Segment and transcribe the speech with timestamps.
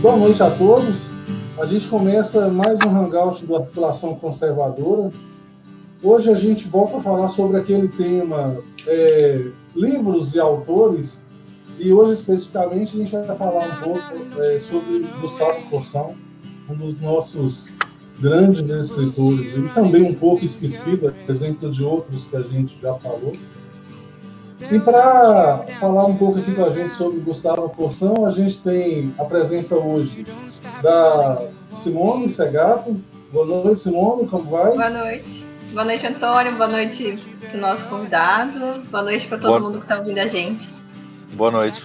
[0.00, 1.10] Boa noite a todos.
[1.58, 5.12] A gente começa mais um hangout da Articulação Conservadora.
[6.02, 8.56] Hoje a gente volta a falar sobre aquele tema
[8.86, 11.22] é, livros e autores.
[11.78, 16.14] E hoje, especificamente, a gente vai falar um pouco é, sobre Gustavo Corsão,
[16.70, 17.68] um dos nossos
[18.18, 23.32] grandes escritores, e também um pouco esquecido, exemplo de outros que a gente já falou.
[24.68, 29.14] E para falar um pouco aqui com a gente sobre Gustavo Porção, a gente tem
[29.18, 30.26] a presença hoje
[30.82, 31.42] da
[31.72, 33.00] Simone Segato.
[33.32, 34.70] Boa noite, Simone, como vai?
[34.70, 35.48] Boa noite.
[35.72, 36.54] Boa noite, Antônio.
[36.56, 37.16] Boa noite
[37.48, 38.82] para o nosso convidado.
[38.90, 39.60] Boa noite para todo Boa...
[39.60, 40.70] mundo que está ouvindo a gente.
[41.32, 41.82] Boa noite.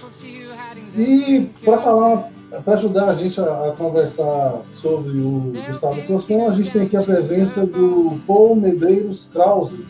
[0.94, 2.28] E para falar,
[2.64, 6.96] para ajudar a gente a, a, conversar sobre o Gustavo Porção, a gente tem aqui
[6.96, 9.84] a presença do Paul Medeiros Krause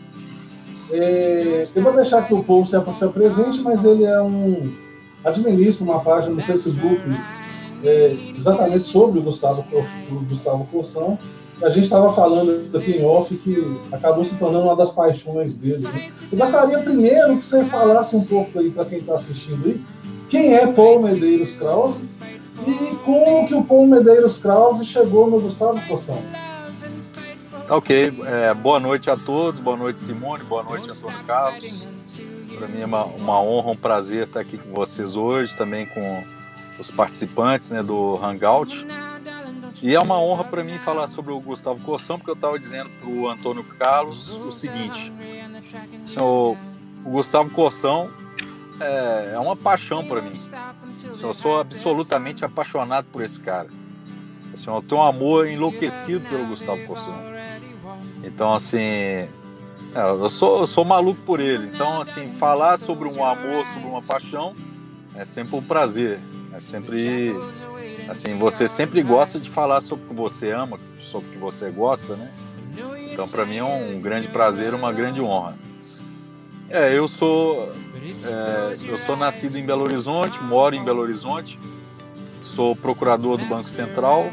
[0.91, 2.77] é, eu vou deixar que o Paul se
[3.13, 4.73] presente, mas ele é um
[5.23, 7.01] administra uma página no Facebook
[7.83, 9.65] é, exatamente sobre o Gustavo,
[10.11, 11.17] o Gustavo Corsão.
[11.61, 15.79] A gente estava falando aqui em off que acabou se tornando uma das paixões dele.
[15.79, 16.11] Né?
[16.31, 19.81] Eu gostaria primeiro que você falasse um pouco aí para quem está assistindo aí,
[20.29, 22.03] quem é Paul Medeiros Krause
[22.65, 26.19] e como que o Paul Medeiros Krause chegou no Gustavo Corsão.
[27.67, 28.13] Tá ok.
[28.25, 31.85] É, boa noite a todos, boa noite Simone, boa noite Antônio Carlos.
[32.57, 36.23] Para mim é uma, uma, honra, um prazer estar aqui com vocês hoje, também com
[36.79, 38.87] os participantes né, do Hangout.
[39.83, 42.89] E é uma honra para mim falar sobre o Gustavo Corsão, porque eu estava dizendo
[42.89, 45.11] para o Antônio Carlos o seguinte:
[46.17, 46.55] o,
[47.03, 48.09] o Gustavo Corsão
[48.79, 50.31] é, é uma paixão para mim.
[51.21, 53.67] Eu sou absolutamente apaixonado por esse cara.
[54.65, 57.36] Eu tenho um amor enlouquecido pelo Gustavo Corsão.
[58.27, 59.29] Então, assim, é,
[59.95, 61.67] eu, sou, eu sou maluco por ele.
[61.73, 64.53] Então, assim, falar sobre um amor, sobre uma paixão,
[65.15, 66.19] é sempre um prazer.
[66.53, 67.35] É sempre.
[68.09, 71.69] Assim, você sempre gosta de falar sobre o que você ama, sobre o que você
[71.69, 72.31] gosta, né?
[73.11, 75.55] Então, para mim é um grande prazer, uma grande honra.
[76.69, 77.71] É, eu sou.
[78.23, 81.59] É, eu sou nascido em Belo Horizonte, moro em Belo Horizonte,
[82.41, 84.31] sou procurador do Banco Central,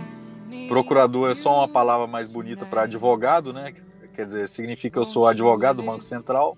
[0.68, 3.74] Procurador é só uma palavra mais bonita para advogado, né?
[4.14, 6.56] Quer dizer, significa que eu sou advogado do Banco Central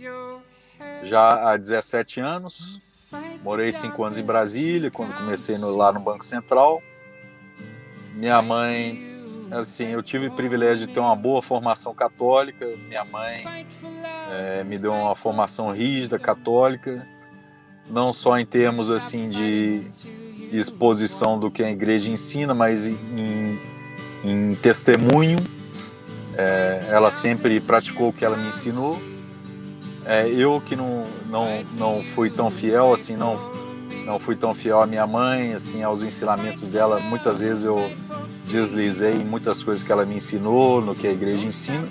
[1.03, 2.81] já há 17 anos.
[3.43, 6.83] Morei cinco anos em Brasília, quando comecei no, lá no Banco Central.
[8.15, 12.67] Minha mãe, assim, eu tive o privilégio de ter uma boa formação católica.
[12.89, 13.67] Minha mãe
[14.31, 17.07] é, me deu uma formação rígida católica,
[17.89, 19.87] não só em termos assim de
[20.51, 23.59] exposição do que a igreja ensina, mas em
[24.27, 25.39] em testemunho.
[26.37, 29.01] É, ela sempre praticou o que ela me ensinou.
[30.05, 33.39] É, eu que não, não, não fui tão fiel, assim, não,
[34.05, 37.01] não fui tão fiel à minha mãe, assim, aos ensinamentos dela.
[37.01, 37.91] Muitas vezes eu
[38.47, 41.89] deslizei em muitas coisas que ela me ensinou, no que a igreja ensina.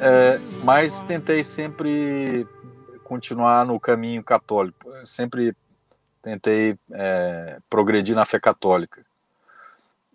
[0.00, 2.46] É, mas tentei sempre
[3.04, 4.90] continuar no caminho católico.
[5.04, 5.54] Sempre
[6.22, 9.04] tentei é, progredir na fé católica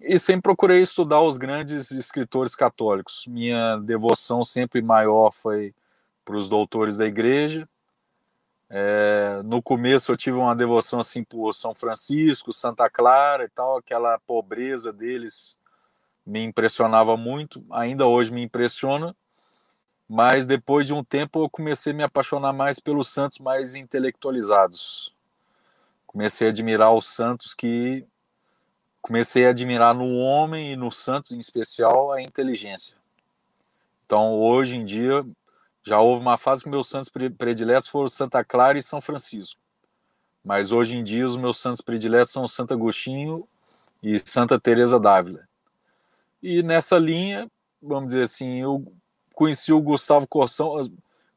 [0.02, 3.26] e sempre procurei estudar os grandes escritores católicos.
[3.28, 5.74] Minha devoção sempre maior foi
[6.24, 7.68] para os doutores da igreja.
[8.70, 13.78] É, no começo eu tive uma devoção assim por São Francisco, Santa Clara e tal,
[13.78, 15.58] aquela pobreza deles
[16.24, 19.16] me impressionava muito, ainda hoje me impressiona,
[20.08, 25.16] mas depois de um tempo eu comecei a me apaixonar mais pelos santos mais intelectualizados.
[26.06, 28.06] Comecei a admirar os santos que
[29.10, 32.96] comecei a admirar no homem e no Santos em especial a inteligência.
[34.06, 35.26] Então, hoje em dia,
[35.84, 39.60] já houve uma fase que meus santos prediletos foram Santa Clara e São Francisco.
[40.46, 43.48] Mas hoje em dia, os meus santos prediletos são Santo Agostinho
[44.04, 45.44] e Santa Teresa d'Ávila.
[46.40, 47.50] E nessa linha,
[47.82, 48.94] vamos dizer assim, eu
[49.34, 50.88] conheci o Gustavo Corsão,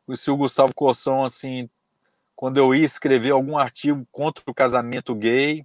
[0.04, 1.70] conheci o Gustavo Corsão assim,
[2.36, 5.64] quando eu ia escrever algum artigo contra o casamento gay,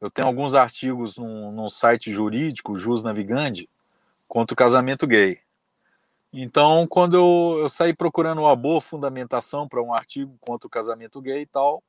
[0.00, 3.68] eu tenho alguns artigos num, num site jurídico, Jus Navigandi,
[4.28, 5.40] contra o casamento gay.
[6.32, 11.20] Então, quando eu, eu saí procurando uma boa fundamentação para um artigo contra o casamento
[11.20, 11.82] gay e tal,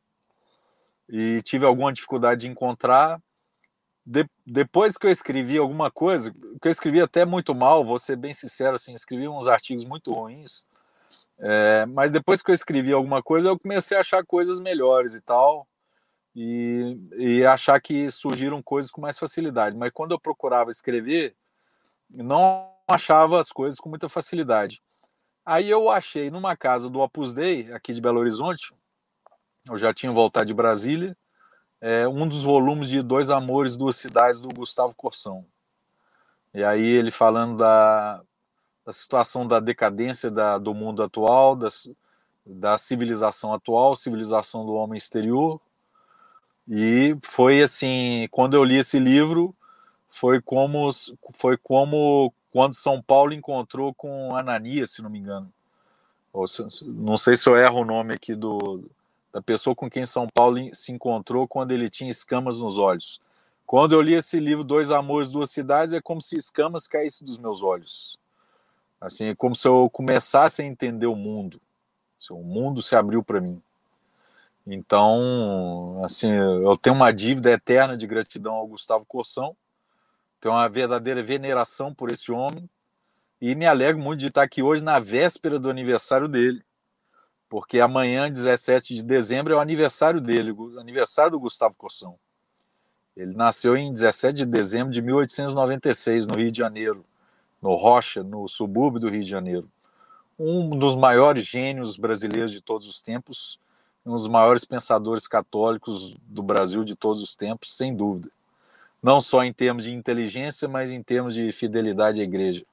[1.09, 3.21] e tive alguma dificuldade de encontrar,
[4.05, 6.31] de, depois que eu escrevi alguma coisa,
[6.61, 10.13] que eu escrevi até muito mal, vou ser bem sincero, assim, escrevi uns artigos muito
[10.13, 10.65] ruins,
[11.39, 15.21] é, mas depois que eu escrevi alguma coisa, eu comecei a achar coisas melhores e
[15.21, 15.67] tal,
[16.39, 19.75] e, e achar que surgiram coisas com mais facilidade.
[19.75, 21.35] Mas quando eu procurava escrever,
[22.07, 24.79] não achava as coisas com muita facilidade.
[25.43, 28.71] Aí eu achei numa casa do Opus Dei, aqui de Belo Horizonte,
[29.67, 31.17] eu já tinha voltado de Brasília,
[31.81, 35.43] é um dos volumes de Dois Amores, Duas Cidades, do Gustavo Corsão.
[36.53, 38.21] E aí ele falando da,
[38.85, 41.89] da situação da decadência da, do mundo atual, das,
[42.45, 45.59] da civilização atual, civilização do homem exterior.
[46.67, 49.55] E foi assim, quando eu li esse livro,
[50.09, 50.89] foi como
[51.33, 55.51] foi como quando São Paulo encontrou com Ananias, se não me engano.
[56.45, 58.83] Se, não sei se eu erro o nome aqui do
[59.31, 63.21] da pessoa com quem São Paulo se encontrou quando ele tinha escamas nos olhos.
[63.65, 67.37] Quando eu li esse livro, Dois Amores, Duas Cidades, é como se escamas caíssem dos
[67.37, 68.17] meus olhos.
[68.99, 71.61] Assim, é como se eu começasse a entender o mundo.
[72.31, 73.61] O mundo se abriu para mim.
[74.67, 79.55] Então, assim, eu tenho uma dívida eterna de gratidão ao Gustavo Corsão,
[80.39, 82.69] tenho uma verdadeira veneração por esse homem
[83.41, 86.63] e me alegro muito de estar aqui hoje na véspera do aniversário dele
[87.49, 92.17] porque amanhã, 17 de dezembro, é o aniversário dele, o aniversário do Gustavo Corsão.
[93.15, 97.05] Ele nasceu em 17 de dezembro de 1896, no Rio de Janeiro,
[97.61, 99.69] no Rocha, no subúrbio do Rio de Janeiro.
[100.37, 103.59] Um dos maiores gênios brasileiros de todos os tempos,
[104.07, 108.31] um dos maiores pensadores católicos do Brasil de todos os tempos, sem dúvida.
[109.03, 112.65] Não só em termos de inteligência, mas em termos de fidelidade à igreja.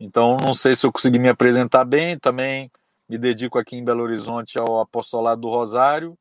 [0.00, 2.70] Então, não sei se eu consegui me apresentar bem, também
[3.06, 6.16] me dedico aqui em Belo Horizonte ao Apostolado do Rosário,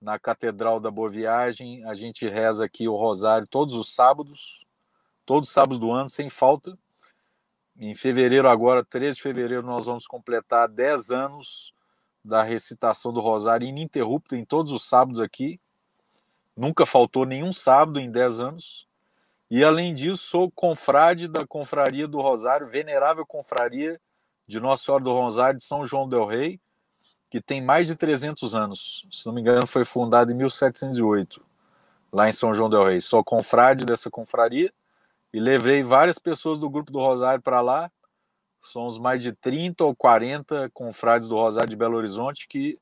[0.00, 1.84] na Catedral da Boa Viagem.
[1.86, 4.64] A gente reza aqui o Rosário todos os sábados,
[5.26, 6.78] todos os sábados do ano, sem falta.
[7.76, 11.73] Em fevereiro, agora, 13 de fevereiro, nós vamos completar 10 anos
[12.24, 15.60] da recitação do Rosário ininterrupta em todos os sábados aqui.
[16.56, 18.88] Nunca faltou nenhum sábado em 10 anos.
[19.50, 24.00] E além disso, sou confrade da Confraria do Rosário, venerável confraria
[24.46, 26.60] de Nossa Senhora do Rosário de São João del Rei,
[27.30, 29.06] que tem mais de 300 anos.
[29.10, 31.44] Se não me engano, foi fundada em 1708,
[32.12, 33.00] lá em São João del Rei.
[33.00, 34.72] Sou confrade dessa confraria
[35.32, 37.90] e levei várias pessoas do grupo do Rosário para lá.
[38.64, 42.78] Somos mais de 30 ou 40 confrades do Rosário de Belo Horizonte que,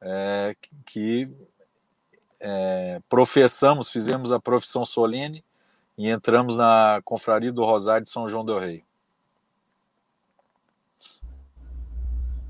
[0.00, 0.56] é,
[0.86, 1.30] que
[2.40, 5.44] é, professamos, fizemos a profissão solene
[5.96, 8.84] e entramos na confraria do Rosário de São João del Rei.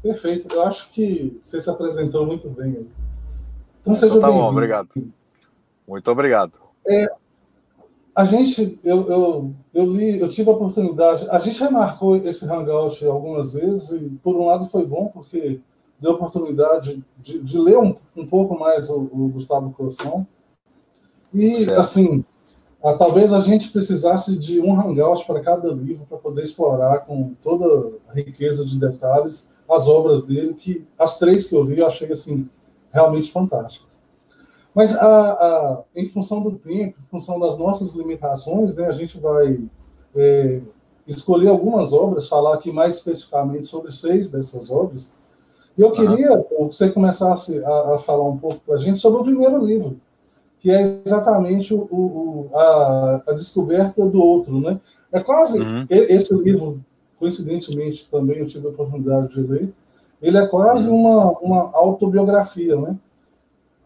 [0.02, 0.52] Perfeito.
[0.52, 2.90] Eu acho que você se apresentou muito bem.
[3.82, 4.88] Então, seja então, tá bom, obrigado.
[5.86, 6.58] Muito obrigado.
[6.86, 7.06] É,
[8.14, 13.04] a gente, eu, eu, eu li, eu tive a oportunidade, a gente remarcou esse hangout
[13.06, 15.60] algumas vezes e, por um lado, foi bom, porque
[15.98, 20.26] deu a oportunidade de, de ler um, um pouco mais o, o Gustavo Corsão.
[21.32, 21.80] E, certo.
[21.80, 22.24] assim,
[22.82, 27.32] a, talvez a gente precisasse de um hangout para cada livro para poder explorar com
[27.42, 31.86] toda a riqueza de detalhes as obras dele, que as três que eu vi eu
[31.86, 32.48] achei assim
[32.92, 34.03] realmente fantásticas.
[34.74, 39.18] Mas a, a, em função do tempo, em função das nossas limitações, né, a gente
[39.18, 39.60] vai
[40.16, 40.60] é,
[41.06, 45.14] escolher algumas obras, falar aqui mais especificamente sobre seis dessas obras.
[45.78, 46.42] E eu queria uhum.
[46.42, 50.00] que você começasse a, a falar um pouco para a gente sobre o primeiro livro,
[50.60, 54.60] que é exatamente o, o, a, a, descoberta do outro.
[54.60, 54.80] Né?
[55.12, 55.86] É quase uhum.
[55.88, 56.80] esse livro
[57.24, 59.72] coincidentemente também eu tive a oportunidade de ler,
[60.20, 62.96] ele é quase uma, uma autobiografia, né?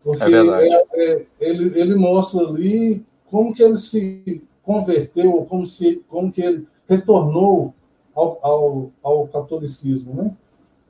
[0.09, 0.69] Porque é verdade.
[0.95, 6.41] É, é, ele, ele mostra ali como que ele se converteu, como, se, como que
[6.41, 7.75] ele retornou
[8.15, 10.37] ao, ao, ao catolicismo, né?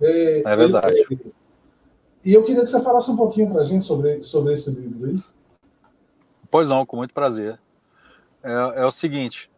[0.00, 0.94] É, é verdade.
[1.10, 1.34] Ele,
[2.24, 5.08] e eu queria que você falasse um pouquinho para a gente sobre, sobre esse livro
[5.08, 5.16] aí.
[6.48, 7.58] Pois não, com muito prazer.
[8.42, 9.50] É, é o seguinte,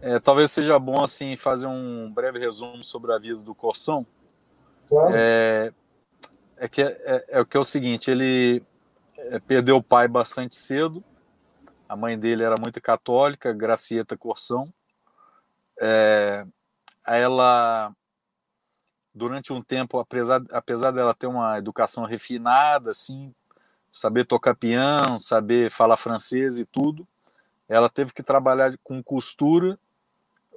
[0.00, 4.06] é, talvez seja bom assim fazer um breve resumo sobre a vida do Corsão.
[4.88, 5.12] Claro.
[5.16, 5.72] É,
[6.56, 8.62] é que é, é, é, que é o seguinte, ele
[9.46, 11.02] perdeu o pai bastante cedo.
[11.88, 14.72] A mãe dele era muito católica, Gracieta Corsão.
[15.80, 16.46] É,
[17.06, 17.92] ela
[19.14, 23.34] durante um tempo, apesar, apesar dela ter uma educação refinada, assim,
[23.92, 27.06] saber tocar piano, saber falar francês e tudo,
[27.68, 29.78] ela teve que trabalhar com costura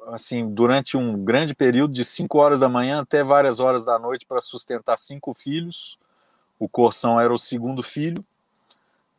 [0.08, 4.25] assim, durante um grande período de 5 horas da manhã até várias horas da noite
[4.25, 5.98] para sustentar cinco filhos.
[6.60, 8.24] O Corção era o segundo filho.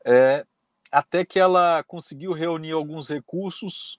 [0.05, 0.45] É,
[0.93, 3.99] até que ela conseguiu reunir alguns recursos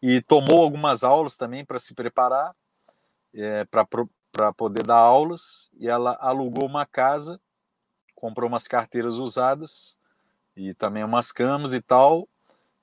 [0.00, 2.54] e tomou algumas aulas também para se preparar
[3.34, 5.70] é, para poder dar aulas.
[5.78, 7.40] E ela alugou uma casa,
[8.14, 9.96] comprou umas carteiras usadas
[10.56, 12.28] e também umas camas e tal,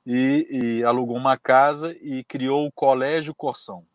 [0.05, 3.85] e, e alugou uma casa e criou o Colégio Corção.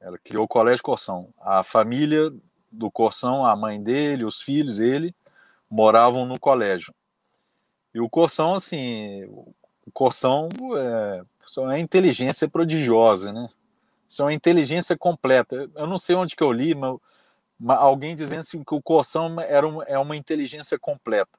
[0.00, 1.32] Ela criou o Colégio Corção.
[1.40, 2.30] A família
[2.70, 5.14] do Corção, a mãe dele, os filhos, ele,
[5.68, 6.94] moravam no colégio.
[7.94, 11.22] E o Corção, assim, o Corção é,
[11.72, 13.48] é inteligência prodigiosa, né?
[14.08, 15.70] Isso é uma inteligência completa.
[15.74, 16.98] Eu não sei onde que eu li, mas,
[17.78, 21.38] alguém dizendo assim, que o Corção era uma, é uma inteligência completa.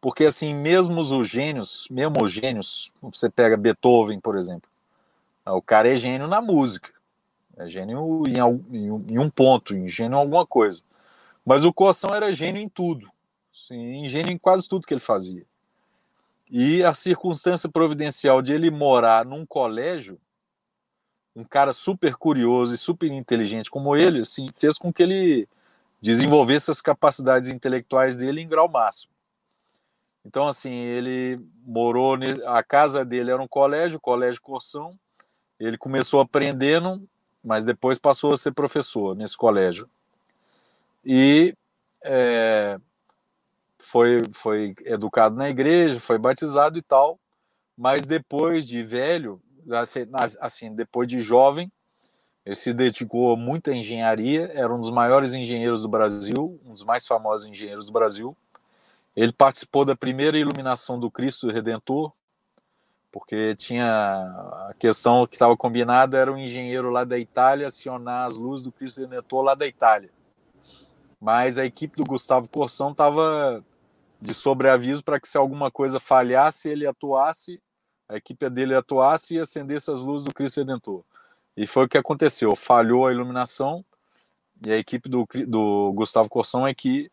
[0.00, 4.68] Porque, assim, mesmo os gênios, mesmo os gênios, você pega Beethoven, por exemplo,
[5.46, 6.90] o cara é gênio na música,
[7.56, 10.82] é gênio em, um ponto, em gênio em alguma coisa.
[11.44, 13.08] Mas o Corção era gênio em tudo,
[13.52, 15.44] assim, gênio em quase tudo que ele fazia.
[16.54, 20.20] E a circunstância providencial de ele morar num colégio,
[21.34, 25.48] um cara super curioso e super inteligente como ele, assim, fez com que ele
[25.98, 29.10] desenvolvesse as capacidades intelectuais dele em grau máximo.
[30.26, 34.94] Então, assim, ele morou, a casa dele era um colégio, colégio Corção.
[35.58, 37.08] Ele começou aprendendo,
[37.42, 39.88] mas depois passou a ser professor nesse colégio.
[41.02, 41.56] E
[42.04, 42.78] é,
[43.82, 47.18] foi, foi educado na igreja, foi batizado e tal,
[47.76, 50.06] mas depois de velho, assim,
[50.40, 51.70] assim, depois de jovem,
[52.44, 56.84] ele se dedicou muito à engenharia, era um dos maiores engenheiros do Brasil, um dos
[56.84, 58.36] mais famosos engenheiros do Brasil.
[59.14, 62.12] Ele participou da primeira iluminação do Cristo Redentor,
[63.12, 68.36] porque tinha a questão que estava combinada era um engenheiro lá da Itália acionar as
[68.36, 70.10] luzes do Cristo Redentor lá da Itália.
[71.20, 73.62] Mas a equipe do Gustavo Corsão estava
[74.22, 77.60] de sobreaviso para que se alguma coisa falhasse, ele atuasse,
[78.08, 81.02] a equipe dele atuasse e acendesse as luzes do Cristo Redentor.
[81.56, 82.54] E foi o que aconteceu.
[82.54, 83.84] Falhou a iluminação
[84.64, 87.10] e a equipe do, do Gustavo Corsão é que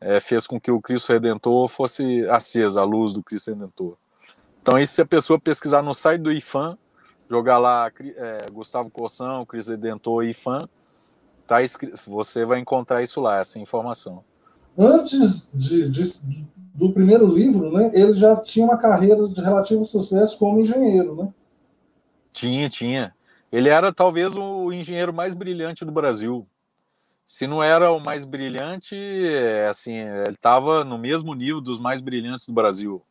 [0.00, 3.96] é, fez com que o Cristo Redentor fosse acesa, a luz do Cristo Redentor.
[4.60, 6.76] Então, isso se a pessoa pesquisar no site do IFAM,
[7.30, 10.68] jogar lá é, Gustavo Corsão, Cristo Redentor IFAM,
[11.46, 11.58] tá
[12.04, 14.24] você vai encontrar isso lá, essa informação
[14.78, 16.02] antes de, de,
[16.74, 21.28] do primeiro livro, né, ele já tinha uma carreira de relativo sucesso como engenheiro, né?
[22.32, 23.14] Tinha, tinha.
[23.50, 26.46] Ele era talvez o engenheiro mais brilhante do Brasil.
[27.26, 32.00] Se não era o mais brilhante, é, assim, ele estava no mesmo nível dos mais
[32.00, 33.02] brilhantes do Brasil.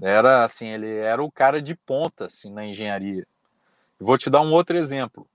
[0.00, 3.26] Era assim, ele era o cara de ponta assim na engenharia.
[3.98, 5.26] Vou te dar um outro exemplo.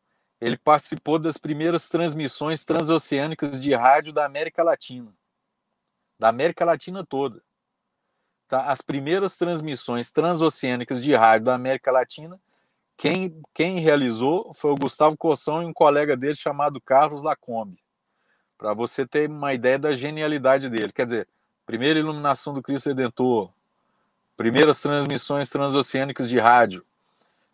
[0.41, 5.13] Ele participou das primeiras transmissões transoceânicas de rádio da América Latina,
[6.19, 7.43] da América Latina toda.
[8.47, 8.69] Tá?
[8.71, 12.41] As primeiras transmissões transoceânicas de rádio da América Latina,
[12.97, 17.79] quem, quem realizou foi o Gustavo Coção e um colega dele chamado Carlos Lacombe.
[18.57, 20.91] Para você ter uma ideia da genialidade dele.
[20.91, 21.27] Quer dizer,
[21.65, 23.51] primeira iluminação do Cristo Redentor,
[24.35, 26.83] primeiras transmissões transoceânicas de rádio,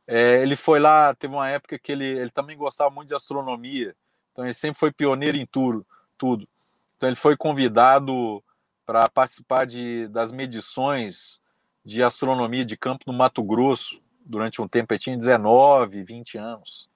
[0.08, 3.94] é, ele foi lá, teve uma época que ele, ele também gostava muito de astronomia,
[4.32, 5.86] então ele sempre foi pioneiro em tudo.
[6.18, 6.48] tudo.
[6.96, 8.44] Então ele foi convidado
[8.86, 11.42] para participar de, das medições
[11.84, 14.94] de astronomia de campo no Mato Grosso durante um tempo.
[14.94, 16.90] Ele tinha 19, 20 anos.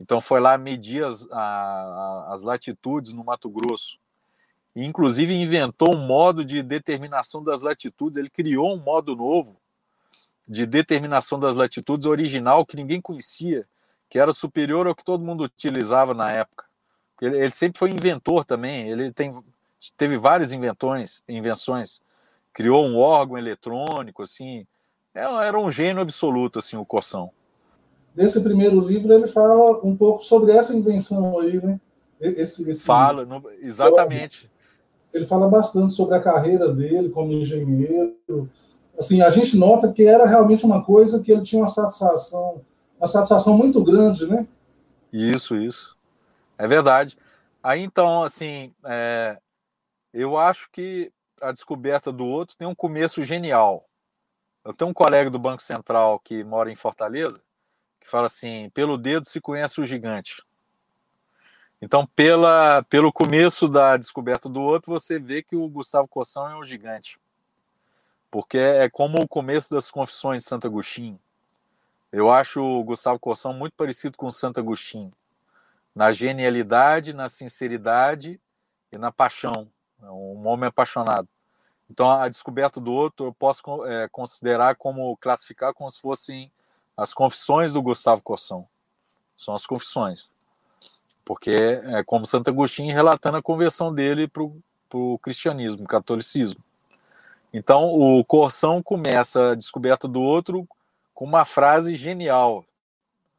[0.00, 3.98] Então foi lá medir as, a, as latitudes no Mato Grosso.
[4.74, 8.18] E, inclusive inventou um modo de determinação das latitudes.
[8.18, 9.56] Ele criou um modo novo
[10.46, 13.66] de determinação das latitudes original que ninguém conhecia,
[14.08, 16.64] que era superior ao que todo mundo utilizava na época.
[17.20, 19.34] Ele, ele sempre foi inventor também, ele tem,
[19.96, 22.00] teve várias inventões, invenções,
[22.52, 24.66] criou um órgão eletrônico, assim,
[25.14, 27.30] é, era um gênio absoluto, assim, o Coção.
[28.14, 31.80] Nesse primeiro livro ele fala um pouco sobre essa invenção aí, né?
[32.20, 32.86] Esse, esse...
[32.86, 33.26] Fala,
[33.60, 34.50] exatamente.
[35.12, 38.16] Ele fala bastante sobre a carreira dele como engenheiro,
[38.98, 42.62] assim, a gente nota que era realmente uma coisa que ele tinha uma satisfação,
[42.98, 44.46] uma satisfação muito grande, né?
[45.12, 45.96] Isso, isso.
[46.58, 47.18] É verdade.
[47.62, 49.38] Aí então, assim, é,
[50.12, 53.86] eu acho que a descoberta do outro tem um começo genial.
[54.64, 57.40] Eu tenho um colega do Banco Central que mora em Fortaleza
[58.06, 60.42] que fala assim: pelo dedo se conhece o gigante.
[61.82, 66.56] Então, pela, pelo começo da descoberta do outro, você vê que o Gustavo Coção é
[66.56, 67.18] um gigante
[68.30, 71.18] porque é como o começo das Confissões de Santo Agostinho.
[72.12, 75.12] Eu acho o Gustavo Corsão muito parecido com Santo Agostinho,
[75.94, 78.40] na genialidade, na sinceridade
[78.92, 79.68] e na paixão.
[80.02, 81.28] É um homem apaixonado.
[81.90, 86.50] Então, a descoberta do outro eu posso é, considerar como, classificar como se fossem
[86.96, 88.66] as confissões do Gustavo Corsão.
[89.36, 90.30] São as confissões.
[91.24, 96.62] Porque é como Santo Agostinho relatando a conversão dele para o cristianismo, catolicismo.
[97.58, 100.68] Então, o Corsão começa a descoberta do outro
[101.14, 102.66] com uma frase genial,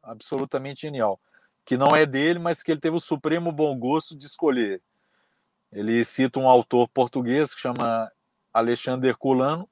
[0.02, 1.20] absolutamente genial,
[1.64, 4.82] que não é dele, mas que ele teve o supremo bom gosto de escolher.
[5.70, 8.10] Ele cita um autor português que chama
[8.52, 9.68] Alexandre Herculano,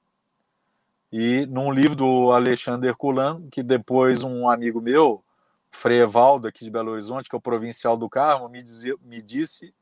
[1.13, 5.25] E num livro do Alexandre Herculano, que depois um amigo meu,
[5.73, 9.21] Frei Evaldo, aqui de Belo Horizonte, que é o provincial do Carmo, me, dizia, me
[9.21, 9.75] disse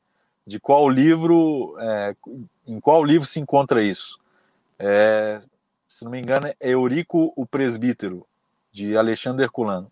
[0.47, 2.17] de qual livro, é,
[2.67, 4.24] em qual livro se encontra isso.
[4.79, 5.41] É,
[5.87, 8.27] se não me engano, é Eurico o Presbítero,
[8.73, 9.91] de Alexandre Herculano.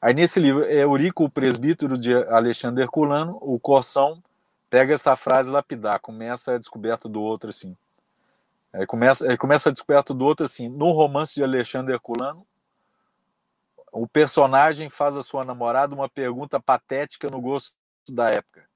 [0.00, 4.22] Aí nesse livro, Eurico o Presbítero, de Alexandre Herculano, o Corsão
[4.70, 7.76] pega essa frase lapidar, começa a descoberta do outro assim.
[8.72, 10.68] Aí começa, aí começa a descoberta do outro assim.
[10.68, 12.46] No romance de Alexandre Herculano,
[13.90, 17.74] o personagem faz a sua namorada uma pergunta patética no gosto
[18.08, 18.68] da época.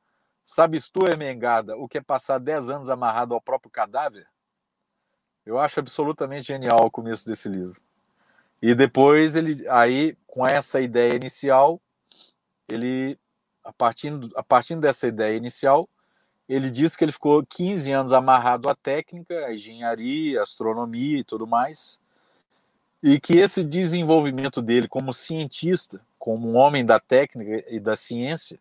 [0.42, 4.26] Sabes tu, Ermengada, o que é passar 10 anos amarrado ao próprio cadáver?
[5.44, 7.80] Eu acho absolutamente genial o começo desse livro.
[8.60, 11.80] E depois ele, aí, com essa ideia inicial,
[12.68, 13.18] ele,
[13.64, 15.88] a partir, a partir dessa ideia inicial,
[16.48, 21.24] ele diz que ele ficou 15 anos amarrado à técnica, à engenharia, à astronomia e
[21.24, 22.00] tudo mais,
[23.02, 28.60] e que esse desenvolvimento dele como cientista, como um homem da técnica e da ciência,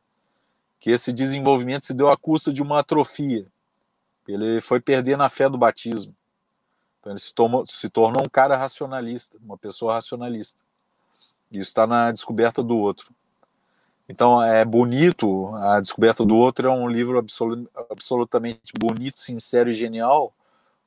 [0.80, 3.46] que esse desenvolvimento se deu à custa de uma atrofia.
[4.28, 6.16] Ele foi perder na fé do batismo.
[7.02, 10.62] Então ele se, tomou, se tornou um cara racionalista, uma pessoa racionalista.
[11.52, 13.14] Isso está na descoberta do outro.
[14.08, 19.74] Então é bonito, a descoberta do outro é um livro absolut, absolutamente bonito, sincero e
[19.74, 20.34] genial,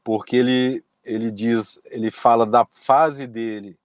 [0.03, 3.79] porque ele ele diz, ele fala da fase dele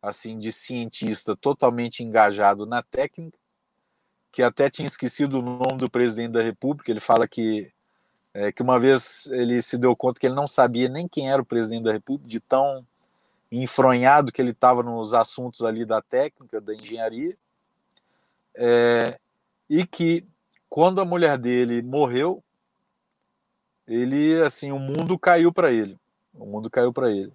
[0.00, 3.38] assim de cientista totalmente engajado na técnica,
[4.32, 6.90] que até tinha esquecido o nome do presidente da República.
[6.90, 7.70] Ele fala que
[8.34, 11.42] é, que uma vez ele se deu conta que ele não sabia nem quem era
[11.42, 12.86] o presidente da República, de tão
[13.50, 17.36] enfronhado que ele estava nos assuntos ali da técnica, da engenharia,
[18.54, 19.18] é,
[19.68, 20.26] e que
[20.68, 22.42] quando a mulher dele morreu,
[23.86, 25.98] ele assim o mundo caiu para ele,
[26.34, 27.32] o mundo caiu para ele.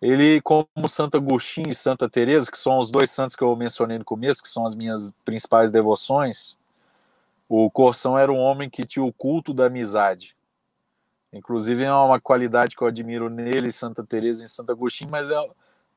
[0.00, 3.98] Ele, como Santo Agostinho e Santa Teresa, que são os dois santos que eu mencionei
[3.98, 6.58] no começo, que são as minhas principais devoções,
[7.52, 10.36] o Corsão era um homem que tinha o culto da amizade.
[11.32, 15.48] Inclusive é uma qualidade que eu admiro nele, Santa Teresa e Santo Agostinho, mas é,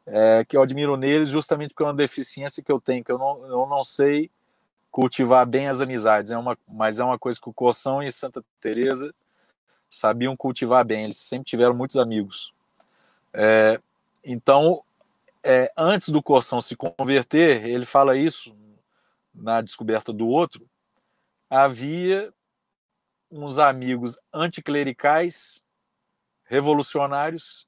[0.08, 3.20] é, que eu admiro neles justamente porque é uma deficiência que eu tenho, que eu
[3.20, 4.32] não, eu não sei
[4.90, 6.32] cultivar bem as amizades.
[6.32, 9.14] É uma, mas é uma coisa que o Corsão e Santa Teresa
[9.88, 11.04] sabiam cultivar bem.
[11.04, 12.52] Eles sempre tiveram muitos amigos.
[13.32, 13.80] É,
[14.26, 14.84] então,
[15.44, 18.56] é, antes do Corsão se converter, ele fala isso
[19.36, 20.68] na descoberta do outro,
[21.54, 22.34] havia
[23.30, 25.64] uns amigos anticlericais,
[26.46, 27.68] revolucionários,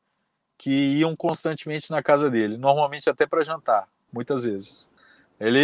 [0.58, 4.88] que iam constantemente na casa dele, normalmente até para jantar, muitas vezes.
[5.40, 5.60] Ele,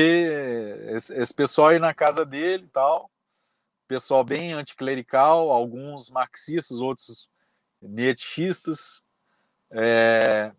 [0.96, 3.10] esse, esse pessoal ia na casa dele tal,
[3.88, 7.28] pessoal bem anticlerical, alguns marxistas, outros
[7.82, 9.04] nietzschistas.
[9.72, 10.54] É,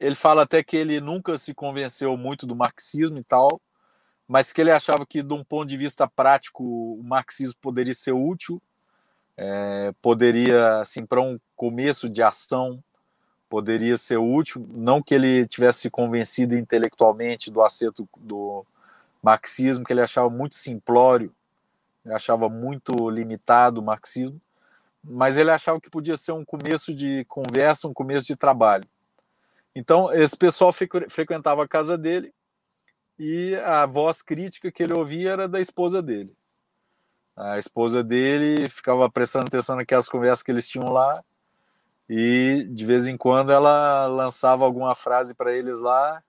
[0.00, 3.60] ele fala até que ele nunca se convenceu muito do marxismo e tal,
[4.28, 8.12] mas que ele achava que, de um ponto de vista prático, o marxismo poderia ser
[8.12, 8.60] útil,
[9.34, 12.84] é, poderia, assim, para um começo de ação,
[13.48, 14.68] poderia ser útil.
[14.70, 18.66] Não que ele tivesse se convencido intelectualmente do acerto do
[19.22, 21.32] marxismo, que ele achava muito simplório,
[22.04, 24.38] ele achava muito limitado o marxismo,
[25.02, 28.84] mas ele achava que podia ser um começo de conversa, um começo de trabalho.
[29.74, 30.70] Então, esse pessoal
[31.08, 32.34] frequentava a casa dele
[33.18, 36.36] e a voz crítica que ele ouvia era da esposa dele.
[37.36, 41.22] A esposa dele ficava prestando atenção naquelas conversas que eles tinham lá
[42.08, 46.22] e de vez em quando ela lançava alguma frase para eles lá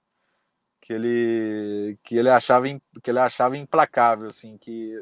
[0.81, 5.01] que ele que ele achava que ele achava implacável assim que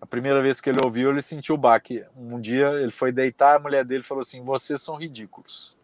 [0.00, 3.56] a primeira vez que ele ouviu ele sentiu o baque um dia ele foi deitar
[3.56, 5.76] a mulher dele falou assim vocês são ridículos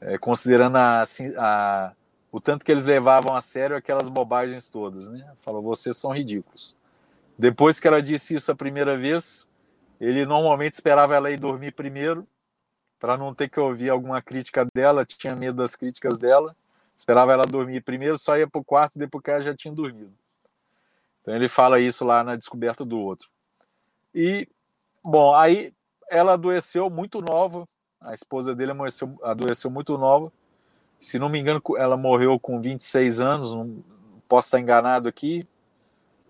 [0.00, 1.02] é, considerando a,
[1.38, 1.92] a
[2.32, 5.32] o tanto que eles levavam a sério aquelas bobagens todas, né?
[5.36, 6.76] Falou, vocês são ridículos.
[7.38, 9.48] Depois que ela disse isso a primeira vez,
[10.00, 12.26] ele normalmente esperava ela ir dormir primeiro,
[12.98, 16.54] para não ter que ouvir alguma crítica dela, tinha medo das críticas dela,
[16.96, 20.12] esperava ela dormir primeiro, só ia para o quarto depois que ela já tinha dormido.
[21.20, 23.28] Então ele fala isso lá na descoberta do outro.
[24.14, 24.46] E,
[25.02, 25.72] bom, aí
[26.10, 27.66] ela adoeceu muito nova,
[28.00, 30.30] a esposa dele adoeceu, adoeceu muito nova,
[31.00, 33.82] se não me engano, ela morreu com 26 anos, não
[34.28, 35.48] posso estar enganado aqui,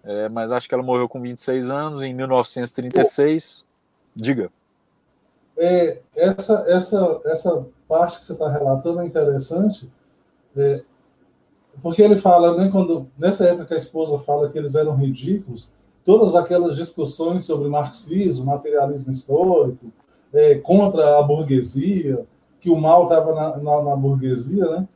[0.05, 3.67] é, mas acho que ela morreu com 26 anos em 1936.
[4.15, 4.51] Diga.
[5.57, 9.93] É, essa, essa, essa parte que você está relatando é interessante,
[10.57, 10.83] é,
[11.83, 15.73] porque ele fala, né, quando, nessa época que a esposa fala que eles eram ridículos,
[16.05, 19.93] todas aquelas discussões sobre marxismo, materialismo histórico,
[20.33, 22.25] é, contra a burguesia,
[22.61, 24.89] que o mal estava na, na, na, burguesia, né?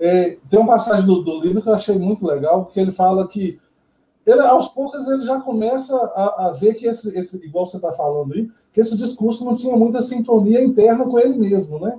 [0.00, 3.26] É, tem uma passagem do, do, livro que eu achei muito legal, porque ele fala
[3.26, 3.58] que
[4.24, 7.92] ele, aos poucos ele já começa a, a ver que esse, esse, igual você está
[7.92, 11.98] falando aí, que esse discurso não tinha muita sintonia interna com ele mesmo, né?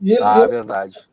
[0.00, 1.08] E ele, ah, ele, verdade.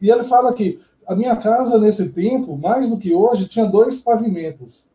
[0.00, 4.00] E ele fala que a minha casa nesse tempo, mais do que hoje, tinha dois
[4.00, 4.88] pavimentos.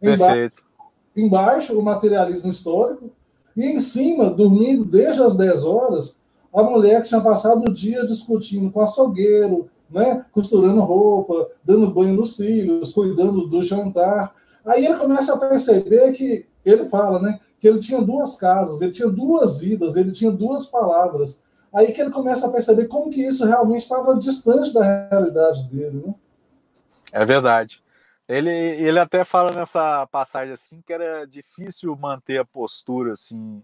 [0.00, 0.64] Perfeito.
[1.16, 3.10] Embaixo o materialismo histórico
[3.56, 6.20] e em cima, dormindo desde as 10 horas,
[6.56, 12.14] a mulher que tinha passado o dia discutindo com açougueiro, né, costurando roupa, dando banho
[12.14, 14.34] nos filhos, cuidando do jantar.
[14.64, 18.92] Aí ele começa a perceber que ele fala, né, que ele tinha duas casas, ele
[18.92, 21.44] tinha duas vidas, ele tinha duas palavras.
[21.74, 26.02] Aí que ele começa a perceber como que isso realmente estava distante da realidade dele,
[26.06, 26.14] né?
[27.12, 27.82] É verdade.
[28.26, 33.62] Ele, ele até fala nessa passagem assim que era difícil manter a postura assim,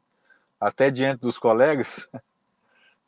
[0.60, 2.06] até diante dos colegas.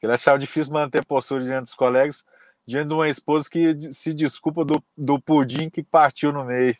[0.04, 2.24] Ele achava difícil manter a postura diante dos colegas,
[2.66, 6.76] diante de uma esposa que se desculpa do, do pudim que partiu no meio.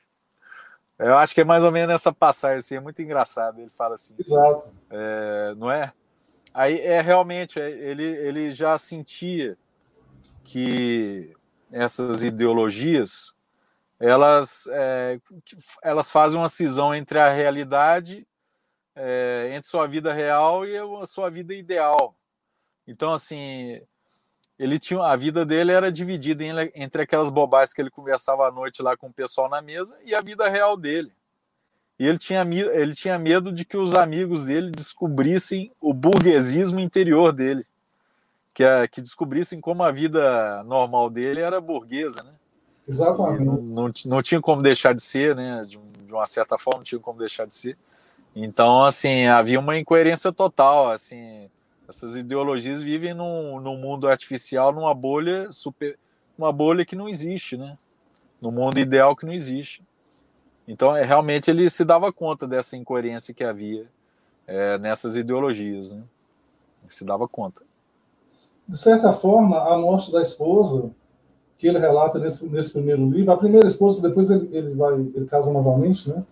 [0.98, 3.60] Eu acho que é mais ou menos essa passagem, assim, é muito engraçado.
[3.60, 4.14] Ele fala assim.
[4.18, 4.72] Exato.
[4.90, 5.92] É, não é?
[6.52, 9.58] Aí é realmente, é, ele, ele já sentia
[10.44, 11.34] que
[11.72, 13.34] essas ideologias
[13.98, 15.18] elas, é,
[15.82, 18.26] elas fazem uma cisão entre a realidade,
[18.94, 22.14] é, entre sua vida real e a sua vida ideal.
[22.86, 23.80] Então, assim,
[24.58, 26.44] ele tinha a vida dele era dividida
[26.74, 30.14] entre aquelas bobagens que ele conversava à noite lá com o pessoal na mesa e
[30.14, 31.12] a vida real dele.
[31.98, 37.32] E ele tinha, ele tinha medo de que os amigos dele descobrissem o burguesismo interior
[37.32, 37.64] dele,
[38.52, 42.32] que, é, que descobrissem como a vida normal dele era burguesa, né?
[42.86, 43.44] Exatamente.
[43.44, 45.62] Não, não, não, tinha como deixar de ser, né?
[45.62, 47.78] De, de, uma certa forma, não tinha como deixar de ser.
[48.34, 51.48] Então, assim, havia uma incoerência total, assim,
[51.88, 55.98] essas ideologias vivem num, num mundo artificial, numa bolha super,
[56.36, 57.78] uma bolha que não existe, né?
[58.40, 59.82] No mundo ideal que não existe.
[60.66, 63.86] Então, é, realmente ele se dava conta dessa incoerência que havia
[64.46, 66.02] é, nessas ideologias, né?
[66.82, 67.62] Ele se dava conta.
[68.66, 70.90] De certa forma, a morte da esposa,
[71.58, 75.26] que ele relata nesse, nesse primeiro livro, a primeira esposa, depois ele, ele vai, ele
[75.26, 76.24] casa novamente, né?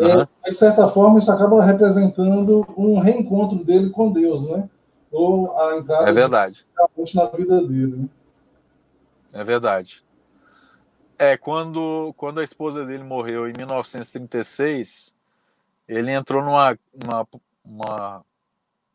[0.00, 0.26] Uhum.
[0.44, 4.68] É, de certa forma, isso acaba representando um reencontro dele com Deus, né?
[5.12, 6.64] Ou a entrada é verdade.
[6.96, 7.96] De na vida dele.
[7.96, 8.08] Né?
[9.32, 10.02] É verdade.
[11.18, 15.14] É, quando, quando a esposa dele morreu em 1936,
[15.86, 17.28] ele entrou numa uma,
[17.62, 18.24] uma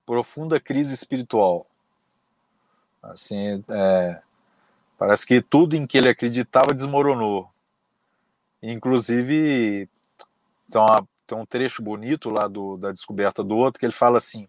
[0.06, 1.68] profunda crise espiritual.
[3.04, 4.20] Assim, é,
[4.98, 7.48] parece que tudo em que ele acreditava desmoronou.
[8.64, 9.88] Inclusive,
[10.74, 14.48] uma, tem um trecho bonito lá do, da descoberta do outro que ele fala assim: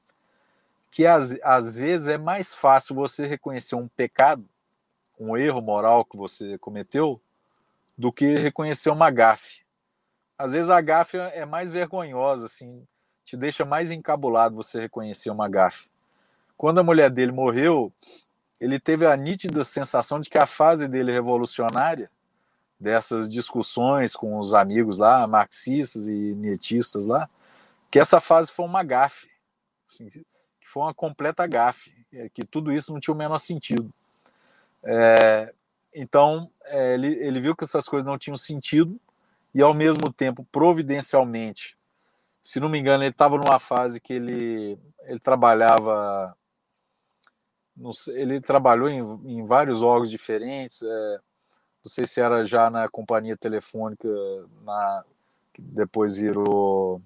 [0.90, 4.48] que às, às vezes é mais fácil você reconhecer um pecado,
[5.18, 7.20] um erro moral que você cometeu,
[7.96, 9.64] do que reconhecer uma gafe.
[10.38, 12.86] Às vezes a gafe é mais vergonhosa, assim,
[13.24, 15.88] te deixa mais encabulado você reconhecer uma gafe.
[16.56, 17.92] Quando a mulher dele morreu,
[18.60, 22.10] ele teve a nítida sensação de que a fase dele revolucionária
[22.78, 27.28] dessas discussões com os amigos lá, marxistas e netistas lá,
[27.90, 29.28] que essa fase foi uma gafe,
[29.88, 30.24] assim, que
[30.66, 33.92] foi uma completa gafe, é, que tudo isso não tinha o menor sentido.
[34.82, 35.54] É,
[35.94, 39.00] então, é, ele, ele viu que essas coisas não tinham sentido
[39.54, 41.76] e, ao mesmo tempo, providencialmente,
[42.42, 46.36] se não me engano, ele estava numa fase que ele, ele trabalhava,
[47.92, 51.20] sei, ele trabalhou em, em vários órgãos diferentes, é,
[51.86, 54.08] não sei se era já na companhia telefônica,
[54.64, 55.04] na,
[55.54, 57.00] que depois virou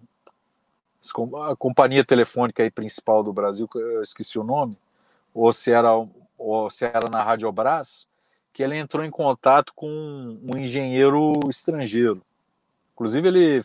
[1.47, 4.79] a companhia telefônica aí principal do Brasil, eu esqueci o nome,
[5.35, 5.91] ou se era,
[6.39, 8.09] ou se era na Radiobras,
[8.55, 9.87] que ele entrou em contato com
[10.43, 12.23] um engenheiro estrangeiro.
[12.95, 13.63] Inclusive, ele,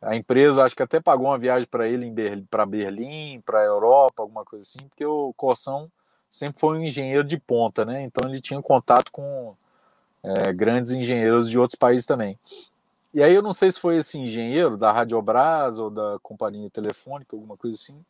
[0.00, 2.10] a empresa acho que até pagou uma viagem para ele
[2.50, 5.92] para Berlim, para a Europa, alguma coisa assim, porque o Corsão
[6.28, 8.02] sempre foi um engenheiro de ponta, né?
[8.02, 9.54] Então ele tinha contato com
[10.22, 12.38] é, grandes engenheiros de outros países também.
[13.12, 17.34] E aí eu não sei se foi esse engenheiro da Radiobras ou da companhia telefônica,
[17.34, 18.04] alguma coisa assim,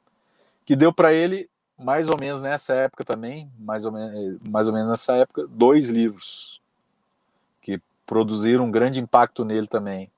[0.66, 4.74] que deu para ele mais ou menos nessa época também, mais ou menos, mais ou
[4.74, 6.60] menos nessa época, dois livros
[7.62, 10.10] que produziram um grande impacto nele também.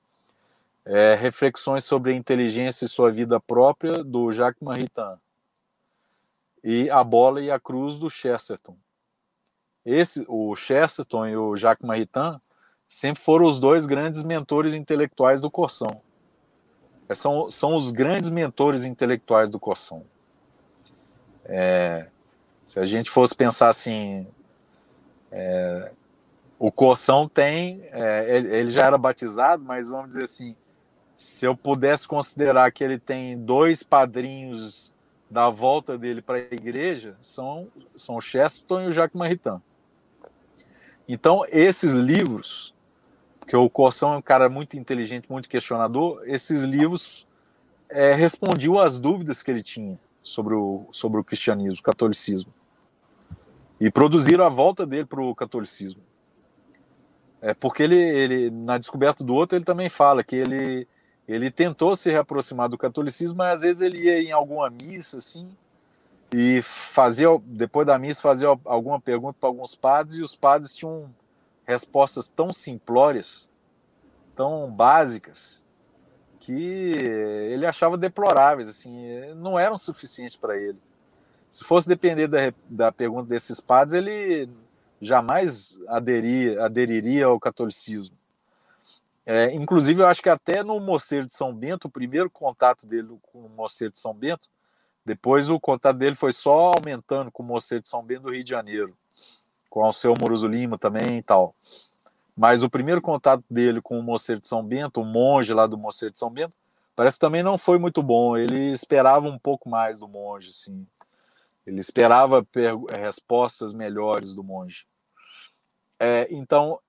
[0.83, 5.15] É, Reflexões sobre a inteligência e sua vida própria do Jacques Maritain
[6.63, 8.75] e A Bola e a Cruz do Chesterton.
[9.85, 12.39] Esse, o Chesterton e o Jacques Maritain
[12.87, 16.01] sempre foram os dois grandes mentores intelectuais do Corsão.
[17.07, 20.03] É, são, são os grandes mentores intelectuais do Corsão.
[21.45, 22.07] É,
[22.63, 24.27] Se a gente fosse pensar assim,
[25.31, 25.91] é,
[26.59, 30.55] o Corção tem, é, ele, ele, já era batizado, mas vamos dizer assim,
[31.17, 34.93] se eu pudesse considerar que ele tem dois padrinhos
[35.29, 39.61] da volta dele para a igreja, são, são o Chesterton e o Jacques Maritain.
[41.13, 42.73] Então, esses livros,
[43.45, 47.27] que o Corção é um cara muito inteligente, muito questionador, esses livros
[47.89, 52.53] é, respondiam às dúvidas que ele tinha sobre o, sobre o cristianismo, o catolicismo.
[53.77, 56.01] E produziram a volta dele para o catolicismo.
[57.41, 60.87] É porque ele, ele, na descoberta do outro, ele também fala que ele,
[61.27, 65.49] ele tentou se reaproximar do catolicismo, mas às vezes ele ia em alguma missa, assim,
[66.33, 71.13] e fazia, depois da missa, fazia alguma pergunta para alguns padres, e os padres tinham
[71.65, 73.49] respostas tão simplórias,
[74.35, 75.61] tão básicas,
[76.39, 76.93] que
[77.51, 80.79] ele achava deploráveis, assim, não eram suficientes para ele.
[81.49, 84.49] Se fosse depender da, da pergunta desses padres, ele
[85.01, 88.15] jamais aderia, aderiria ao catolicismo.
[89.25, 93.19] É, inclusive, eu acho que até no Moceiro de São Bento, o primeiro contato dele
[93.21, 94.47] com o Moceiro de São Bento,
[95.11, 98.45] depois o contato dele foi só aumentando com o Moceiro de São Bento do Rio
[98.45, 98.97] de Janeiro
[99.69, 101.53] com o seu Moroso Lima também e tal.
[102.33, 105.77] Mas o primeiro contato dele com o Moceiro de São Bento, o monge lá do
[105.77, 106.55] Moceiro de São Bento,
[106.95, 108.37] parece que também não foi muito bom.
[108.37, 110.87] Ele esperava um pouco mais do monge, assim.
[111.67, 112.47] Ele esperava
[112.97, 114.85] respostas melhores do monge.
[115.99, 116.79] É, então,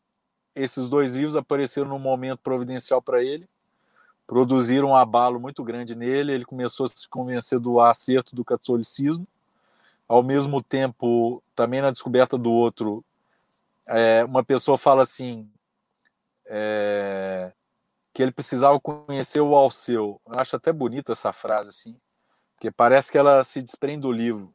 [0.55, 3.49] esses dois livros apareceram num momento providencial para ele,
[4.33, 6.33] produziram um abalo muito grande nele.
[6.33, 9.29] Ele começou a se convencer do acerto do catolicismo
[10.09, 13.05] ao mesmo tempo, também na descoberta do outro,
[13.87, 15.47] é, uma pessoa fala assim
[16.47, 17.53] é,
[18.15, 20.19] que ele precisava conhecer o Alceu.
[20.27, 21.95] Eu acho até bonita essa frase assim,
[22.55, 24.55] porque parece que ela se desprende do livro.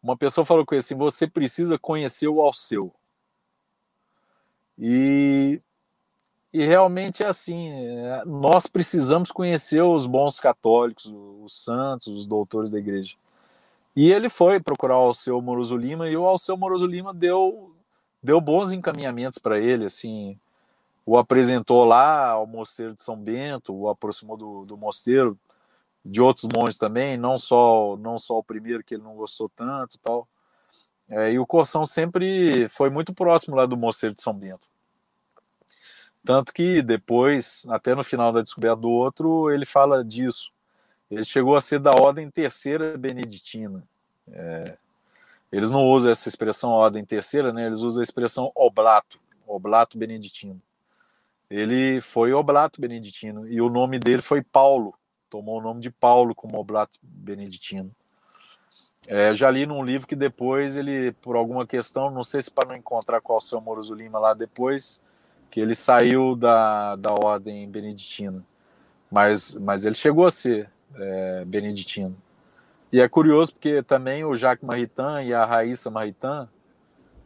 [0.00, 2.94] Uma pessoa falou com ele assim: você precisa conhecer o Alceu.
[4.78, 5.60] E,
[6.52, 7.70] e realmente é assim:
[8.26, 11.06] nós precisamos conhecer os bons católicos,
[11.42, 13.16] os santos, os doutores da igreja.
[13.94, 17.74] E ele foi procurar o Alceu Moroso Lima e o Alceu Moroso Lima deu,
[18.22, 20.38] deu bons encaminhamentos para ele, assim,
[21.04, 25.38] o apresentou lá ao mosteiro de São Bento, o aproximou do, do mosteiro,
[26.04, 29.98] de outros monges também, não só não só o primeiro que ele não gostou tanto,
[29.98, 30.28] tal.
[31.08, 34.68] É, e o Corção sempre foi muito próximo lá do mosteiro de São Bento.
[36.24, 40.50] Tanto que depois, até no final da descoberta do outro, ele fala disso.
[41.10, 43.82] Ele chegou a ser da ordem terceira beneditina.
[44.30, 44.76] É,
[45.50, 47.66] eles não usam essa expressão ordem terceira, né?
[47.66, 50.60] Eles usam a expressão oblato, oblato beneditino.
[51.48, 54.94] Ele foi oblato beneditino e o nome dele foi Paulo.
[55.30, 57.90] Tomou o nome de Paulo como oblato beneditino.
[59.06, 62.68] É, já li num livro que depois ele, por alguma questão, não sei se para
[62.68, 65.00] não encontrar qual o seu Moroso Lima lá depois,
[65.50, 68.44] que ele saiu da, da ordem beneditina.
[69.10, 72.16] Mas, mas ele chegou a ser é, beneditino.
[72.92, 76.48] E é curioso porque também o Jacques Maritain e a Raíssa Maritain,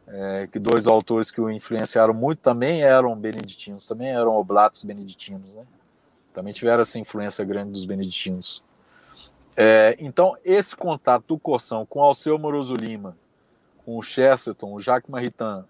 [0.07, 5.55] é, que dois autores que o influenciaram muito, também eram beneditinos, também eram oblatos beneditinos,
[5.55, 5.65] né?
[6.33, 8.63] Também tiveram essa influência grande dos beneditinos.
[9.55, 13.15] É, então, esse contato do Corção com Alceu Moroso Lima,
[13.85, 15.63] com o Chesterton, o Jacques Maritain,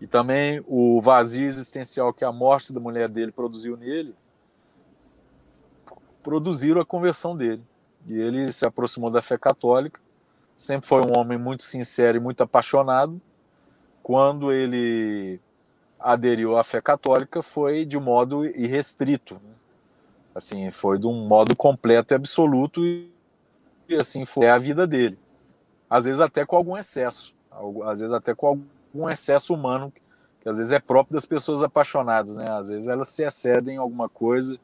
[0.00, 4.14] e também o vazio existencial que a morte da mulher dele produziu nele,
[6.22, 7.62] produziram a conversão dele.
[8.06, 10.00] E ele se aproximou da fé católica,
[10.56, 13.20] sempre foi um homem muito sincero e muito apaixonado.
[14.02, 15.38] Quando ele
[15.98, 19.34] aderiu à fé católica, foi de modo irrestrito.
[19.34, 19.52] Né?
[20.34, 23.10] Assim, foi de um modo completo e absoluto, e
[23.98, 25.18] assim foi a vida dele.
[25.90, 27.34] Às vezes até com algum excesso,
[27.84, 28.64] às vezes até com algum
[29.08, 29.92] excesso humano,
[30.40, 32.46] que às vezes é próprio das pessoas apaixonadas, né?
[32.48, 34.58] Às vezes elas se excedem em alguma coisa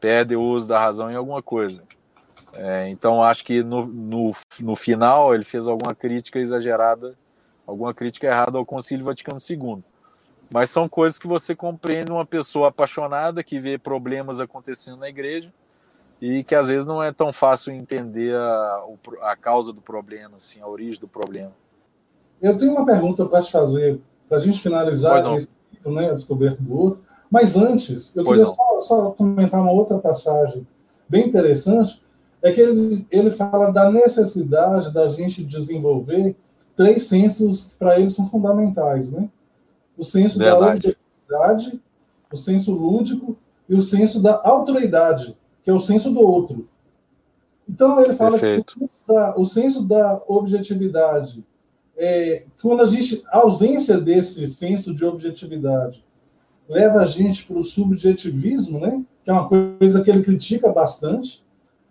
[0.00, 1.82] perde o uso da razão em alguma coisa.
[2.54, 7.16] É, então acho que no, no, no, final ele fez alguma crítica exagerada,
[7.64, 9.84] alguma crítica errada ao Concílio Vaticano II.
[10.50, 15.52] Mas são coisas que você compreende uma pessoa apaixonada que vê problemas acontecendo na igreja
[16.20, 18.84] e que às vezes não é tão fácil entender a,
[19.22, 21.52] a causa do problema, assim, a origem do problema.
[22.40, 25.48] Eu tenho uma pergunta para te fazer, para a gente finalizar esse,
[25.84, 27.02] né, a descoberta do outro.
[27.30, 30.66] Mas antes, eu pois queria só, só, comentar uma outra passagem
[31.08, 32.02] bem interessante,
[32.42, 36.34] é que ele, ele fala da necessidade da gente desenvolver
[36.74, 39.28] três sensos que para ele são fundamentais, né?
[39.96, 40.60] O senso Verdade.
[40.60, 41.82] da objetividade,
[42.32, 43.36] o senso lúdico
[43.68, 46.66] e o senso da autoridade, que é o senso do outro.
[47.68, 48.78] Então ele fala Perfeito.
[48.78, 51.44] que o senso, da, o senso da objetividade
[52.02, 56.02] é, quando a gente, a ausência desse senso de objetividade
[56.66, 59.04] leva a gente para o subjetivismo, né?
[59.22, 61.44] que é uma coisa que ele critica bastante,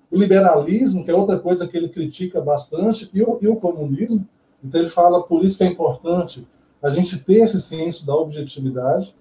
[0.10, 4.28] o liberalismo, que é outra coisa que ele critica bastante, e o, e o comunismo.
[4.64, 6.48] Então ele fala, por isso que é importante
[6.82, 9.16] a gente ter esse senso da objetividade.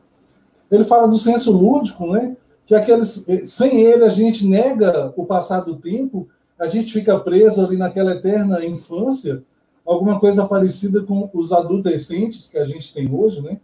[0.70, 2.34] Ele fala do senso lúdico, né?
[2.64, 7.62] que aqueles, sem ele a gente nega o passar do tempo, a gente fica preso
[7.62, 9.42] ali naquela eterna infância,
[9.88, 13.58] alguma coisa parecida com os adolescentes que a gente tem hoje, né?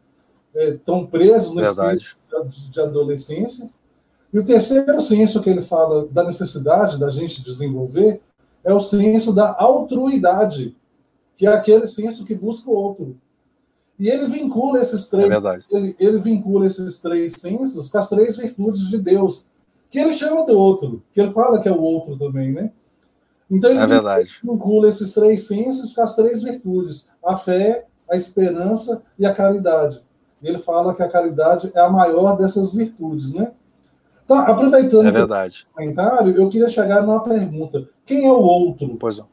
[0.55, 2.05] Estão é, presos no espírito
[2.71, 3.71] de adolescência.
[4.33, 8.21] E o terceiro senso que ele fala da necessidade da gente desenvolver
[8.65, 10.77] é o senso da altruidade,
[11.37, 13.17] que é aquele senso que busca o outro.
[13.99, 18.37] E ele vincula esses três, é ele, ele, vincula esses três sensos com as três
[18.37, 19.51] virtudes de Deus,
[19.89, 22.73] que ele chama do outro, que ele fala que é o outro também, né?
[23.55, 24.41] Então ele é verdade.
[24.43, 30.03] vincula esses três sensos com as três virtudes: a fé, a esperança e a caridade.
[30.43, 33.53] E ele fala que a caridade é a maior dessas virtudes, né?
[34.25, 35.67] Então, aproveitando é verdade.
[35.71, 38.97] o comentário, eu queria chegar numa pergunta: quem é o outro?
[38.99, 39.29] Pois não.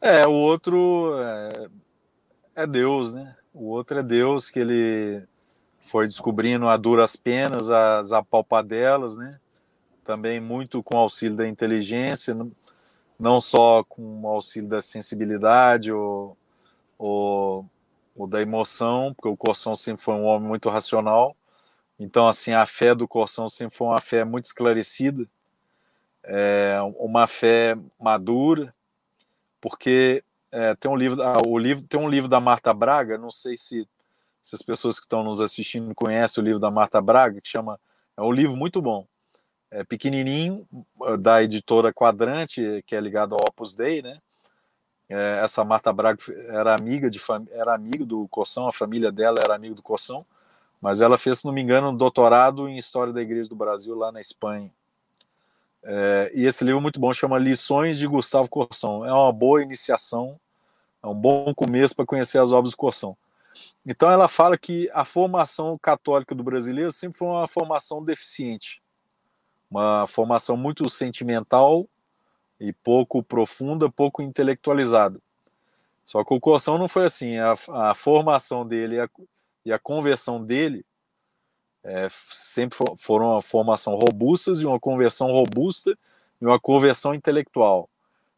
[0.00, 1.68] É, o outro é,
[2.56, 3.34] é Deus, né?
[3.54, 5.22] O outro é Deus que ele
[5.80, 9.38] foi descobrindo a duras penas, as apalpadelas, né?
[10.04, 12.36] Também muito com auxílio da inteligência,
[13.18, 16.36] não só com auxílio da sensibilidade ou,
[16.98, 17.66] ou,
[18.14, 21.36] ou da emoção, porque o Corção sempre foi um homem muito racional.
[21.98, 25.26] Então, assim, a fé do Corção sempre foi uma fé muito esclarecida,
[26.24, 28.74] é, uma fé madura,
[29.60, 33.30] porque é, tem um livro, ah, o livro, tem um livro da Marta Braga, não
[33.30, 33.88] sei se,
[34.42, 37.78] se as pessoas que estão nos assistindo conhecem o livro da Marta Braga, que chama,
[38.16, 39.06] é um livro muito bom,
[39.74, 40.66] é pequenininho,
[41.18, 44.18] da editora Quadrante, que é ligado ao Opus Dei, né?
[45.08, 49.54] É, essa Marta Braga era amiga de era amiga do Coção, a família dela era
[49.54, 50.24] amiga do Coção,
[50.80, 53.94] mas ela fez, se não me engano, um doutorado em História da Igreja do Brasil
[53.94, 54.70] lá na Espanha.
[55.82, 59.04] É, e esse livro muito bom, chama Lições de Gustavo Corsão.
[59.04, 60.40] É uma boa iniciação
[61.04, 63.14] é um bom começo para conhecer as obras do Corção.
[63.84, 68.82] Então ela fala que a formação católica do brasileiro sempre foi uma formação deficiente,
[69.70, 71.88] uma formação muito sentimental
[72.60, 75.20] e pouco profunda, pouco intelectualizada.
[76.04, 77.38] Só que o Corção não foi assim.
[77.38, 77.54] A,
[77.90, 79.08] a formação dele e a,
[79.66, 80.84] e a conversão dele
[81.82, 85.96] é, sempre foram uma formação robustas e uma conversão robusta
[86.40, 87.88] e uma conversão intelectual.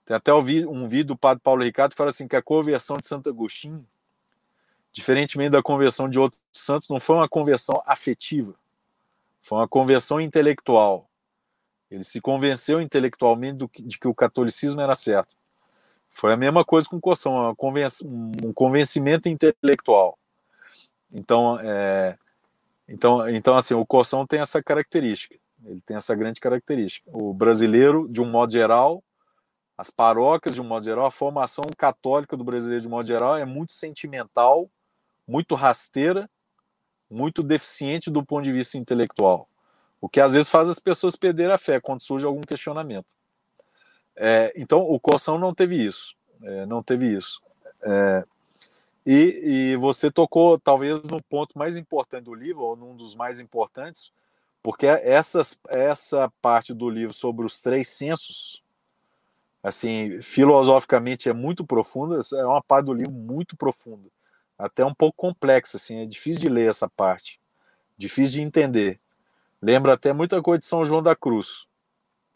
[0.05, 3.07] Tem até um vídeo do padre Paulo Ricardo que fala assim que a conversão de
[3.07, 3.85] Santo Agostinho,
[4.93, 8.55] diferentemente da conversão de outros santos, não foi uma conversão afetiva,
[9.43, 11.09] foi uma conversão intelectual.
[11.91, 15.37] Ele se convenceu intelectualmente do de que o catolicismo era certo.
[16.11, 17.55] Foi a mesma coisa com Coção,
[18.05, 20.19] um convencimento intelectual.
[21.13, 22.17] Então, é,
[22.89, 25.37] então, então assim, o Coção tem essa característica.
[25.65, 27.11] Ele tem essa grande característica.
[27.13, 29.03] O brasileiro, de um modo geral,
[29.77, 33.37] as paróquias, de um modo geral, a formação católica do brasileiro, de um modo geral,
[33.37, 34.71] é muito sentimental,
[35.27, 36.31] muito rasteira,
[37.11, 39.49] muito deficiente do ponto de vista intelectual.
[40.01, 43.17] O que às vezes faz as pessoas perder a fé quando surge algum questionamento.
[44.15, 46.15] É, então, o Coção não teve isso.
[46.43, 47.41] É, não teve isso.
[47.83, 48.25] É,
[49.07, 53.39] e, e, você tocou, talvez, no ponto mais importante do livro, ou num dos mais
[53.39, 54.11] importantes,
[54.63, 58.65] porque essas, essa parte do livro sobre os três censos,
[59.63, 64.09] assim, filosoficamente é muito profunda, é uma parte do livro muito profunda,
[64.59, 67.41] até um pouco complexa, assim, é difícil de ler essa parte,
[67.97, 69.01] difícil de entender.
[69.61, 71.67] Lembra até muita coisa de São João da Cruz,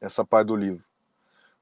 [0.01, 0.85] essa parte do livro.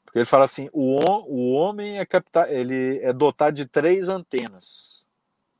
[0.05, 5.07] Porque ele fala assim, o, o homem é captar, ele é dotado de três antenas.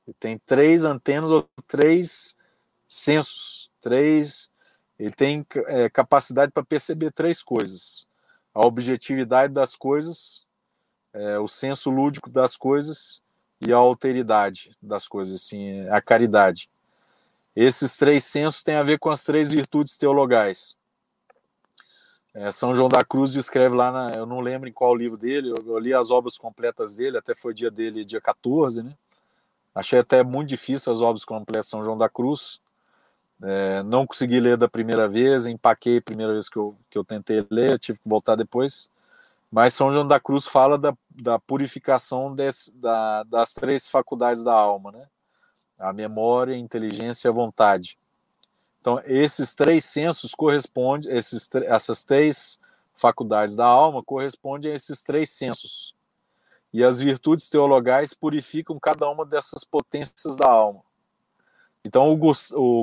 [0.07, 2.37] Ele tem três antenas ou três
[2.87, 4.51] sensos, três,
[4.99, 8.09] ele tem é, capacidade para perceber três coisas
[8.59, 10.45] a objetividade das coisas,
[11.13, 13.23] é, o senso lúdico das coisas
[13.61, 16.69] e a alteridade das coisas, assim, a caridade.
[17.55, 20.77] Esses três sensos têm a ver com as três virtudes teologais.
[22.35, 25.51] É, São João da Cruz descreve lá, na, eu não lembro em qual livro dele,
[25.51, 28.95] eu, eu, li as obras completas dele, até foi dia dele, dia 14, né?
[29.75, 32.61] Achei até muito difícil as obras completas de São João da Cruz.
[33.43, 37.05] É, não consegui ler da primeira vez, empaquei a primeira vez que eu, que eu
[37.05, 38.91] tentei ler, tive que voltar depois.
[39.51, 44.53] Mas São João da Cruz fala da, da purificação desse, da, das três faculdades da
[44.53, 45.09] alma, né?
[45.79, 47.99] A memória, a inteligência e a vontade.
[48.81, 52.59] Então, esses três sensos correspondem, esses, essas três
[52.95, 55.95] faculdades da alma correspondem a esses três sensos.
[56.73, 60.83] e as virtudes teologais purificam cada uma dessas potências da alma.
[61.85, 62.33] Então o,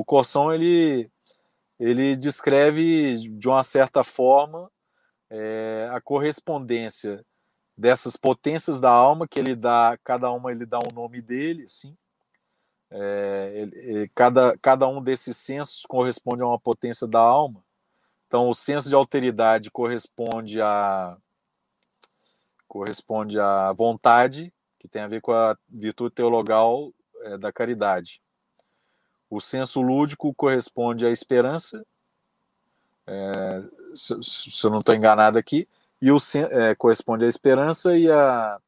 [0.00, 1.10] o Corson ele
[1.78, 4.70] ele descreve de uma certa forma
[5.30, 7.24] é, a correspondência
[7.76, 11.94] dessas potências da alma que ele dá cada uma ele dá um nome dele assim
[12.90, 17.64] é, ele, cada cada um desses sensos corresponde a uma potência da alma
[18.26, 21.16] então o senso de alteridade corresponde a
[22.68, 28.20] corresponde à vontade que tem a ver com a virtude teologal é, da caridade
[29.28, 31.84] o senso lúdico corresponde à esperança,
[33.06, 33.64] é,
[33.94, 35.68] se, se, eu não estou enganado aqui,
[36.00, 36.18] e o
[36.50, 38.60] é, corresponde à esperança e à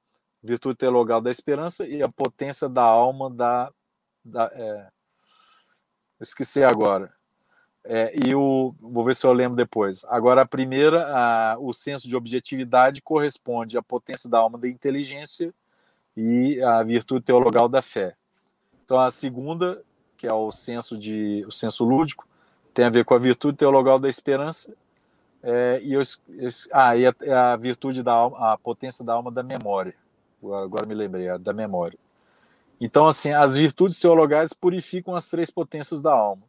[0.42, 3.72] virtude teologal da esperança e a potência da alma da.
[4.24, 4.88] Da é,
[6.20, 7.12] esqueci agora.
[7.84, 10.04] É, e o, vou ver se eu lembro depois.
[10.08, 15.54] Agora, a primeira, a, o senso de objetividade corresponde à potência da alma da inteligência
[16.16, 18.14] e à virtude teologal da fé.
[18.84, 19.82] Então, a segunda
[20.18, 22.26] que é o senso de o senso lúdico,
[22.74, 24.74] tem a ver com a virtude teologal da esperança
[25.42, 26.20] é, e, os,
[26.72, 29.94] ah, e a, a, virtude da alma, a potência da alma da memória.
[30.42, 31.98] Agora me lembrei, da memória.
[32.80, 36.42] Então, assim, as virtudes teologais purificam as três potências da alma.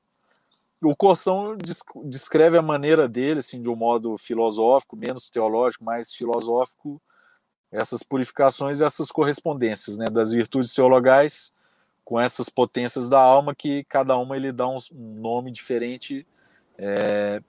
[0.81, 1.57] O Corção
[2.05, 7.01] descreve a maneira dele, assim, de um modo filosófico, menos teológico, mais filosófico,
[7.71, 11.51] essas purificações e essas correspondências, né, das virtudes teologais
[12.09, 16.25] com essas potências da alma que cada uma ele dá um, nome diferente
[16.75, 17.39] é,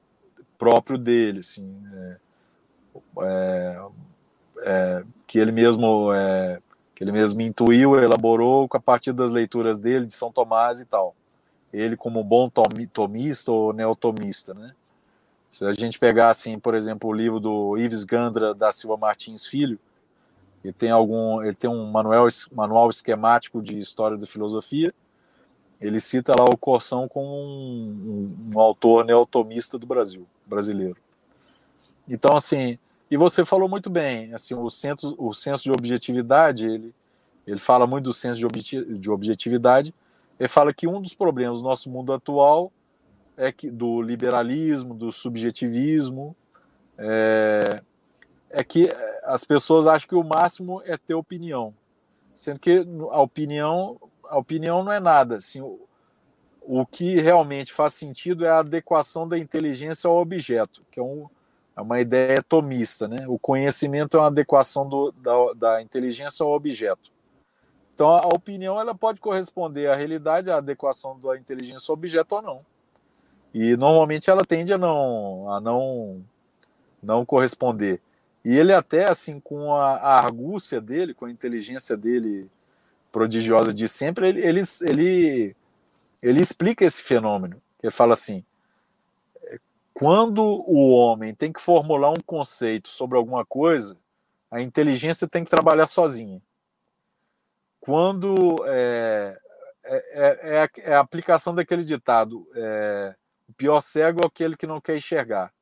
[0.59, 2.17] próprio dele, assim, é,
[3.23, 3.83] é,
[4.65, 6.61] é que ele mesmo é,
[7.01, 11.15] ele mesmo intuiu, elaborou a partir das leituras dele de São Tomás e tal.
[11.73, 12.51] Ele como bom
[12.93, 14.75] tomista ou neotomista, né?
[15.49, 19.47] Se a gente pegar assim, por exemplo, o livro do Ives Gandra da Silva Martins
[19.47, 19.79] Filho,
[20.63, 24.93] ele tem algum, ele tem um manual, manual esquemático de história da filosofia.
[25.81, 30.99] Ele cita lá o Corção como um, um, um autor neotomista do Brasil, brasileiro.
[32.07, 32.79] Então, assim,
[33.11, 36.95] e você falou muito bem, assim, o senso, o senso de objetividade, ele,
[37.47, 39.93] ele fala muito do senso de, de objetividade.
[40.39, 42.73] Ele fala que um dos problemas do nosso mundo atual
[43.37, 46.37] é que do liberalismo, do subjetivismo,
[46.97, 47.83] é,
[48.51, 51.75] é que eh, as pessoas acham que o máximo é ter opinião,
[52.35, 53.99] sendo que a opinião,
[54.29, 55.37] a opinião não é nada.
[55.37, 55.81] Assim, o,
[56.61, 61.27] o que realmente faz sentido é a adequação da inteligência ao objeto, que é, um,
[61.81, 63.09] é uma ideia tomista.
[63.09, 63.25] Né?
[63.27, 67.11] O conhecimento é uma adequação do, da, da inteligência ao objeto.
[67.95, 72.43] Então, a opinião ela pode corresponder à realidade, à adequação da inteligência ao objeto ou
[72.43, 72.61] não.
[73.53, 76.25] E normalmente ela tende a não, a não,
[77.03, 78.01] não corresponder.
[78.45, 82.49] E ele até, assim, com a, a argúcia dele, com a inteligência dele
[83.13, 85.57] prodigiosa de sempre, ele, ele, ele,
[86.23, 87.61] ele explica esse fenômeno.
[87.83, 88.45] Ele fala assim,
[90.01, 93.99] quando o homem tem que formular um conceito sobre alguma coisa,
[94.51, 96.41] a inteligência tem que trabalhar sozinha.
[97.79, 99.39] Quando é,
[99.85, 103.15] é, é, é a aplicação daquele ditado, é,
[103.47, 105.53] o pior cego é aquele que não quer enxergar.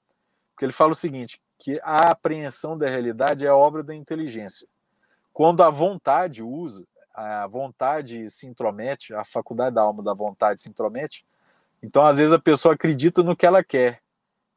[0.52, 4.68] Porque ele fala o seguinte, que a apreensão da realidade é obra da inteligência.
[5.32, 10.68] Quando a vontade usa, a vontade se intromete, a faculdade da alma da vontade se
[10.68, 11.26] intromete,
[11.82, 14.00] então às vezes a pessoa acredita no que ela quer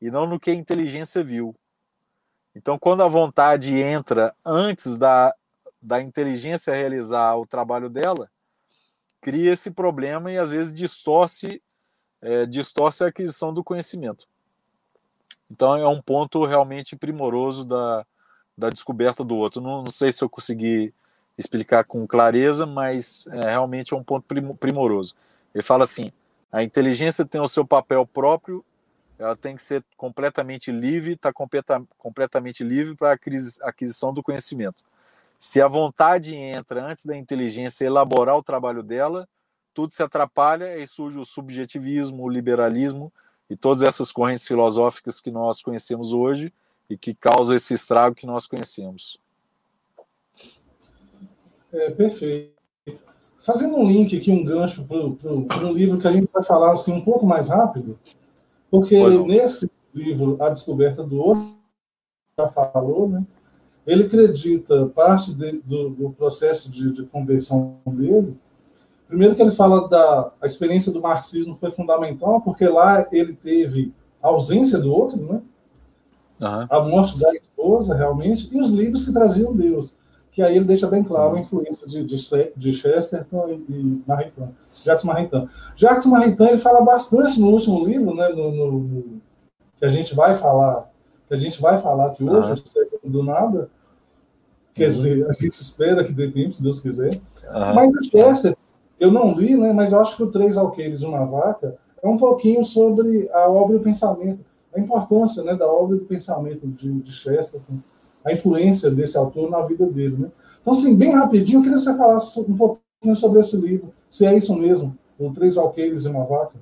[0.02, 1.56] e não no que a inteligência viu.
[2.56, 5.34] Então quando a vontade entra antes da,
[5.82, 8.30] da inteligência realizar o trabalho dela,
[9.22, 11.62] cria esse problema e às vezes distorce,
[12.22, 14.28] é, distorce a aquisição do conhecimento.
[15.50, 18.06] Então é um ponto realmente primoroso da,
[18.58, 19.62] da descoberta do outro.
[19.62, 20.94] Não, não sei se eu consegui
[21.38, 24.26] explicar com clareza, mas é, realmente é um ponto
[24.56, 25.16] primoroso.
[25.54, 26.12] Ele fala assim:
[26.52, 28.64] a inteligência tem o seu papel próprio,
[29.22, 34.84] ela tem que ser completamente livre, está completa, completamente livre para a aquisição do conhecimento.
[35.38, 39.30] Se a vontade entra antes da inteligência elaborar o trabalho dela,
[39.76, 43.14] tudo se atrapalha e surge o subjetivismo, o liberalismo,
[43.48, 46.52] e todas essas correntes filosóficas que nós conhecemos hoje
[46.90, 49.20] e que causam esse estrago que nós conhecemos.
[51.72, 52.56] É, perfeito.
[53.40, 56.94] Fazendo um link aqui, um gancho para um livro que a gente vai falar assim,
[56.94, 58.00] um pouco mais rápido,
[58.72, 61.56] porque nesse livro, A Descoberta do Outro,
[62.40, 63.24] já falou, né?
[63.86, 68.36] ele acredita parte de, do, do, processo de, de conversão dele
[69.12, 73.94] Primeiro que ele fala da a experiência do marxismo foi fundamental, porque lá ele teve
[74.24, 75.42] a ausência do outro, né?
[76.42, 76.68] Uhum.
[76.70, 79.98] A morte da esposa, realmente, e os livros que traziam Deus.
[80.32, 82.16] que aí ele deixa bem claro a influência de, de,
[82.56, 85.48] de Chesterton e, e Maritain, Jacques Maritain.
[85.76, 89.22] Jacques Maritain ele fala bastante no último livro, né, no, no,
[89.78, 90.90] que a gente vai falar,
[91.28, 92.98] que a gente vai falar aqui hoje, ah.
[93.04, 93.70] do nada,
[94.74, 97.20] quer dizer, a gente espera que dê tempo, se Deus quiser.
[97.50, 97.74] Ah.
[97.74, 98.60] Mas o Chesterton,
[99.00, 102.08] eu não li, né, mas eu acho que o Três Alqueires e uma Vaca é
[102.08, 106.06] um pouquinho sobre a obra e o pensamento, a importância né, da obra e do
[106.06, 107.80] pensamento de, de Chesterton
[108.24, 110.16] a influência desse autor na vida dele.
[110.18, 110.32] Né?
[110.62, 112.82] Então, assim, bem rapidinho, eu queria que você falasse um pouquinho
[113.16, 116.60] sobre esse livro, se é isso mesmo, o Três Alqueires e uma Vaca.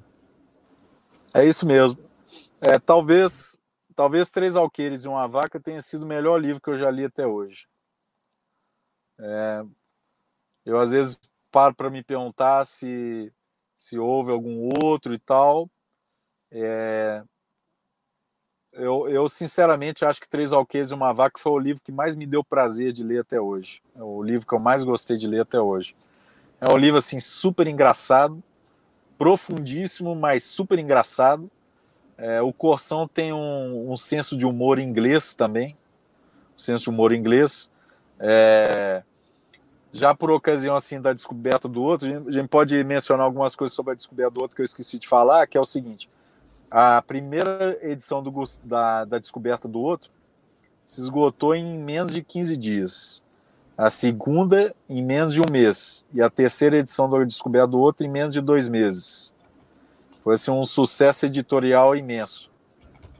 [1.33, 1.99] É isso mesmo.
[2.61, 3.59] É, talvez,
[3.95, 7.03] talvez Três Alqueires e uma Vaca tenha sido o melhor livro que eu já li
[7.03, 7.67] até hoje.
[9.19, 9.63] É,
[10.65, 11.19] eu, às vezes,
[11.51, 13.31] paro para me perguntar se,
[13.75, 15.69] se houve algum outro e tal.
[16.51, 17.21] É,
[18.71, 22.15] eu, eu, sinceramente acho que Três Alqueires e uma Vaca foi o livro que mais
[22.15, 23.81] me deu prazer de ler até hoje.
[23.93, 25.95] É o livro que eu mais gostei de ler até hoje.
[26.61, 28.43] É um livro assim super engraçado,
[29.17, 31.49] profundíssimo, mas super engraçado.
[32.17, 35.77] É, o Corsão tem um, um, senso de humor inglês também,
[36.55, 37.71] um senso de humor inglês.
[38.19, 39.03] É,
[39.93, 43.93] já por ocasião assim da descoberta do outro, a gente pode mencionar algumas coisas sobre
[43.93, 46.09] a descoberta do outro que eu esqueci de falar, que é o seguinte:
[46.69, 48.31] a primeira edição do,
[48.63, 50.11] da, da Descoberta do Outro
[50.85, 53.23] se esgotou em menos de 15 dias.
[53.79, 56.05] A segunda, em menos de um mês.
[56.13, 59.33] E a terceira edição do Descoberta do Outro, em menos de dois meses.
[60.19, 62.51] Foi assim, um sucesso editorial imenso.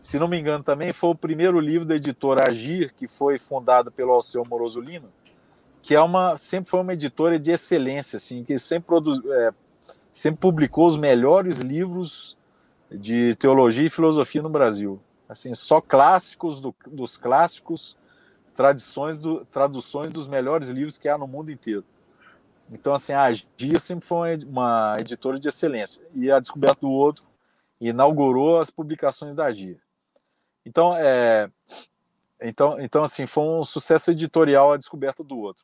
[0.02, 3.90] Se não me engano, também foi o primeiro livro da editora Agir, que foi fundada
[3.90, 4.84] pelo Alceu Moroso
[5.82, 8.94] que é uma, sempre foi uma editora de excelência, assim, que sempre,
[9.32, 9.54] é,
[10.12, 12.38] sempre publicou os melhores livros
[12.92, 15.00] de teologia e filosofia no Brasil.
[15.30, 17.98] Assim, só clássicos do, dos clássicos,
[19.20, 21.86] do, traduções dos melhores livros que há no mundo inteiro.
[22.72, 26.04] Então, assim, a Gia sempre foi uma editora de excelência.
[26.14, 27.24] E a Descoberta do Outro
[27.82, 29.80] inaugurou as publicações da Gia.
[30.66, 31.50] Então, é,
[32.42, 35.64] então, então, assim, foi um sucesso editorial a Descoberta do Outro.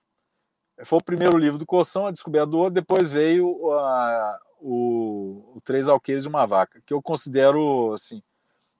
[0.83, 5.61] Foi o primeiro livro do Coção, a Descoberta do Outro, depois veio a, o, o
[5.63, 8.21] Três Alqueires e uma Vaca, que eu considero assim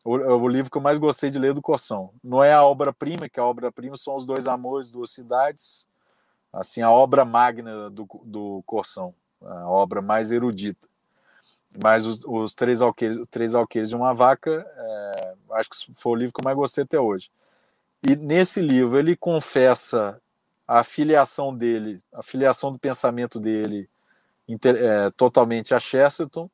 [0.06, 2.12] o, o, livro que eu mais gostei de ler do Coção.
[2.24, 5.88] Não é a obra-prima, que a obra-prima são Os Dois Amores, Duas Cidades,
[6.53, 10.88] assim, a obra magna do, do Coção, a obra mais erudita.
[11.84, 16.16] Mas os, os Três Alqueires, Três Alqueires e uma Vaca, é, acho que foi o
[16.16, 17.32] livro que eu mais gostei até hoje.
[18.03, 20.22] E nesse livro ele confessa
[20.68, 23.89] a filiação dele, a filiação do pensamento dele
[24.47, 26.47] é, totalmente a Chesterton.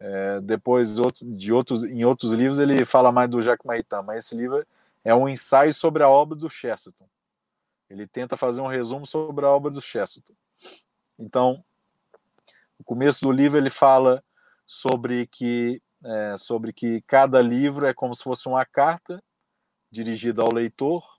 [0.00, 4.24] É, depois outro, de outros, em outros livros ele fala mais do Jacques Maritain, mas
[4.24, 4.64] esse livro
[5.04, 7.08] é um ensaio sobre a obra do Chesterton.
[7.90, 10.34] Ele tenta fazer um resumo sobre a obra do Chesterton.
[11.18, 11.64] Então,
[12.78, 14.22] no começo do livro ele fala
[14.64, 19.20] sobre que é, sobre que cada livro é como se fosse uma carta
[19.90, 21.18] dirigida ao leitor,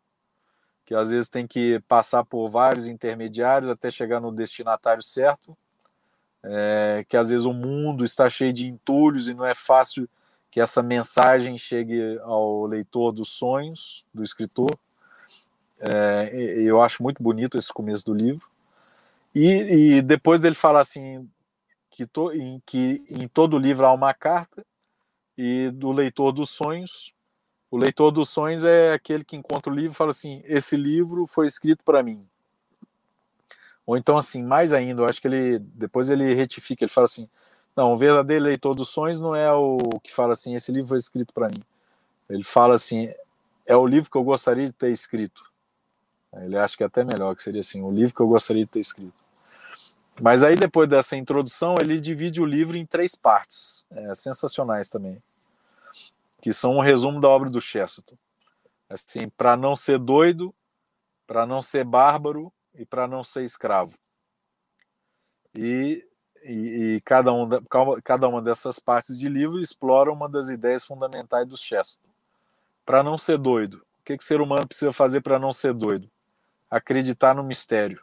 [0.85, 5.57] que às vezes tem que passar por vários intermediários até chegar no destinatário certo
[6.43, 10.07] é, que às vezes o mundo está cheio de entulhos e não é fácil
[10.51, 14.77] que essa mensagem chegue ao leitor dos sonhos do escritor.
[15.79, 16.31] É,
[16.61, 18.47] eu acho muito bonito esse começo do livro.
[19.33, 21.29] E, e depois dele falar assim
[21.89, 24.65] que, to, em, que em todo livro há uma carta
[25.37, 27.13] e do leitor dos sonhos.
[27.71, 31.27] O leitor dos sonhos é aquele que encontra o livro e fala assim: esse livro
[31.27, 32.27] foi escrito para mim.
[33.89, 37.27] Ou então, assim, mais ainda, eu acho que ele depois ele retifica, ele fala assim:
[37.75, 40.99] não, o verdadeiro leitor dos sonhos não é o que fala assim, esse livro foi
[40.99, 41.63] escrito para mim.
[42.29, 43.11] Ele fala assim:
[43.65, 45.43] é o livro que eu gostaria de ter escrito.
[46.35, 48.69] Ele acha que é até melhor, que seria assim: o livro que eu gostaria de
[48.69, 49.11] ter escrito.
[50.21, 55.19] Mas aí, depois dessa introdução, ele divide o livro em três partes, é, sensacionais também,
[56.39, 58.15] que são um resumo da obra do Chesterton.
[58.87, 60.53] Assim, para não ser doido,
[61.25, 63.97] para não ser bárbaro e para não ser escravo.
[65.53, 66.05] E,
[66.43, 67.49] e, e, cada, um,
[68.03, 72.09] cada uma dessas partes de livro explora uma das ideias fundamentais do Chesterton.
[72.85, 73.85] Para não ser doido.
[74.01, 76.09] O que, que o ser humano precisa fazer para não ser doido?
[76.69, 78.01] Acreditar no mistério.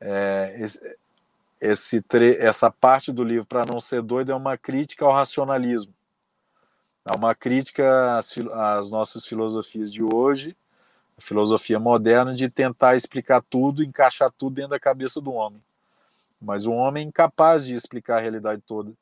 [0.00, 0.98] É, esse,
[1.60, 2.04] esse,
[2.38, 5.94] essa parte do livro, para não ser doido, é uma crítica ao racionalismo.
[7.04, 10.56] É uma crítica às, às nossas filosofias de hoje
[11.22, 15.62] filosofia moderna de tentar explicar tudo, encaixar tudo dentro da cabeça do homem.
[16.40, 18.92] Mas o homem é incapaz de explicar a realidade toda.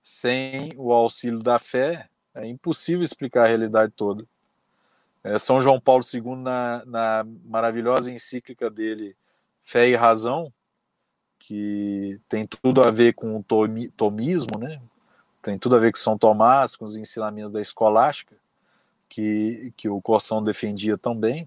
[0.00, 4.26] Sem o auxílio da fé, é impossível explicar a realidade toda.
[5.22, 9.14] É, São João Paulo II, na, na maravilhosa encíclica dele,
[9.62, 10.52] Fé e Razão,
[11.38, 13.44] que tem tudo a ver com o
[13.96, 14.80] tomismo, né?
[15.42, 18.36] tem tudo a ver com São Tomás, com os ensinamentos da escolástica,
[19.12, 21.46] que, que o Corsão defendia também.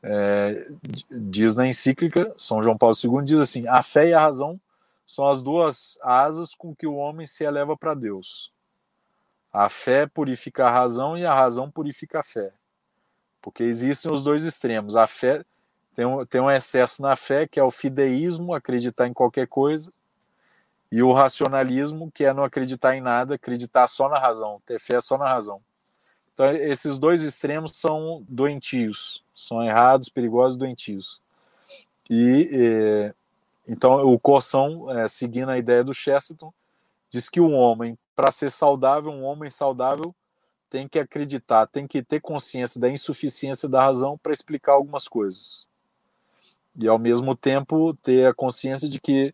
[0.00, 0.68] É,
[1.10, 4.60] diz na encíclica, São João Paulo II diz assim: a fé e a razão
[5.04, 8.52] são as duas asas com que o homem se eleva para Deus.
[9.52, 12.52] A fé purifica a razão e a razão purifica a fé.
[13.42, 14.94] Porque existem os dois extremos.
[14.94, 15.44] A fé
[15.92, 19.92] tem um, tem um excesso na fé, que é o fideísmo, acreditar em qualquer coisa,
[20.90, 25.00] e o racionalismo, que é não acreditar em nada, acreditar só na razão, ter fé
[25.00, 25.60] só na razão.
[26.34, 31.22] Então, esses dois extremos são doentios, são errados, perigosos, doentios.
[32.10, 33.14] E é,
[33.66, 36.52] então o Corção, é, seguindo a ideia do Chesterton,
[37.08, 40.14] diz que um homem, para ser saudável, um homem saudável
[40.68, 45.68] tem que acreditar, tem que ter consciência da insuficiência da razão para explicar algumas coisas.
[46.76, 49.32] E ao mesmo tempo ter a consciência de que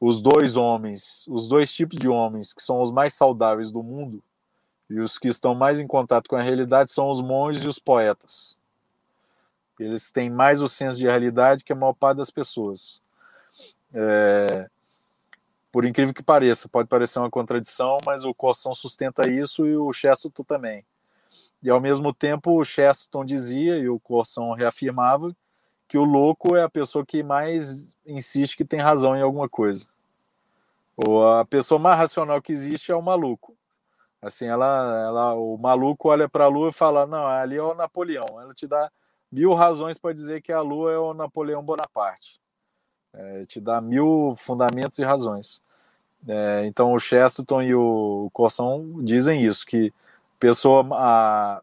[0.00, 4.22] os dois homens, os dois tipos de homens que são os mais saudáveis do mundo
[4.88, 7.78] e os que estão mais em contato com a realidade são os monges e os
[7.78, 8.58] poetas.
[9.78, 13.00] Eles têm mais o senso de realidade que a maior parte das pessoas.
[13.92, 14.68] É,
[15.70, 19.92] por incrível que pareça, pode parecer uma contradição, mas o Corsão sustenta isso e o
[19.92, 20.84] Chesterton também.
[21.62, 25.34] E ao mesmo tempo, o Chesterton dizia e o Corsão reafirmava
[25.86, 29.86] que o louco é a pessoa que mais insiste que tem razão em alguma coisa.
[30.96, 33.56] Ou a pessoa mais racional que existe é o maluco.
[34.20, 37.74] Assim, ela, ela o maluco olha para a lua e fala: Não, ali é o
[37.74, 38.40] Napoleão.
[38.40, 38.90] Ela te dá
[39.30, 42.40] mil razões para dizer que a lua é o Napoleão Bonaparte.
[43.12, 45.62] É, te dá mil fundamentos e razões.
[46.26, 49.92] É, então o Chesterton e o Corson dizem isso, que
[50.38, 51.62] pessoa, a,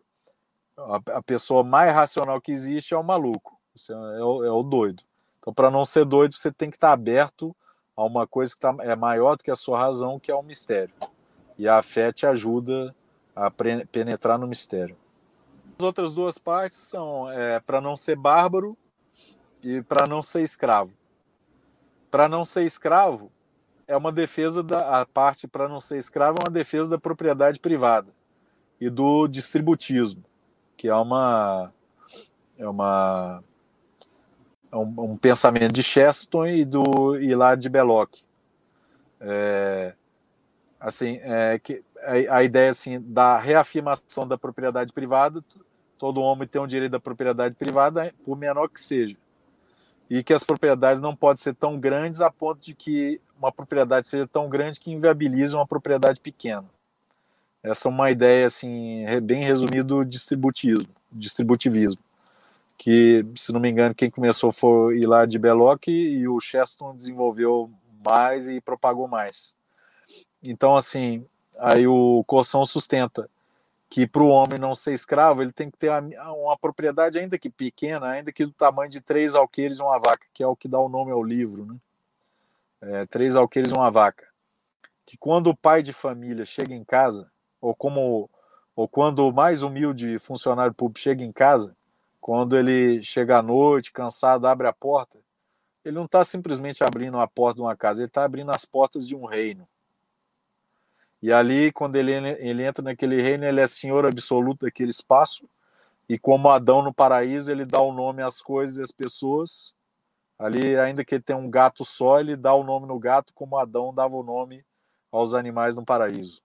[0.78, 5.03] a, pessoa mais racional que existe é o maluco, é, é, o, é o doido.
[5.39, 7.56] Então, para não ser doido, você tem que estar tá aberto
[7.95, 10.41] a uma coisa que tá, é maior do que a sua razão, que é o
[10.41, 10.93] mistério.
[11.58, 12.95] E a fé te ajuda
[13.36, 14.97] a penetrar no mistério.
[15.78, 18.78] As outras duas partes são é, para não ser bárbaro
[19.64, 20.93] e para não ser escravo
[22.16, 23.30] para não ser escravo
[23.86, 27.60] é uma defesa da a parte para não ser escravo é uma defesa da propriedade
[27.60, 28.08] privada
[28.80, 30.24] e do distributismo,
[30.78, 31.74] que é uma
[32.58, 33.43] é uma
[34.72, 38.16] é um, um pensamento de Chesterton e do Hilário de Belloc.
[39.20, 39.93] É,
[40.88, 45.44] assim, é, que a, a, ideia assim da reafirmação da propriedade privada,
[45.98, 49.18] todo homem tem o um direito da propriedade privada, por menor que seja
[50.10, 54.08] e que as propriedades não podem ser tão grandes a ponto de que uma propriedade
[54.08, 56.66] seja tão grande que inviabilize uma propriedade pequena.
[57.64, 62.00] Essa é uma ideia assim bem resumida do distributivismo,
[62.78, 67.72] que se não me engano quem começou foi Hilário de Belloc e o Cheston desenvolveu
[68.06, 69.56] mais e propagou mais.
[70.50, 71.26] Então assim,
[71.60, 73.30] aí o Coção sustenta
[73.89, 77.50] que para o homem não ser escravo, ele tem que ter uma propriedade, ainda que
[77.50, 80.68] pequena, ainda que do tamanho de três alqueires e uma vaca, que é o que
[80.68, 81.66] dá o nome ao livro.
[81.66, 81.76] Né?
[82.82, 84.28] É, três alqueires e uma vaca.
[85.06, 87.32] Que quando o pai de família chega em casa,
[87.62, 88.30] ou como
[88.76, 91.76] ou quando o mais humilde funcionário público chega em casa,
[92.20, 95.18] quando ele chega à noite, cansado, abre a porta,
[95.86, 99.08] ele não está simplesmente abrindo a porta de uma casa, ele está abrindo as portas
[99.08, 99.66] de um reino.
[101.22, 105.47] E ali, quando ele, ele entra naquele reino, ele é senhor absoluto daquele espaço.
[106.07, 109.74] E como Adão no paraíso, ele dá o nome às coisas e às pessoas.
[110.38, 113.57] Ali, ainda que ele tenha um gato só, ele dá o nome no gato, como
[113.57, 114.63] Adão dava o nome
[115.11, 116.41] aos animais no paraíso.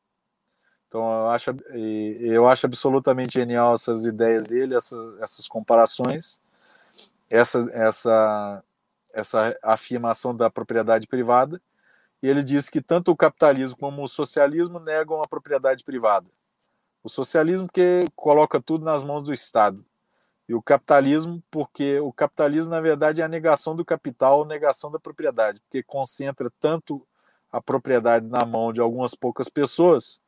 [0.87, 1.51] Então, eu acho,
[2.21, 6.41] eu acho absolutamente genial essas ideias dele, essa, essas comparações,
[7.29, 8.65] essa, essa,
[9.13, 11.61] essa afirmação da propriedade privada
[12.23, 16.27] e ele diz que tanto o capitalismo como o socialismo negam a propriedade privada.
[17.03, 19.85] O socialismo que coloca tudo nas mãos do Estado.
[20.47, 24.91] E o capitalismo, porque o capitalismo, na verdade, é a negação do capital, a negação
[24.91, 27.07] da propriedade, porque concentra tanto
[27.51, 30.21] a propriedade na mão de algumas poucas pessoas,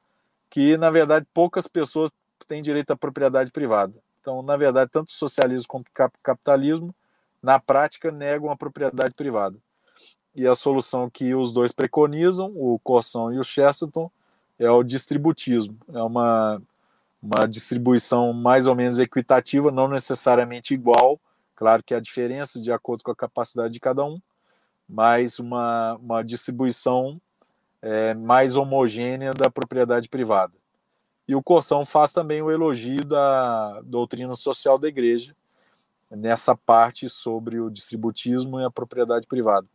[0.49, 2.11] que, na verdade, poucas pessoas
[2.47, 4.03] têm direito à propriedade privada.
[4.21, 6.95] Então, na verdade, tanto o socialismo como o capitalismo,
[7.43, 9.59] na prática, negam a propriedade privada
[10.35, 14.11] e a solução que os dois preconizam, o Corson e o Chesterton,
[14.59, 15.77] é o distributismo.
[15.93, 16.63] É uma,
[17.23, 21.21] uma distribuição mais ou menos equitativa, não necessariamente igual,
[21.55, 24.21] claro que há diferença de acordo com a capacidade de cada um,
[24.89, 27.21] mas uma, uma distribuição
[27.81, 30.53] é, mais homogênea da propriedade privada.
[31.27, 35.35] E o Corsão faz também o elogio da doutrina social da igreja,
[36.11, 39.67] nessa parte sobre o distributismo e a propriedade privada.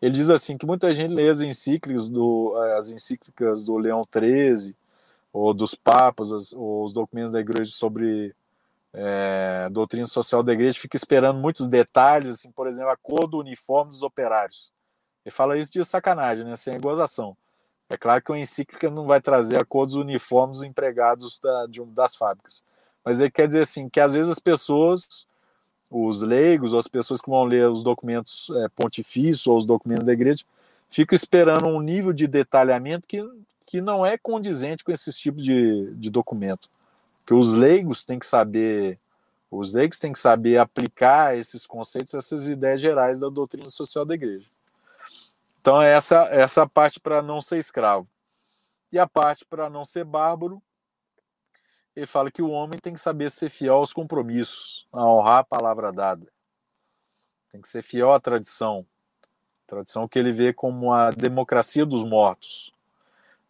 [0.00, 4.74] Ele diz assim que muita gente lê as encíclicas do, as encíclicas do Leão XIII,
[5.32, 8.34] ou dos papas, as, ou os documentos da igreja sobre
[8.92, 13.38] é, doutrina social da igreja, fica esperando muitos detalhes, assim, por exemplo, a cor do
[13.38, 14.72] uniforme dos operários.
[15.24, 17.36] Ele fala isso de sacanagem, né, sem gozação.
[17.88, 21.66] É claro que a encíclica não vai trazer a cor dos uniformes dos empregados da,
[21.66, 22.62] de, das fábricas.
[23.04, 25.26] Mas ele quer dizer assim, que às vezes as pessoas,
[25.94, 30.04] os leigos, ou as pessoas que vão ler os documentos é, pontifícios ou os documentos
[30.04, 30.44] da igreja,
[30.90, 33.22] ficam esperando um nível de detalhamento que,
[33.66, 36.68] que não é condizente com esses tipos de, de documento
[37.26, 38.98] que os leigos têm que saber,
[39.50, 44.14] os leigos têm que saber aplicar esses conceitos, essas ideias gerais da doutrina social da
[44.14, 44.46] igreja.
[45.60, 48.06] Então essa essa parte para não ser escravo.
[48.92, 50.62] E a parte para não ser bárbaro,
[51.94, 55.44] ele fala que o homem tem que saber ser fiel aos compromissos, a honrar a
[55.44, 56.26] palavra dada.
[57.50, 58.84] Tem que ser fiel à tradição.
[59.66, 62.72] Tradição que ele vê como a democracia dos mortos.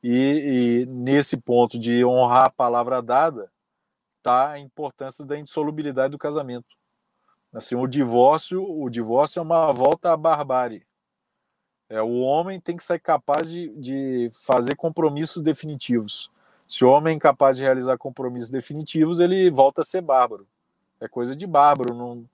[0.02, 3.50] E, e, nesse ponto de honrar a palavra dada,
[4.18, 6.76] está a importância da indissolubilidade do casamento.
[7.52, 10.86] Assim, o divórcio, o divórcio é uma volta à barbárie.
[11.88, 16.30] É, o homem tem que ser capaz de, de fazer compromissos definitivos.
[16.66, 20.46] Se o homem é incapaz de realizar compromissos definitivos, ele volta a ser bárbaro.
[21.00, 21.94] É coisa de bárbaro.
[21.94, 22.26] Não,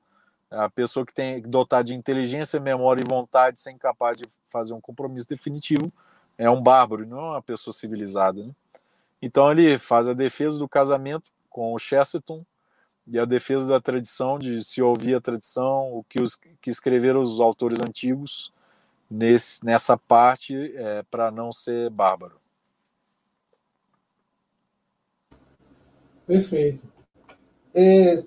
[0.50, 4.80] a pessoa que tem dotar de inteligência, memória e vontade, ser incapaz de fazer um
[4.80, 5.92] compromisso definitivo,
[6.36, 8.42] é um bárbaro, não é uma pessoa civilizada.
[8.44, 8.52] Né?
[9.20, 12.44] Então ele faz a defesa do casamento com o Chesterton
[13.06, 17.20] e a defesa da tradição, de se ouvir a tradição, o que, os, que escreveram
[17.20, 18.52] os autores antigos
[19.10, 22.39] nesse, nessa parte é, para não ser bárbaro.
[26.30, 26.86] Perfeito.
[27.74, 28.22] É,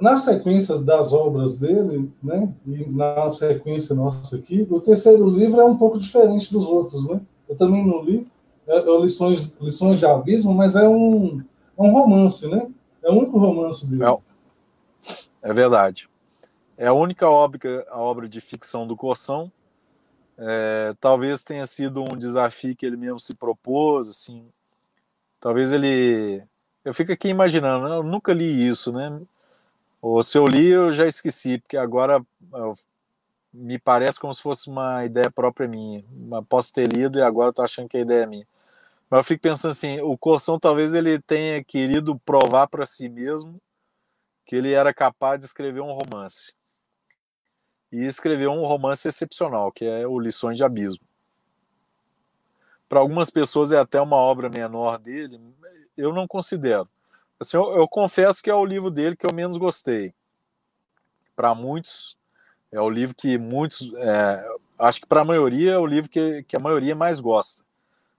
[0.00, 5.64] na sequência das obras dele, né, e na sequência nossa aqui, o terceiro livro é
[5.64, 7.20] um pouco diferente dos outros, né?
[7.48, 8.26] Eu também não li,
[8.66, 11.40] é, é lições, lições de abismo, mas é um,
[11.78, 12.68] é um romance, né?
[13.00, 14.02] É o único romance dele.
[14.02, 16.08] É, é verdade.
[16.76, 19.52] É a única obra, a obra de ficção do Corsão.
[20.36, 24.48] É, talvez tenha sido um desafio que ele mesmo se propôs, assim.
[25.38, 26.42] Talvez ele.
[26.86, 29.20] Eu fico aqui imaginando, eu nunca li isso, né?
[30.00, 32.24] Ou se eu li, eu já esqueci, porque agora
[33.52, 36.04] me parece como se fosse uma ideia própria minha.
[36.48, 38.46] Posso ter lido e agora estou achando que a ideia é minha.
[39.10, 43.60] Mas eu fico pensando assim, o Corsão talvez ele tenha querido provar para si mesmo
[44.44, 46.54] que ele era capaz de escrever um romance.
[47.90, 51.04] E escreveu um romance excepcional, que é o Lições de Abismo.
[52.88, 55.40] Para algumas pessoas é até uma obra menor dele,
[55.96, 56.88] eu não considero.
[57.38, 60.14] Assim, eu, eu confesso que é o livro dele que eu menos gostei.
[61.34, 62.16] Para muitos,
[62.72, 66.42] é o livro que muitos, é, acho que para a maioria é o livro que,
[66.44, 67.66] que a maioria mais gosta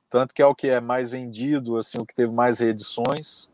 [0.10, 3.50] tanto que é o que é mais vendido, assim, o que teve mais reedições,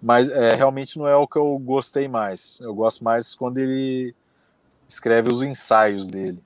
[0.00, 2.58] mas é, realmente não é o que eu gostei mais.
[2.60, 4.14] Eu gosto mais quando ele
[4.88, 6.42] escreve os ensaios dele.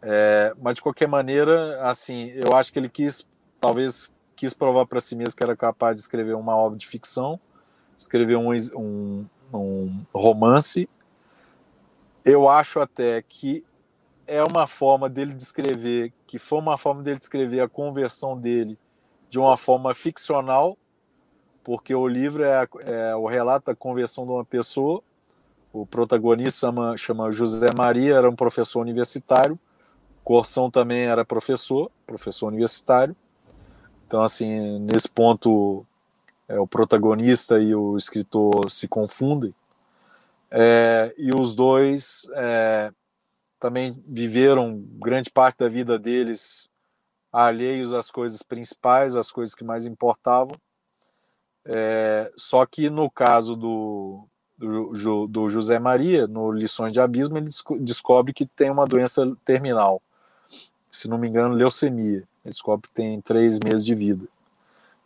[0.00, 3.26] É, mas de qualquer maneira, assim, eu acho que ele quis,
[3.60, 4.10] talvez
[4.42, 7.38] quis provar para si mesmo que era capaz de escrever uma obra de ficção,
[7.96, 9.24] escrever um, um,
[9.54, 10.88] um romance.
[12.24, 13.64] Eu acho até que
[14.26, 18.76] é uma forma dele descrever, que foi uma forma dele descrever a conversão dele
[19.30, 20.76] de uma forma ficcional,
[21.62, 25.04] porque o livro é, é o relato da conversão de uma pessoa.
[25.72, 29.56] O protagonista chama, chama José Maria, era um professor universitário.
[30.24, 33.14] Corsão também era professor, professor universitário.
[34.12, 35.86] Então, assim, nesse ponto,
[36.46, 39.54] é, o protagonista e o escritor se confundem.
[40.50, 42.92] É, e os dois é,
[43.58, 46.68] também viveram grande parte da vida deles
[47.32, 50.56] alheios às coisas principais, às coisas que mais importavam.
[51.64, 57.48] É, só que no caso do, do, do, José Maria, no Lições de Abismo, ele
[57.80, 60.02] descobre que tem uma doença terminal.
[60.90, 62.28] Se não me engano, leucemia.
[62.44, 64.26] Descobre que tem três meses de vida.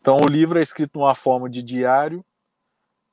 [0.01, 2.25] Então o livro é escrito numa forma de diário,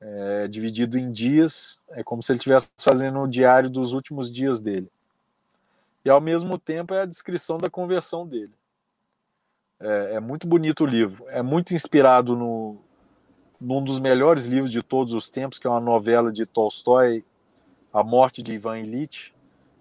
[0.00, 1.80] é, dividido em dias.
[1.90, 4.90] É como se ele estivesse fazendo o diário dos últimos dias dele
[6.04, 8.52] e ao mesmo tempo é a descrição da conversão dele.
[9.80, 12.76] É, é muito bonito o livro, é muito inspirado no,
[13.60, 17.24] num dos melhores livros de todos os tempos, que é uma novela de Tolstói,
[17.92, 19.33] A Morte de Ivan Illich.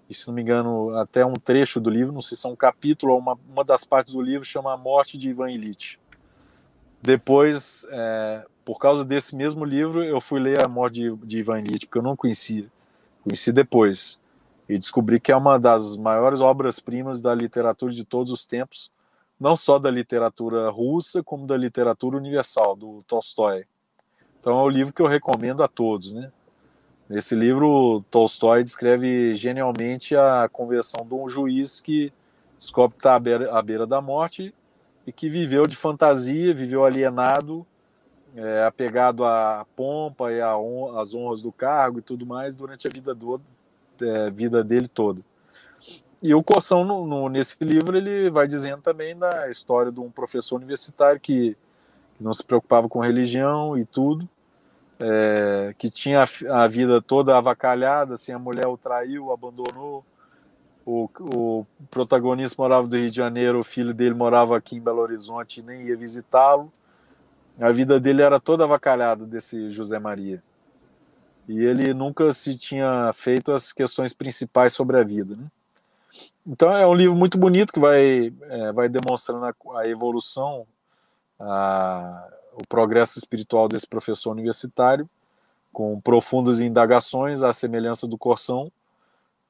[0.09, 2.55] E, se não me engano, até um trecho do livro, não sei se é um
[2.55, 5.99] capítulo ou uma, uma das partes do livro, chama A Morte de Ivan Illich.
[7.01, 11.59] Depois, é, por causa desse mesmo livro, eu fui ler A Morte de, de Ivan
[11.59, 12.69] Illich, porque eu não conhecia.
[13.23, 14.19] Conheci depois.
[14.67, 18.91] E descobri que é uma das maiores obras-primas da literatura de todos os tempos,
[19.39, 23.65] não só da literatura russa, como da literatura universal, do Tolstói.
[24.39, 26.31] Então é um livro que eu recomendo a todos, né?
[27.09, 32.13] Nesse livro, Tolstói descreve genialmente a conversão de um juiz que
[32.57, 34.53] descobre que está à beira, à beira da morte
[35.05, 37.67] e que viveu de fantasia, viveu alienado,
[38.35, 43.13] é, apegado à pompa e às honras do cargo e tudo mais durante a vida,
[43.13, 43.41] do,
[44.01, 45.21] é, vida dele toda.
[46.21, 50.09] E o Corsão, no, no, nesse livro, ele vai dizendo também da história de um
[50.09, 51.57] professor universitário que,
[52.15, 54.27] que não se preocupava com religião e tudo,
[55.05, 60.05] é, que tinha a, vida toda avacalhada, assim, a mulher o traiu, abandonou,
[60.85, 65.01] o, o protagonista morava do Rio de Janeiro, o filho dele morava aqui em Belo
[65.01, 66.71] Horizonte e nem ia visitá-lo.
[67.59, 70.41] A vida dele era toda avacalhada desse José Maria.
[71.47, 75.47] E ele nunca se tinha feito as questões principais sobre a vida, né?
[76.47, 80.65] Então é um livro muito bonito que vai, é, vai demonstrando a, a evolução,
[81.39, 85.09] a, o progresso espiritual desse professor universitário,
[85.71, 88.71] com profundas indagações à semelhança do Corsão,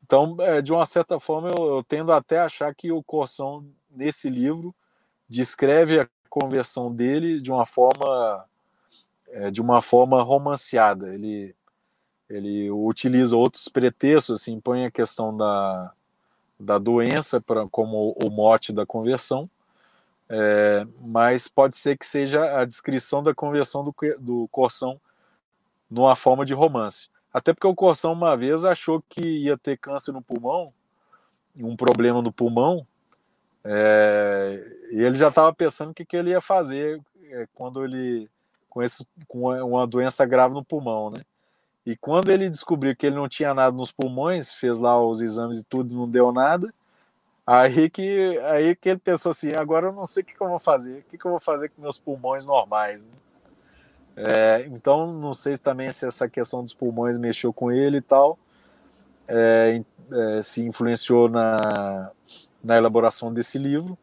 [0.04, 3.66] então, é, de uma certa forma, eu, eu, tendo até a achar que o Corsão,
[3.90, 4.76] nesse livro,
[5.30, 8.46] descreve a conversão dele de uma forma
[9.30, 11.14] é, de uma forma romanceada.
[11.14, 11.56] Ele,
[12.30, 15.94] ele utiliza outros pretextos, assim, põe a questão da,
[16.60, 19.50] da doença pra, como o mote da conversão,
[20.30, 25.00] é, mas pode ser que seja a descrição da conversão do, do Corsão
[25.90, 27.10] numa forma de romance.
[27.32, 30.74] Até porque o Corsão uma vez achou que ia ter câncer no pulmão,
[31.60, 32.86] um problema no pulmão,
[33.64, 34.62] é,
[34.92, 38.30] e ele já estava pensando o que, que ele ia fazer é, quando ele
[38.70, 41.22] com, esse, com uma doença grave no pulmão, né?
[41.86, 45.58] E quando ele descobriu que ele não tinha nada nos pulmões, fez lá os exames
[45.58, 46.74] e tudo, não deu nada.
[47.46, 50.50] Aí que, aí que ele pensou assim: agora eu não sei o que, que eu
[50.50, 53.06] vou fazer, o que, que eu vou fazer com meus pulmões normais.
[53.06, 53.14] Né?
[54.16, 58.38] É, então, não sei também se essa questão dos pulmões mexeu com ele e tal,
[59.28, 59.82] é,
[60.12, 62.12] é, se influenciou na,
[62.64, 63.98] na elaboração desse livro.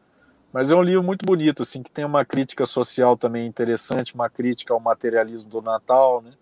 [0.53, 4.29] Mas é um livro muito bonito, assim, que tem uma crítica social também interessante, uma
[4.29, 6.33] crítica ao materialismo do Natal, né?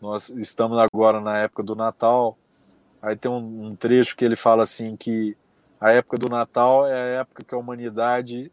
[0.00, 2.38] Nós estamos agora na época do Natal.
[3.02, 5.36] Aí tem um, um trecho que ele fala assim que
[5.80, 8.52] a época do Natal é a época que a humanidade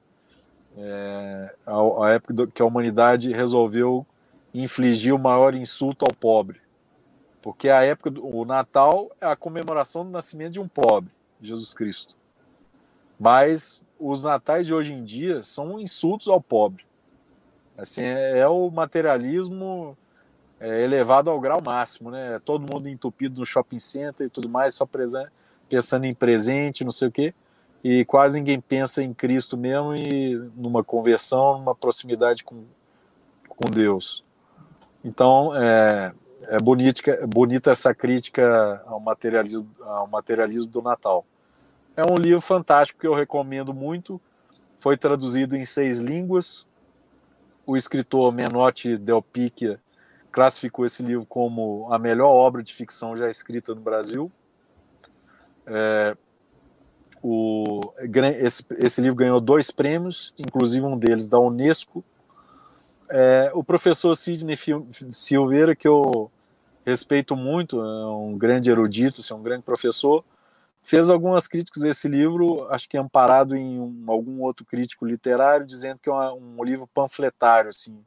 [0.77, 4.05] é, a, a época do, que a humanidade resolveu
[4.53, 6.61] infligir o maior insulto ao pobre.
[7.41, 11.11] Porque a época do o Natal é a comemoração do nascimento de um pobre,
[11.41, 12.15] Jesus Cristo.
[13.19, 16.85] Mas os natais de hoje em dia são insultos ao pobre.
[17.77, 19.97] Assim, é, é o materialismo
[20.59, 22.39] é, elevado ao grau máximo, né?
[22.43, 24.85] Todo mundo entupido no shopping center e tudo mais, só
[25.69, 27.33] pensando em presente, não sei o quê.
[27.83, 32.63] E quase ninguém pensa em Cristo mesmo e numa conversão, numa proximidade com,
[33.47, 34.25] com Deus.
[35.03, 36.13] Então, é,
[36.49, 41.25] é bonita, bonita essa crítica ao materialismo, ao materialismo do Natal.
[41.95, 44.19] É um livro fantástico que eu recomendo muito.
[44.77, 46.67] Foi traduzido em seis línguas.
[47.65, 49.79] O escritor Menotti Del Picchia
[50.31, 54.31] classificou esse livro como a melhor obra de ficção já escrita no Brasil.
[55.67, 56.17] É,
[57.21, 57.93] o,
[58.39, 62.03] esse, esse livro ganhou dois prêmios, inclusive um deles da Unesco,
[63.09, 64.57] é, o professor Sidney
[65.09, 66.31] Silveira, que eu
[66.85, 70.23] respeito muito, é um grande erudito, assim, um grande professor,
[70.81, 75.65] fez algumas críticas a esse livro, acho que amparado em um, algum outro crítico literário,
[75.65, 77.97] dizendo que é um, livro panfletário, assim,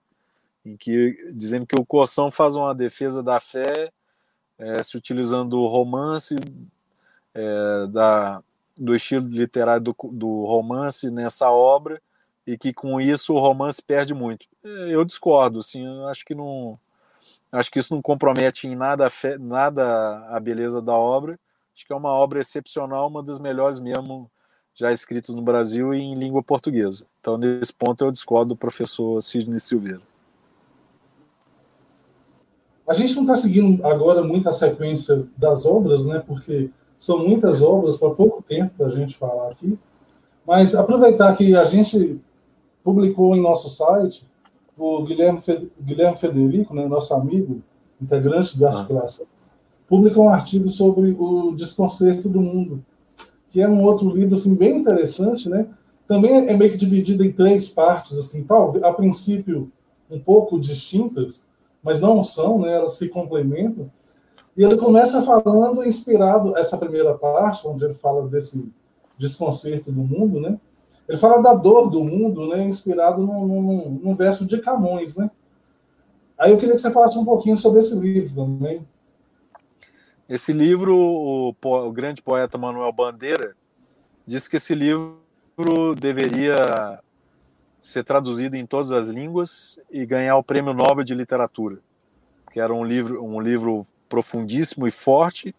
[0.64, 3.90] em que dizendo que o Coção faz uma defesa da fé,
[4.58, 6.36] é, se utilizando do romance,
[7.34, 8.42] é, da,
[8.76, 12.00] do estilo literário do, do romance nessa obra,
[12.46, 14.46] e que com isso o romance perde muito.
[14.64, 16.78] É, eu discordo, assim, eu acho que não
[17.52, 21.38] acho que isso não compromete em nada a, fe, nada a beleza da obra.
[21.74, 24.30] Acho que é uma obra excepcional, uma das melhores mesmo
[24.74, 27.06] já escritas no Brasil e em língua portuguesa.
[27.20, 30.02] Então, nesse ponto, eu discordo do professor Sidney Silveira.
[32.88, 36.22] A gente não está seguindo agora muito a sequência das obras, né?
[36.26, 36.70] Porque
[37.00, 39.76] são muitas obras para pouco tempo para a gente falar aqui.
[40.46, 42.20] Mas aproveitar que a gente
[42.84, 44.28] publicou em nosso site
[44.76, 45.40] o Guilherme,
[45.80, 47.62] Guilherme Federico, né, nosso amigo,
[48.00, 49.26] integrante da articulação,
[49.88, 52.82] publicou um artigo sobre o desconcerto do mundo,
[53.50, 55.66] que é um outro livro assim, bem interessante, né?
[56.06, 59.70] Também é meio que dividido em três partes, assim, talvez a princípio
[60.10, 61.48] um pouco distintas,
[61.82, 62.74] mas não são, né?
[62.74, 63.90] Elas se complementam.
[64.60, 68.70] E ele começa falando inspirado essa primeira parte, onde ele fala desse
[69.16, 70.60] desconcerto do mundo, né?
[71.08, 72.64] Ele fala da dor do mundo, né?
[72.64, 75.30] Inspirado num, num, num verso de Camões, né?
[76.36, 78.86] Aí eu queria que você falasse um pouquinho sobre esse livro também.
[80.28, 83.56] Esse livro, o, o grande poeta Manuel Bandeira
[84.26, 85.16] disse que esse livro
[85.98, 87.00] deveria
[87.80, 91.78] ser traduzido em todas as línguas e ganhar o Prêmio Nobel de Literatura,
[92.52, 95.54] que era um livro, um livro profundíssimo e forte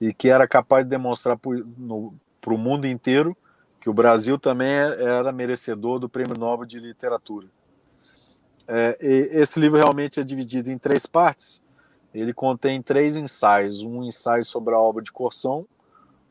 [0.00, 3.34] e que era capaz de demonstrar para o mundo inteiro
[3.80, 7.48] que o Brasil também era merecedor do Prêmio Nobel de Literatura.
[8.68, 11.62] É, esse livro realmente é dividido em três partes.
[12.12, 15.66] Ele contém três ensaios: um ensaio sobre a obra de Corção,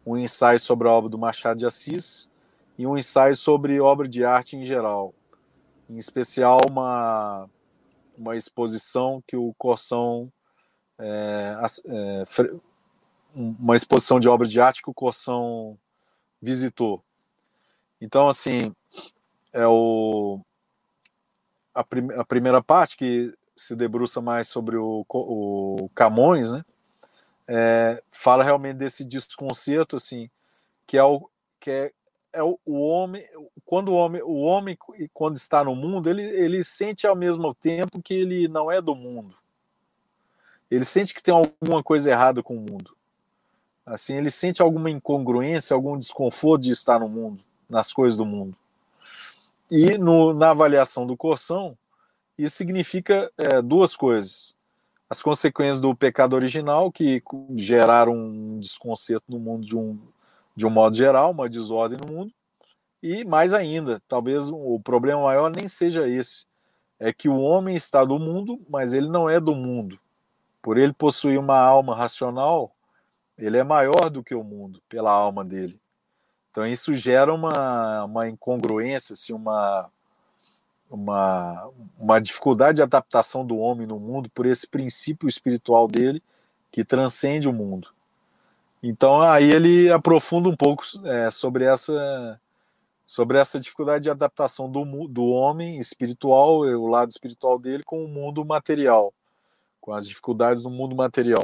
[0.06, 2.30] um ensaio sobre a obra do Machado de Assis
[2.78, 5.14] e um ensaio sobre obra de arte em geral.
[5.90, 7.50] Em especial, uma,
[8.18, 10.32] uma exposição que o Corção.
[11.00, 12.24] É, é,
[13.34, 15.78] uma exposição de obras de arte que o Corção
[16.42, 17.04] visitou.
[18.02, 18.74] Então, assim,
[19.54, 20.40] é o,
[21.74, 26.64] a, prim, a primeira parte, que se debruça mais sobre o, o Camões, né?
[27.48, 30.30] É, fala realmente desse desconcerto, assim,
[30.86, 31.30] que é o
[31.60, 31.92] que é,
[32.32, 33.26] é o, o, homem,
[33.66, 34.78] quando o homem, o homem
[35.14, 38.96] quando está no mundo, ele, ele sente ao mesmo tempo que ele não é do
[38.96, 39.36] mundo.
[40.70, 42.96] Ele sente que tem alguma coisa errada com o mundo.
[43.86, 48.56] Assim, ele sente alguma incongruência, algum desconforto de estar no mundo, nas coisas do mundo.
[49.72, 51.76] E no, na avaliação do Corção,
[52.38, 54.56] isso significa é, duas coisas.
[55.10, 57.22] As consequências do pecado original, que
[57.56, 60.00] geraram um desconcerto no mundo de um,
[60.56, 62.32] de um modo geral, uma desordem no mundo.
[63.02, 66.46] E mais ainda, talvez o problema maior nem seja esse.
[67.00, 70.00] É que o homem está do mundo, mas ele não é do mundo.
[70.62, 72.76] Por ele possuir uma alma racional,
[73.38, 75.80] ele é maior do que o mundo, pela alma dele.
[76.52, 79.90] Então isso gera uma, uma incongruência, assim, uma,
[80.90, 86.22] uma, uma dificuldade de adaptação do homem no mundo por esse princípio espiritual dele
[86.72, 87.90] que transcende o mundo.
[88.82, 92.40] Então aí ele aprofunda um pouco é, sobre essa
[93.06, 98.08] sobre essa dificuldade de adaptação do, do homem espiritual, o lado espiritual dele, com o
[98.08, 99.12] mundo material,
[99.90, 101.44] com as dificuldades do mundo material.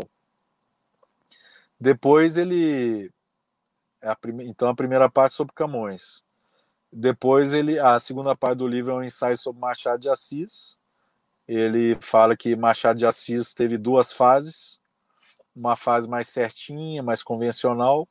[1.79, 3.11] Depois ele
[3.99, 4.47] é a prime...
[4.47, 6.23] Então a primeira parte sobre Camões.
[6.93, 10.77] Depois ele, a segunda parte do livro é um ensaio sobre Machado de Assis.
[11.47, 14.79] Ele fala que Machado de Assis teve duas fases,
[15.55, 18.07] uma fase mais certinha, mais convencional,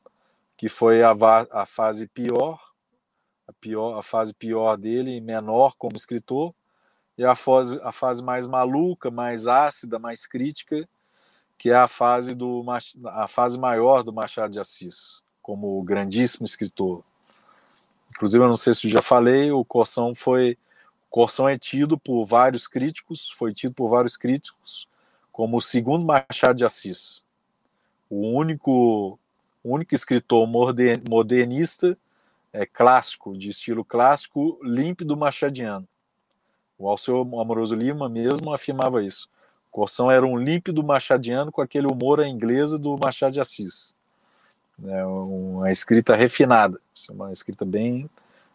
[0.57, 1.13] que foi a,
[1.51, 2.59] a fase pior,
[3.47, 6.53] a pior, a fase pior dele, menor como escritor,
[7.17, 10.87] e a fase, a fase mais maluca, mais ácida, mais crítica,
[11.57, 12.63] que é a fase do
[13.05, 17.03] a fase maior do Machado de Assis como grandíssimo escritor.
[18.09, 20.57] Inclusive, eu não sei se eu já falei, o Corção foi.
[21.09, 24.89] Corção é tido por vários críticos, foi tido por vários críticos
[25.31, 27.23] como o segundo Machado de Assis.
[28.09, 29.19] O único,
[29.63, 31.97] único escritor modernista
[32.53, 35.87] é, clássico, de estilo clássico, límpido machadiano.
[36.77, 39.29] O Alceu Amoroso Lima mesmo afirmava isso.
[39.71, 43.95] Corção era um límpido machadiano com aquele humor à inglesa do Machado de Assis
[44.77, 48.09] né, uma escrita refinada, uma escrita bem,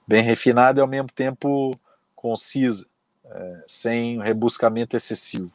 [0.07, 1.79] bem refinada e ao mesmo tempo
[2.14, 2.87] concisa,
[3.25, 5.51] é, sem rebuscamento excessivo.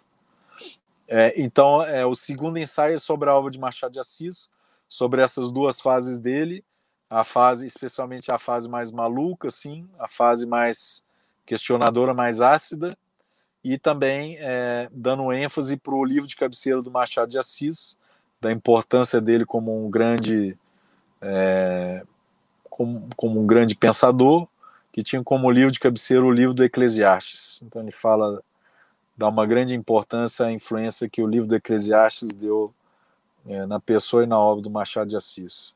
[1.07, 4.49] É, então, é, o segundo ensaio é sobre a obra de Machado de Assis,
[4.89, 6.63] sobre essas duas fases dele,
[7.07, 11.03] a fase, especialmente a fase mais maluca, assim, a fase mais
[11.45, 12.97] questionadora, mais ácida,
[13.63, 17.97] e também é, dando ênfase para o livro de cabeceira do Machado de Assis,
[18.39, 20.57] da importância dele como um grande
[21.21, 22.03] é,
[22.69, 24.47] como, como, um grande pensador
[24.91, 27.61] que tinha como livro de cabeceira o livro do Eclesiastes.
[27.63, 28.43] Então ele fala
[29.17, 32.73] dá uma grande importância à influência que o livro do Eclesiastes deu
[33.47, 35.73] é, na pessoa e na obra do Machado de Assis.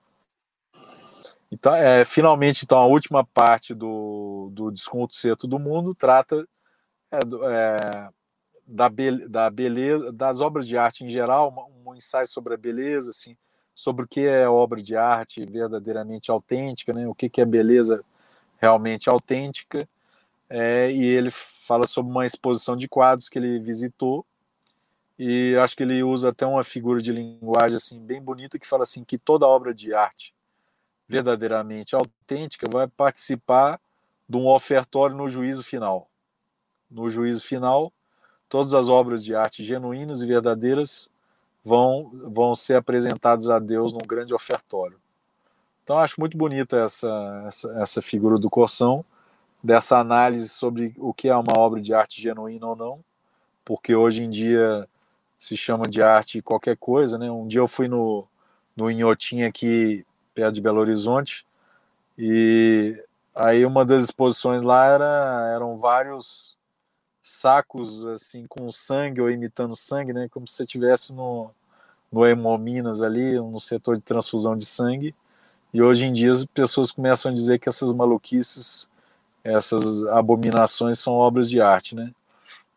[1.52, 6.48] Então, é, finalmente, então, a última parte do, do Desconcerto do Mundo trata
[7.12, 8.10] é, é,
[8.68, 11.52] da, be da beleza, das obras de arte em geral,
[11.86, 13.36] um, um ensaio sobre a beleza, assim,
[13.74, 17.08] sobre o que é obra de arte verdadeiramente autêntica, né?
[17.08, 18.04] o que, que é beleza
[18.58, 19.90] realmente autêntica.
[20.50, 24.26] É, e ele fala sobre uma exposição de quadros que ele visitou
[25.18, 28.82] e acho que ele usa até uma figura de linguagem assim bem bonita que fala
[28.82, 30.34] assim que toda obra de arte
[31.10, 33.82] verdadeiramente autêntica vai participar
[34.28, 36.08] de um ofertório no juízo final.
[36.90, 37.92] no juízo final,
[38.48, 41.10] todas as obras de arte genuínas e verdadeiras
[41.64, 45.00] vão, vão ser apresentadas a Deus num grande ofertório.
[45.84, 49.06] Então, acho muito bonita essa, essa, essa figura do Corção,
[49.64, 53.04] dessa análise sobre o que é uma obra de arte genuína ou não,
[53.64, 54.88] porque hoje em dia
[55.38, 57.30] se chama de arte qualquer coisa, né?
[57.30, 58.28] Um dia eu fui no,
[58.76, 61.46] no Inhotim aqui, perto de Belo Horizonte,
[62.18, 63.02] e
[63.34, 66.58] aí uma das exposições lá era, eram vários
[67.22, 70.28] sacos assim com sangue ou imitando sangue, né?
[70.30, 71.52] Como se você estivesse no,
[72.12, 75.16] no Hemominas ali, no setor de transfusão de sangue.
[75.74, 78.90] E hoje em dia as pessoas começam a dizer que essas maluquices,
[79.44, 82.12] essas abominações são obras de arte, né?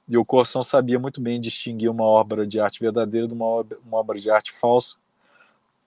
[0.08, 3.78] E o Corsão sabia muito bem distinguir uma obra de arte verdadeira de uma obra,
[3.84, 4.96] uma obra de arte falsa.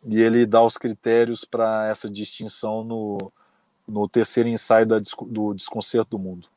[0.05, 3.31] E ele dá os critérios para essa distinção no,
[3.87, 6.47] no terceiro ensaio da, do Desconcerto do Mundo.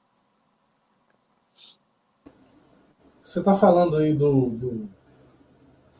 [3.20, 4.88] Você está falando aí do, do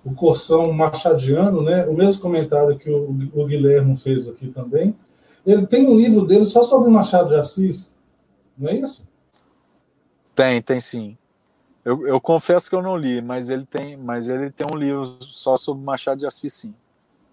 [0.05, 1.87] o Corsão Machadiano, né?
[1.87, 4.97] O mesmo comentário que o, o Guilherme fez aqui também.
[5.45, 7.95] Ele tem um livro dele só sobre Machado de Assis,
[8.57, 9.09] não é isso?
[10.35, 11.17] Tem, tem sim.
[11.85, 15.19] Eu, eu, confesso que eu não li, mas ele tem, mas ele tem um livro
[15.23, 16.75] só sobre Machado de Assis, sim.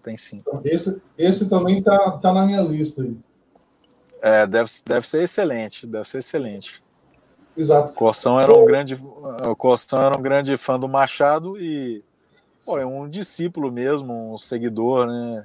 [0.06, 0.36] Tem sim.
[0.36, 3.16] Então, esse, esse também tá, tá na minha lista aí.
[4.22, 6.80] É, deve, deve ser excelente, deve ser excelente.
[7.56, 7.90] Exato.
[7.90, 12.04] O Corsão era um grande, o Corsão era um grande fã do Machado e
[12.64, 15.44] pô, é um discípulo mesmo, um seguidor, né?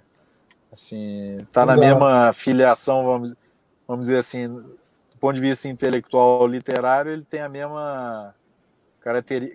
[0.72, 1.88] Assim, tá na Exato.
[1.88, 3.34] mesma filiação, vamos,
[3.88, 8.36] vamos dizer assim, do ponto de vista intelectual literário, ele tem a mesma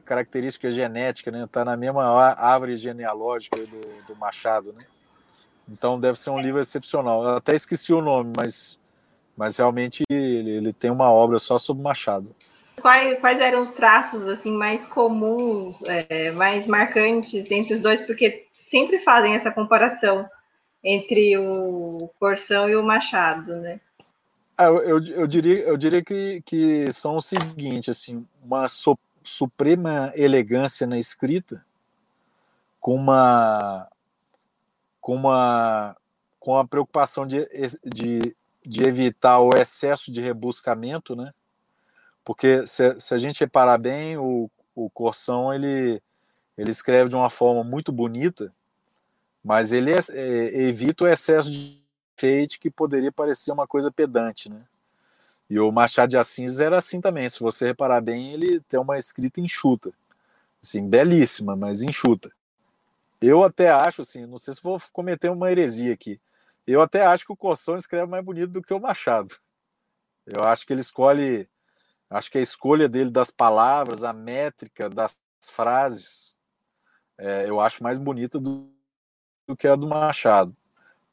[0.04, 1.46] característica genética, né?
[1.46, 4.80] Tá na mesma árvore genealógica do, do Machado, né?
[5.68, 7.24] Então deve ser um livro excepcional.
[7.24, 8.80] Eu até esqueci o nome, mas,
[9.36, 12.34] mas realmente ele, ele tem uma obra só sobre Machado.
[12.80, 18.00] Quais, quais eram os traços assim mais comuns, é, mais marcantes entre os dois?
[18.00, 20.28] Porque sempre fazem essa comparação
[20.84, 23.80] entre o Corsão e o Machado, né?
[24.56, 28.96] Ah, eu, eu, eu, diria, eu diria que, que são o seguinte, assim, uma so,
[29.22, 31.64] suprema elegância na escrita,
[32.80, 33.86] com uma
[35.06, 35.96] com uma
[36.40, 37.46] com a preocupação de,
[37.84, 41.32] de, de evitar o excesso de rebuscamento, né?
[42.24, 46.02] Porque se, se a gente reparar bem, o, o Corção ele,
[46.58, 48.52] ele escreve de uma forma muito bonita,
[49.44, 51.80] mas ele é, é, evita o excesso de
[52.16, 54.60] enfeite que poderia parecer uma coisa pedante, né?
[55.48, 57.28] E o Machado de Assis era assim também.
[57.28, 59.92] Se você reparar bem, ele tem uma escrita enxuta.
[60.60, 62.35] Assim, belíssima, mas enxuta.
[63.20, 66.20] Eu até acho, assim, não sei se vou cometer uma heresia aqui.
[66.66, 69.32] Eu até acho que o Corsão escreve mais bonito do que o Machado.
[70.26, 71.48] Eu acho que ele escolhe.
[72.10, 76.36] Acho que a escolha dele das palavras, a métrica das frases,
[77.18, 78.70] é, eu acho mais bonita do,
[79.46, 80.56] do que a do Machado.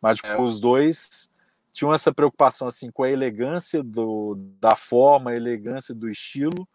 [0.02, 1.32] Mas tipo, os dois
[1.72, 6.68] tinham essa preocupação assim com a elegância do, da forma, a elegância do estilo,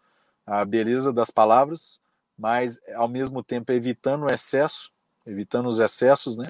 [0.45, 2.01] a beleza das palavras,
[2.37, 4.91] mas ao mesmo tempo evitando o excesso,
[5.29, 6.47] evitando os excessos, né?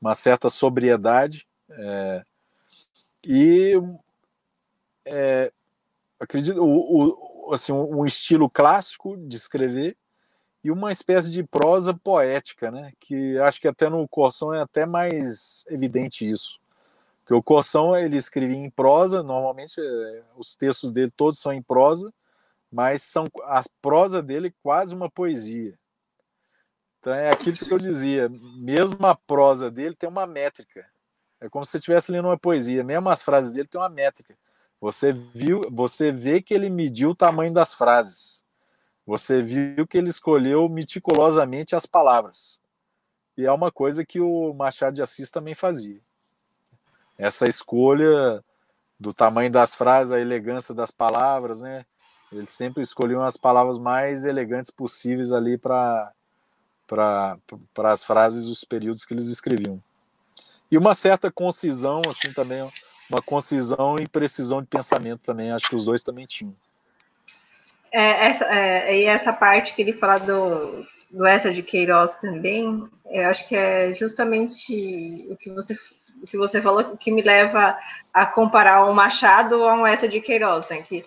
[0.00, 2.24] Uma certa sobriedade é,
[3.26, 3.74] e
[5.04, 5.52] é,
[6.18, 9.96] acredito o, o, assim um estilo clássico de escrever
[10.62, 12.92] e uma espécie de prosa poética, né?
[12.98, 16.58] Que acho que até no Corção é até mais evidente isso.
[17.20, 21.62] Porque o Coção ele escrevia em prosa, normalmente é, os textos dele todos são em
[21.62, 22.12] prosa,
[22.70, 25.78] mas são a prosa dele quase uma poesia.
[27.04, 30.86] Então é aquilo que eu dizia, mesmo a prosa dele tem uma métrica.
[31.38, 34.34] É como se você estivesse lendo uma poesia, mesmo as frases dele tem uma métrica.
[34.80, 38.42] Você viu, você vê que ele mediu o tamanho das frases.
[39.06, 42.58] Você viu que ele escolheu meticulosamente as palavras.
[43.36, 46.00] E é uma coisa que o Machado de Assis também fazia
[47.18, 48.42] essa escolha
[48.98, 51.84] do tamanho das frases, a elegância das palavras, né?
[52.32, 56.10] Eles sempre escolhiam as palavras mais elegantes possíveis ali para
[56.94, 59.82] para as frases, os períodos que eles escreviam.
[60.70, 62.66] E uma certa concisão, assim, também,
[63.10, 66.54] uma concisão e precisão de pensamento também, acho que os dois também tinham.
[67.92, 72.88] É, essa, é, e essa parte que ele fala do, do essa de Queiroz também,
[73.08, 74.74] eu acho que é justamente
[75.30, 75.76] o que você
[76.26, 77.76] que você falou que me leva
[78.12, 80.82] a comparar um Machado a um essa de Queiroz, né?
[80.82, 81.02] Que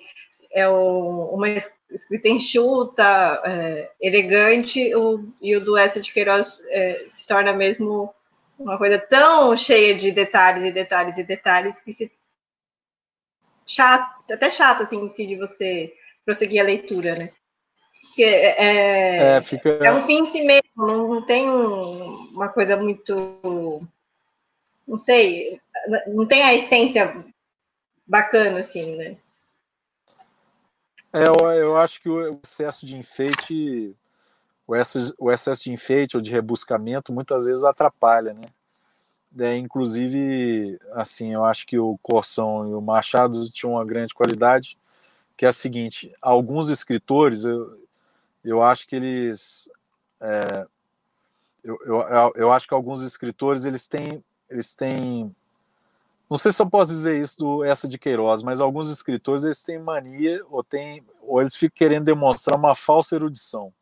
[0.51, 1.47] é o, uma
[1.89, 8.13] escrita enxuta, é, elegante, o, e o do de Queiroz é, se torna mesmo
[8.59, 12.11] uma coisa tão cheia de detalhes e detalhes e detalhes que se
[13.65, 15.93] chato, até chato assim em si de você
[16.25, 17.29] prosseguir a leitura, né?
[18.01, 19.69] Porque é, é, fica...
[19.69, 23.15] é um fim em si mesmo, não, não tem um, uma coisa muito.
[24.87, 25.51] Não sei,
[26.07, 27.23] não tem a essência
[28.07, 29.17] bacana, assim, né?
[31.17, 33.95] É, eu, eu acho que o excesso de enfeite,
[34.65, 38.41] o excesso, o excesso de enfeite ou de rebuscamento muitas vezes atrapalha, né?
[39.39, 44.77] É, inclusive, assim, eu acho que o Corção e o Machado tinham uma grande qualidade,
[45.35, 47.79] que é a seguinte: alguns escritores, eu,
[48.43, 49.69] eu acho que eles,
[50.19, 50.65] é,
[51.63, 55.35] eu, eu, eu acho que alguns escritores eles têm, eles têm,
[56.29, 59.63] não sei se eu posso dizer isso do essa de Queiroz, mas alguns escritores eles
[59.63, 63.73] têm mania ou têm, ou eles ficam querendo demonstrar uma falsa erudição,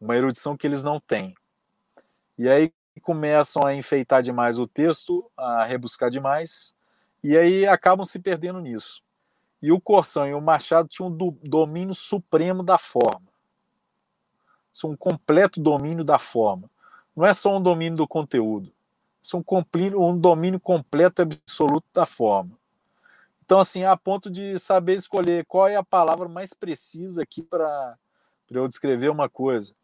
[0.00, 1.34] uma erudição que eles não têm.
[2.38, 2.72] E aí
[3.02, 6.74] começam a enfeitar demais o texto, a rebuscar demais,
[7.22, 9.02] e aí acabam se perdendo nisso.
[9.60, 13.26] E o Corção e o Machado tinham um domínio supremo da forma.
[14.72, 16.70] São um completo domínio da forma.
[17.14, 18.72] Não é só um domínio do conteúdo.
[19.20, 19.44] São
[19.96, 22.50] um, domínio completo e absoluto da forma.
[23.44, 27.96] Então, assim, a ponto de saber escolher qual é a palavra mais precisa aqui para
[28.50, 29.74] eu descrever uma coisa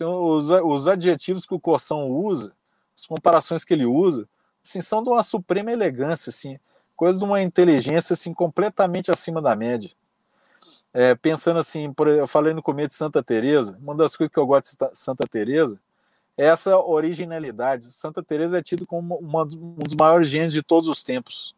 [0.00, 2.52] os, os adjetivos que o Corção usa,
[2.96, 4.26] as comparações que ele usa,
[4.64, 6.58] assim, são de uma suprema elegância, assim,
[6.96, 9.90] coisa de uma inteligência assim, completamente acima da média.
[10.94, 14.38] É, pensando assim, por, eu falei no começo de Santa Teresa, uma das coisas que
[14.38, 15.78] eu gosto de Santa Teresa é
[16.36, 17.92] essa originalidade.
[17.92, 21.54] Santa Teresa é tido como uma, um dos maiores gênios de todos os tempos.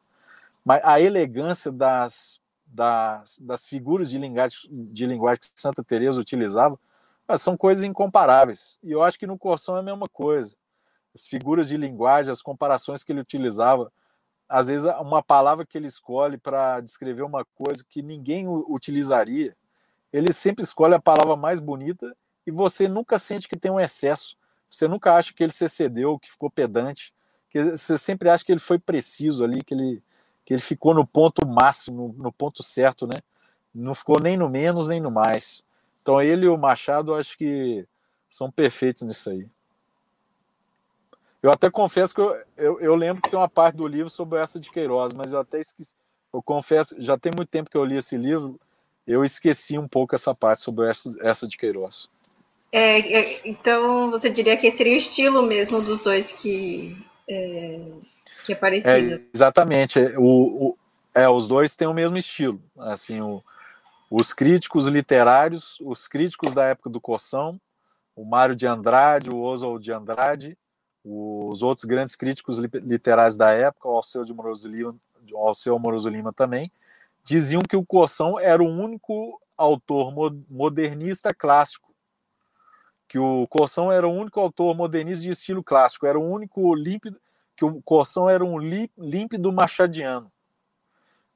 [0.65, 6.79] Mas a elegância das, das, das figuras de linguagem, de linguagem que Santa Teresa utilizava
[7.27, 8.79] mas são coisas incomparáveis.
[8.83, 10.55] E eu acho que no Corção é a mesma coisa.
[11.15, 13.93] As figuras de linguagem, as comparações que ele utilizava,
[14.49, 19.57] às vezes uma palavra que ele escolhe para descrever uma coisa que ninguém utilizaria,
[20.13, 22.15] ele sempre escolhe a palavra mais bonita
[22.47, 24.37] e você nunca sente que tem um excesso.
[24.75, 27.15] Você nunca acha que ele se excedeu, que ficou pedante.
[27.49, 30.03] Que você sempre acha que ele foi preciso ali, que ele,
[30.45, 33.21] que ele ficou no ponto máximo, no ponto certo, né?
[33.73, 35.65] Não ficou nem no menos nem no mais.
[36.03, 37.87] Então ele e o Machado acho que
[38.29, 39.49] são perfeitos nisso aí.
[41.41, 44.41] Eu até confesso que eu, eu, eu, lembro que tem uma parte do livro sobre
[44.41, 45.95] essa de Queiroz, mas eu até esqueci.
[46.33, 48.59] Eu confesso, já tem muito tempo que eu li esse livro,
[49.07, 52.09] eu esqueci um pouco essa parte sobre essa, essa de Queiroz.
[52.77, 56.97] É, é então você diria que seria o estilo mesmo dos dois que
[57.31, 57.81] é,
[58.45, 59.15] que é parecido.
[59.15, 60.01] É, exatamente.
[60.17, 60.79] O, o,
[61.15, 62.61] é, os dois têm o mesmo estilo.
[62.77, 63.41] Assim, o,
[64.11, 67.61] os críticos literários, os críticos da época do Coção,
[68.17, 70.59] o Mário de Andrade, o Oswald de Andrade,
[71.05, 74.97] os outros grandes críticos literários da época, o Alceu de Moroso Lima,
[75.33, 76.73] Alceu Moroso Lima também,
[77.23, 80.13] diziam que o Coção era o único autor
[80.51, 81.94] modernista clássico,
[83.09, 87.20] que o Coção era o único autor modernista de estilo clássico, era o único límpido,
[87.56, 90.31] que o Coção era um límpido machadiano.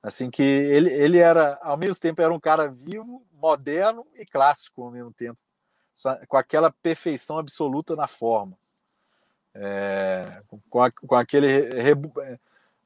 [0.03, 4.83] Assim que ele, ele era, ao mesmo tempo, era um cara vivo, moderno e clássico
[4.83, 5.39] ao mesmo tempo,
[6.29, 8.57] com aquela perfeição absoluta na forma.
[9.55, 12.13] É, com, a, com aquele rebu,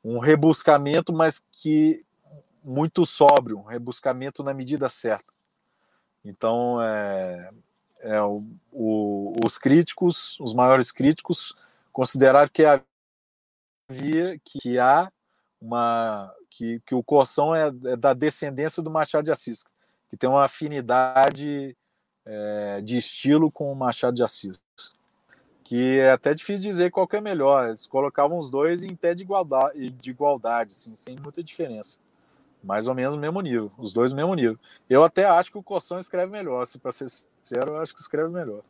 [0.03, 2.05] um rebuscamento, mas que
[2.65, 5.33] muito sóbrio, um rebuscamento na medida certa.
[6.25, 7.51] Então, é,
[8.03, 11.55] é o, o, os críticos, os maiores críticos,
[11.93, 15.11] consideraram que havia que há
[15.61, 19.65] uma que, que o Corção é, é, da descendência do Machado de Assis,
[20.11, 21.77] que tem uma afinidade
[22.27, 24.61] é, de estilo com o Machado de Assis.
[25.65, 27.69] Que é até difícil dizer qual é melhor.
[27.69, 31.99] Eles colocavam os dois em pé de igualdade, de igualdade assim, sem muita diferença.
[32.63, 34.59] Mais ou menos no mesmo nível, os dois no mesmo nível.
[34.89, 38.01] Eu até acho que o Corção escreve melhor, se para ser sincero, eu acho que
[38.01, 38.63] escreve melhor.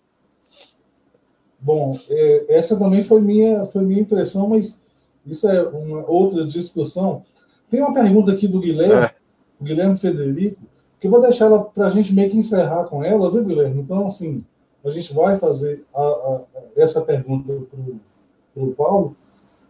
[1.61, 4.85] Bom, é, essa também foi minha, foi minha impressão, mas
[5.27, 7.25] isso é uma outra discussão.
[7.71, 9.15] Tem uma pergunta aqui do Guilherme, é.
[9.63, 10.61] Guilherme Federico,
[10.99, 13.81] que eu vou deixar ela para a gente meio que encerrar com ela, viu, Guilherme?
[13.81, 14.45] Então, assim,
[14.85, 16.41] a gente vai fazer a, a,
[16.77, 17.53] essa pergunta
[18.55, 19.17] para o Paulo.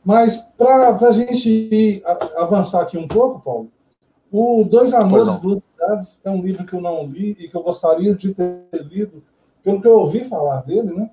[0.04, 2.02] Mas para a gente
[2.36, 3.70] avançar aqui um pouco, Paulo,
[4.32, 7.62] o Dois Amores, Duas Cidades é um livro que eu não li e que eu
[7.62, 9.22] gostaria de ter lido,
[9.62, 11.10] pelo que eu ouvi falar dele, né?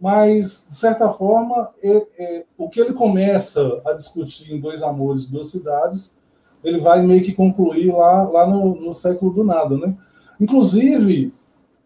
[0.00, 5.28] mas, de certa forma, é, é, o que ele começa a discutir em Dois Amores,
[5.28, 6.16] Duas Cidades,
[6.62, 9.96] ele vai meio que concluir lá, lá no, no século do nada, né?
[10.40, 11.34] Inclusive,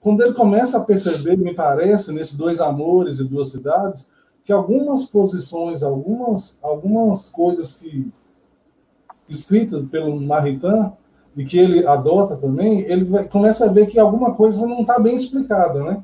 [0.00, 4.12] quando ele começa a perceber, me parece, nesses Dois Amores e Duas Cidades,
[4.44, 8.12] que algumas posições, algumas, algumas coisas que
[9.32, 10.92] escritas pelo Maritain
[11.36, 14.98] e que ele adota também, ele vai, começa a ver que alguma coisa não está
[14.98, 16.02] bem explicada, né?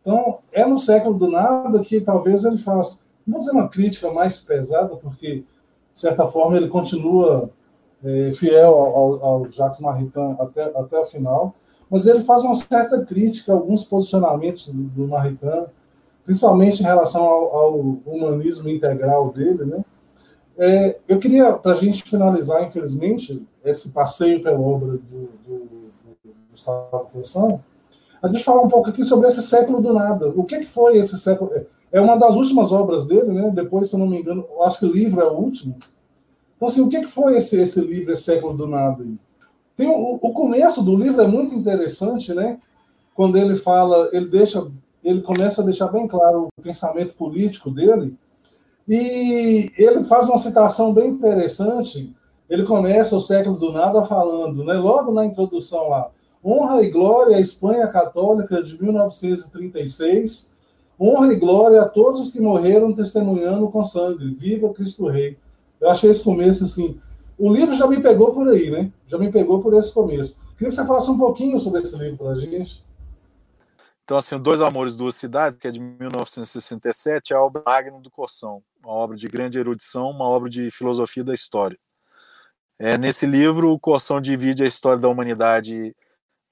[0.00, 4.10] Então, é no século do nada que talvez ele faça, não vou dizer uma crítica
[4.10, 5.44] mais pesada, porque,
[5.92, 7.50] de certa forma, ele continua
[8.02, 11.54] é, fiel ao, ao, Jacques Maritain até, até o final,
[11.88, 15.66] mas ele faz uma certa crítica a alguns posicionamentos do, do Maritain,
[16.24, 19.84] principalmente em relação ao, ao humanismo integral dele, né?
[20.58, 25.58] É, eu queria, para a gente finalizar, infelizmente, esse passeio pela obra do, do,
[26.24, 27.62] do Gustavo Corsão,
[28.22, 30.28] a gente falar um pouco aqui sobre esse século do nada.
[30.28, 31.50] O que, que foi esse século?
[31.90, 33.50] É uma das últimas obras dele, né?
[33.52, 35.76] Depois, se eu não me engano, acho que o livro é o último.
[36.56, 39.04] Então, assim, o que, que foi esse, esse livro, esse século do nada?
[39.74, 42.58] Tem o, o começo do livro é muito interessante, né?
[43.14, 44.64] Quando ele fala, ele deixa,
[45.02, 48.16] ele começa a deixar bem claro o pensamento político dele
[48.88, 52.14] e ele faz uma citação bem interessante.
[52.48, 56.10] Ele começa o século do nada falando, né, logo na introdução lá,
[56.44, 60.54] honra e glória à Espanha Católica de 1936,
[61.00, 65.38] honra e glória a todos os que morreram testemunhando com sangue, viva Cristo Rei.
[65.80, 67.00] Eu achei esse começo assim,
[67.38, 68.92] o livro já me pegou por aí, né?
[69.06, 70.40] Já me pegou por esse começo.
[70.52, 72.84] Queria que você falasse um pouquinho sobre esse livro para a gente.
[74.04, 78.10] Então, assim, Dois Amores, Duas Cidades, que é de 1967, é a obra magna do
[78.10, 81.78] Corção, uma obra de grande erudição, uma obra de filosofia da história.
[82.78, 85.94] É, nesse livro, o Corção divide a história da humanidade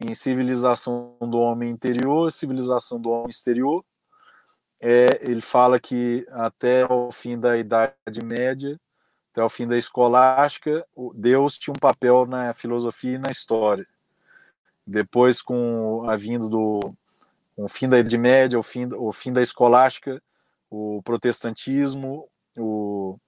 [0.00, 3.84] em civilização do homem interior civilização do homem exterior.
[4.80, 8.80] É, ele fala que até o fim da Idade Média,
[9.32, 13.86] até o fim da escolástica, Deus tinha um papel na filosofia e na história.
[14.86, 16.94] Depois, com a vinda do
[17.56, 20.22] o fim da Idade Média, o fim, o fim da escolástica,
[20.70, 23.18] o protestantismo, o,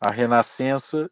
[0.00, 1.10] a renascença,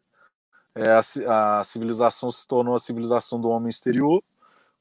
[0.73, 4.21] é, a, a, civilização se tornou a civilização do homem exterior,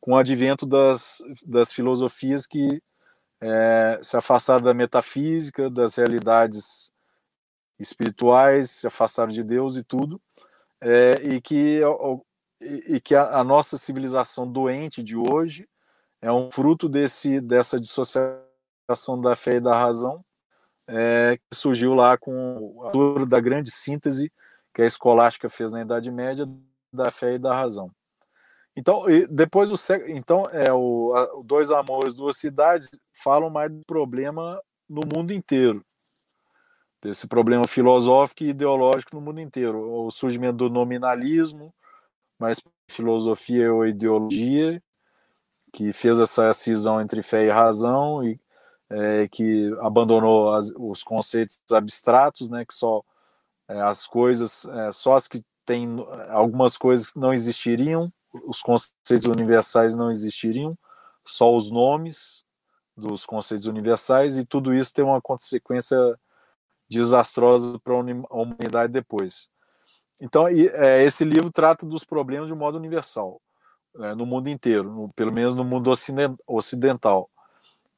[0.00, 2.82] com o advento das, das filosofias que
[3.40, 6.90] é, se afastaram da metafísica, das realidades
[7.78, 10.20] espirituais, se afastaram de Deus e tudo,
[10.80, 11.80] é, e que,
[12.62, 15.68] e, e que a, a nossa civilização doente de hoje
[16.20, 20.24] é um fruto desse, dessa dissociação da fé e da razão
[20.86, 24.32] é, que surgiu lá com a altura da grande síntese
[24.72, 26.46] que a escolástica fez na Idade Média
[26.92, 27.90] da fé e da razão.
[28.76, 29.76] Então, depois o
[30.08, 35.84] então é o, a, dois amores, duas cidades falam mais do problema no mundo inteiro,
[37.00, 41.72] desse problema filosófico e ideológico no mundo inteiro, o surgimento do nominalismo,
[42.38, 44.82] mais filosofia ou ideologia,
[45.72, 48.40] que fez essa cisão entre fé e razão e
[48.94, 53.02] é, que abandonou as, os conceitos abstratos, né, que só
[53.68, 55.96] é, as coisas, é, só as que têm
[56.30, 58.12] algumas coisas não existiriam,
[58.46, 60.76] os conceitos universais não existiriam,
[61.26, 62.44] só os nomes
[62.96, 65.98] dos conceitos universais e tudo isso tem uma consequência
[66.88, 69.48] desastrosa para a humanidade depois.
[70.20, 73.40] Então, é, esse livro trata dos problemas de um modo universal
[73.94, 75.92] né, no mundo inteiro, no, pelo menos no mundo
[76.46, 77.30] ocidental.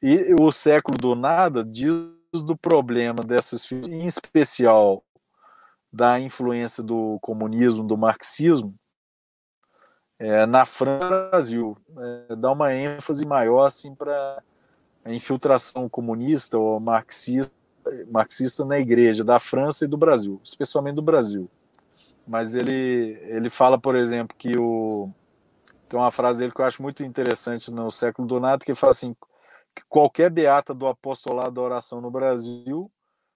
[0.02, 1.90] E o século do nada diz
[2.32, 5.02] do problema dessas, em especial
[5.92, 8.74] da influência do comunismo, do marxismo,
[10.18, 11.78] é, na França e no Brasil.
[12.30, 14.42] É, dá uma ênfase maior assim, para
[15.04, 17.52] a infiltração comunista ou marxista,
[18.10, 21.48] marxista na igreja da França e do Brasil, especialmente do Brasil.
[22.26, 25.08] Mas ele, ele fala, por exemplo, que o,
[25.88, 28.90] tem uma frase dele que eu acho muito interessante no século do nada, que fala
[28.90, 29.14] assim,
[29.76, 32.90] que qualquer beata do apostolado da oração no Brasil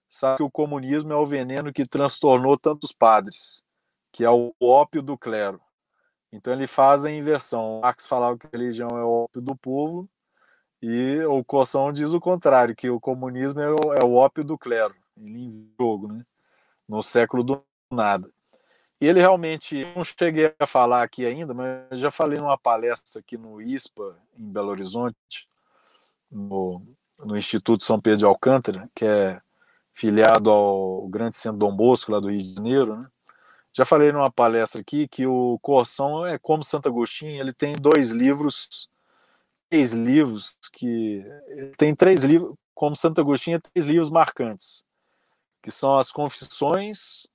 [0.09, 3.63] sabe que o comunismo é o veneno que transtornou tantos padres,
[4.11, 5.61] que é o ópio do clero.
[6.33, 7.81] Então ele faz a inversão.
[7.81, 10.09] Marx falava que a religião é o ópio do povo,
[10.81, 14.57] e o Coção diz o contrário, que o comunismo é o, é o ópio do
[14.57, 16.25] clero, em jogo, né?
[16.87, 18.27] no século do nada.
[18.99, 23.37] E ele realmente, não cheguei a falar aqui ainda, mas já falei numa palestra aqui
[23.37, 25.47] no ISPA, em Belo Horizonte,
[26.31, 26.81] no,
[27.19, 29.41] no Instituto São Pedro de Alcântara, que é
[29.91, 33.07] filiado ao Grande Centro Dom Bosco, lá do Rio de Janeiro, né?
[33.73, 38.11] Já falei numa palestra aqui que o Corção é como Santo Agostinho, ele tem dois
[38.11, 38.89] livros,
[39.69, 41.23] três livros que
[41.77, 44.83] tem três livros, como Santo Agostinho, três livros marcantes,
[45.61, 47.27] que são as Confissões,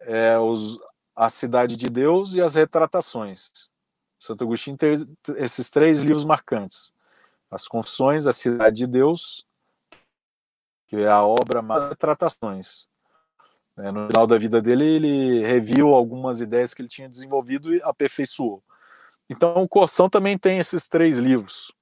[0.00, 0.78] é, os,
[1.14, 3.70] a Cidade de Deus e as Retratações.
[4.18, 4.94] Santo Agostinho tem
[5.36, 6.93] esses três livros marcantes:
[7.54, 9.46] As Confissões, a Cidade de Deus,
[10.88, 12.88] que é a obra mais Retratações.
[13.76, 13.92] Né?
[13.92, 18.62] No final da vida dele, ele reviu algumas ideias que ele tinha desenvolvido e aperfeiçoou.
[19.30, 21.72] Então, o Corção também tem esses três livros.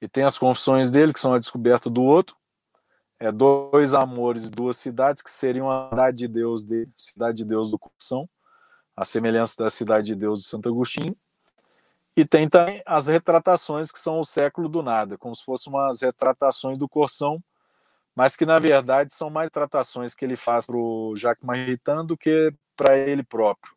[0.00, 2.36] E tem as confissões dele, que são a descoberta do outro,
[3.20, 7.70] é dois amores duas cidades, que seriam a cidade de Deus dele, cidade de Deus
[7.70, 8.28] do Corção,
[8.96, 11.16] a semelhança da cidade de Deus de Santo Agostinho.
[12.16, 16.00] E tem também as retratações, que são o século do nada, como se fossem umas
[16.00, 17.42] retratações do Corção,
[18.14, 22.16] mas que na verdade são mais tratações que ele faz para o Jacques Maritain do
[22.16, 23.74] que para ele próprio.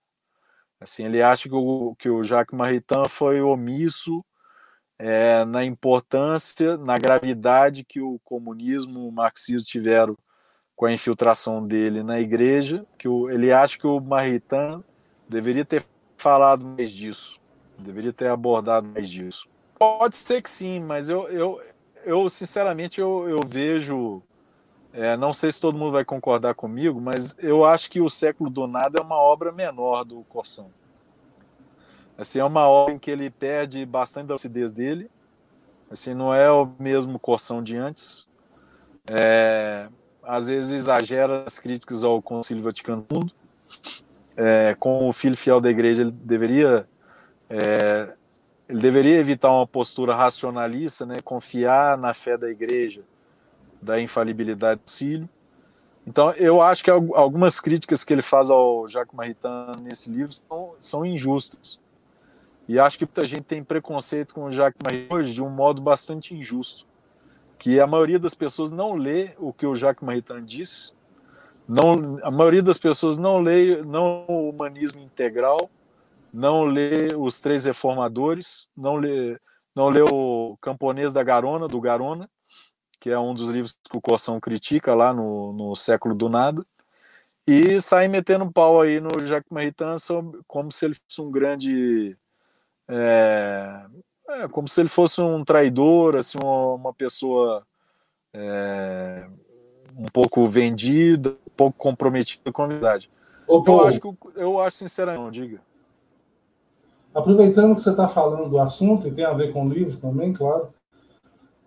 [0.80, 4.23] Assim, ele acha que o, que o Jacques Maritain foi omisso
[4.99, 10.18] é, na importância, na gravidade que o comunismo o marxismo tiveram
[10.76, 14.84] com a infiltração dele na igreja, que o, ele acha que o Maritain
[15.27, 15.84] deveria ter
[16.15, 17.39] falado mais disso,
[17.81, 19.47] deveria ter abordado mais disso.
[19.77, 21.61] Pode ser que sim, mas eu, eu,
[22.03, 24.21] eu sinceramente eu, eu vejo
[24.93, 28.49] é, não sei se todo mundo vai concordar comigo, mas eu acho que o século
[28.49, 30.71] do nada é uma obra menor do Corsão.
[32.17, 35.07] Assim, é uma obra em que ele perde bastante da lucidez dele.
[35.91, 38.27] Assim, não é o mesmo Corsão de antes.
[39.05, 39.87] É,
[40.23, 43.31] às vezes exagera as críticas ao Concílio Vaticano II.
[44.35, 46.87] É, o filho fiel da igreja, ele deveria
[47.49, 48.13] é,
[48.67, 53.01] ele deveria evitar uma postura racionalista, né, confiar na fé da igreja
[53.81, 55.29] da infalibilidade do Cílio.
[56.05, 60.73] Então, eu acho que algumas críticas que ele faz ao Jacques Maritain nesse livro são,
[60.79, 61.79] são injustas.
[62.67, 65.81] E acho que muita gente tem preconceito com o Jacques Maritain hoje de um modo
[65.81, 66.85] bastante injusto.
[67.57, 70.95] Que a maioria das pessoas não lê o que o Jacques Maritain diz,
[71.67, 75.69] não, a maioria das pessoas não lê não o humanismo integral,
[76.38, 79.39] não lê os três reformadores, não lê,
[79.76, 82.30] não lê o Camponês da Garona, do Garona,
[82.99, 86.64] que é um dos livros que o Corsão critica lá no, no século do nada,
[87.47, 89.95] e sai metendo pau aí no Jacques Maritain
[90.45, 92.15] como se ele fosse um grande
[92.88, 93.85] é,
[94.30, 97.65] é, como se ele fosse um traidor, assim, uma, uma pessoa
[98.31, 99.27] é,
[99.97, 103.09] um pouco vendida, um pouco comprometida com a verdade.
[103.47, 105.65] Ô, eu acho que eu acho sinceramente, não, diga.
[107.18, 110.31] Aproveitando que você está falando do assunto e tem a ver com o livro também,
[110.31, 110.69] claro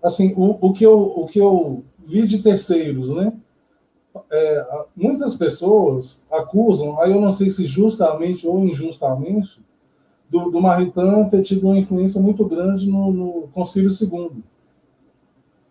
[0.03, 3.33] assim, o, o, que eu, o que eu li de terceiros, né?
[4.31, 9.61] É, muitas pessoas acusam, aí eu não sei se justamente ou injustamente,
[10.29, 14.43] do, do Maritain ter tido uma influência muito grande no, no Concílio II.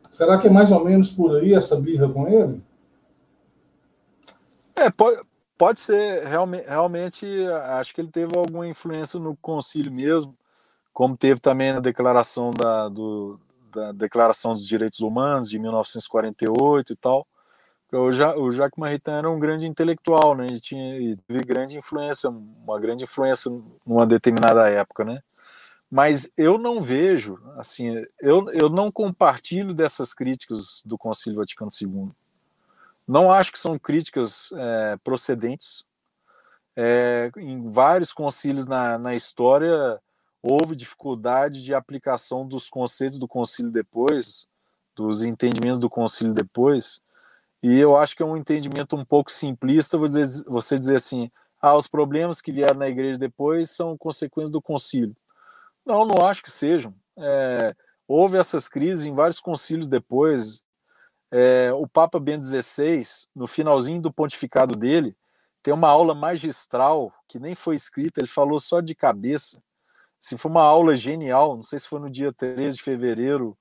[0.10, 2.62] Será que é mais ou menos por aí essa birra com ele?
[4.76, 5.22] É, pode,
[5.60, 6.26] pode ser.
[6.26, 7.28] Realmente, realmente,
[7.78, 10.36] acho que ele teve alguma influência no concílio mesmo,
[10.94, 13.40] como teve também na declaração da, do,
[13.72, 17.28] da Declaração dos Direitos Humanos de 1948 e tal.
[17.92, 20.48] O, ja, o Jacques Maritain era um grande intelectual, né?
[20.48, 23.52] Ele tinha ele teve grande influência, uma grande influência
[23.86, 25.22] numa determinada época, né?
[25.92, 32.12] Mas eu não vejo, assim, eu, eu não compartilho dessas críticas do Concílio Vaticano II.
[33.10, 35.84] Não acho que são críticas é, procedentes.
[36.76, 40.00] É, em vários concílios na, na história,
[40.44, 44.46] houve dificuldade de aplicação dos conceitos do concílio depois,
[44.96, 47.02] dos entendimentos do concílio depois,
[47.64, 51.88] e eu acho que é um entendimento um pouco simplista você dizer assim, ah, os
[51.88, 55.16] problemas que vieram na igreja depois são consequências do concílio.
[55.84, 56.94] Não, não acho que sejam.
[57.18, 57.76] É,
[58.08, 60.62] houve essas crises em vários concílios depois.
[61.32, 65.16] É, o Papa Bento XVI, no finalzinho do pontificado dele,
[65.62, 69.62] tem uma aula magistral que nem foi escrita, ele falou só de cabeça,
[70.20, 73.58] se foi uma aula genial, não sei se foi no dia 13 de fevereiro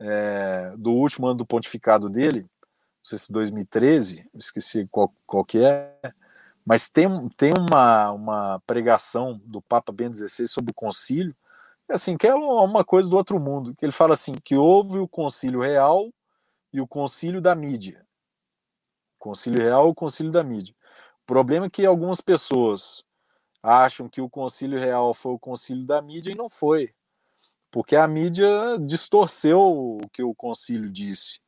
[0.00, 2.48] é, do último ano do pontificado dele, não
[3.04, 5.96] sei se 2013, esqueci qual, qual que é,
[6.64, 7.06] mas tem,
[7.36, 11.34] tem uma, uma pregação do Papa Bento XVI sobre o concílio,
[11.88, 15.08] assim, que é uma coisa do outro mundo, que ele fala assim, que houve o
[15.08, 16.08] concílio real
[16.72, 18.06] e o concílio da mídia.
[19.18, 20.74] Concílio real e o concílio da mídia.
[21.22, 23.04] O problema é que algumas pessoas
[23.62, 26.92] acham que o concílio real foi o concílio da mídia e não foi.
[27.70, 28.48] Porque a mídia
[28.80, 31.40] distorceu o que o concílio disse.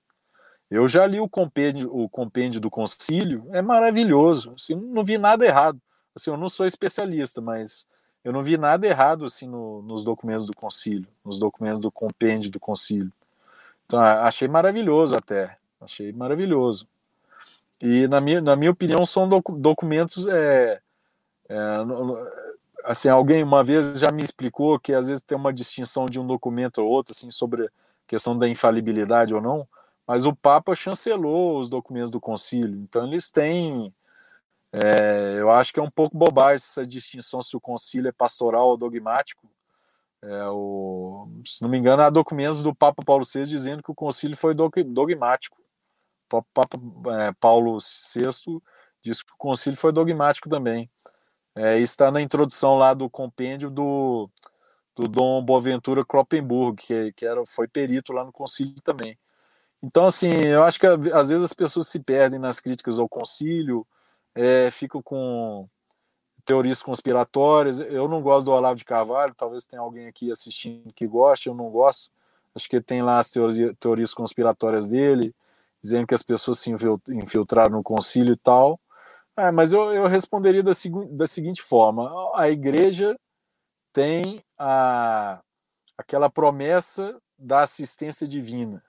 [0.70, 4.52] Eu já li o compêndio, o compêndio do concílio, é maravilhoso.
[4.54, 5.80] Assim, não vi nada errado.
[6.14, 7.86] Assim, eu não sou especialista, mas
[8.24, 12.50] eu não vi nada errado assim no, nos documentos do concílio, nos documentos do compêndio
[12.50, 13.12] do concílio.
[13.86, 15.56] Então, achei maravilhoso até.
[15.80, 16.88] Achei maravilhoso.
[17.80, 20.80] E, na minha, na minha opinião, são doc, documentos é,
[21.48, 21.56] é,
[22.84, 26.26] assim, alguém uma vez já me explicou que às vezes tem uma distinção de um
[26.26, 27.70] documento ou outro, assim, sobre a
[28.06, 29.66] questão da infalibilidade ou não,
[30.06, 33.92] mas o Papa chancelou os documentos do concílio, então eles têm.
[34.72, 38.68] É, eu acho que é um pouco bobagem essa distinção se o concílio é pastoral
[38.68, 39.48] ou dogmático.
[40.26, 43.94] É, o, se não me engano, há documentos do Papa Paulo VI dizendo que o
[43.94, 45.60] concílio foi dogmático.
[46.32, 46.78] O Papa
[47.20, 48.30] é, Paulo VI
[49.02, 50.90] diz que o concílio foi dogmático também.
[51.54, 54.30] É, está na introdução lá do compêndio do,
[54.96, 59.18] do Dom Boaventura Kloppenburg, que, que era, foi perito lá no concílio também.
[59.82, 63.86] Então, assim, eu acho que às vezes as pessoas se perdem nas críticas ao concílio,
[64.34, 65.68] é, ficam com
[66.44, 67.80] teorias conspiratórias.
[67.80, 71.54] Eu não gosto do Olavo de Carvalho, talvez tenha alguém aqui assistindo que goste, eu
[71.54, 72.10] não gosto.
[72.54, 73.30] Acho que tem lá as
[73.80, 75.34] teorias, conspiratórias dele,
[75.82, 76.70] dizendo que as pessoas se
[77.10, 78.80] infiltraram no concílio e tal.
[79.36, 80.70] É, mas eu, eu responderia da,
[81.10, 83.18] da seguinte forma: a igreja
[83.92, 85.40] tem a,
[85.98, 88.82] aquela promessa da assistência divina,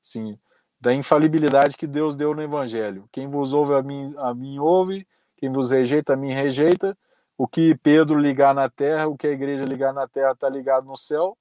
[0.00, 0.38] sim,
[0.80, 3.08] da infalibilidade que Deus deu no Evangelho.
[3.10, 5.06] Quem vos ouve a mim, a mim ouve,
[5.42, 6.96] quem vos rejeita mim rejeita.
[7.36, 10.86] O que Pedro ligar na terra, o que a igreja ligar na terra está ligado
[10.86, 11.36] no céu.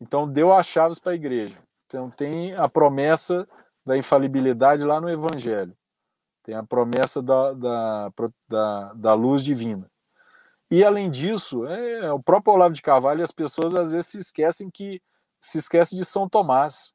[0.00, 1.58] Então deu as chaves para a igreja.
[1.86, 3.48] Então tem a promessa
[3.84, 5.76] da infalibilidade lá no Evangelho.
[6.44, 8.12] Tem a promessa da, da,
[8.46, 9.90] da, da luz divina.
[10.70, 14.70] E além disso, é, o próprio Olavo de Carvalho, as pessoas às vezes se esquecem
[14.70, 15.02] que
[15.40, 16.94] se esquece de São Tomás.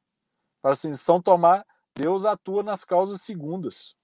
[0.62, 1.62] Assim, São Tomás,
[1.94, 3.97] Deus atua nas causas segundas.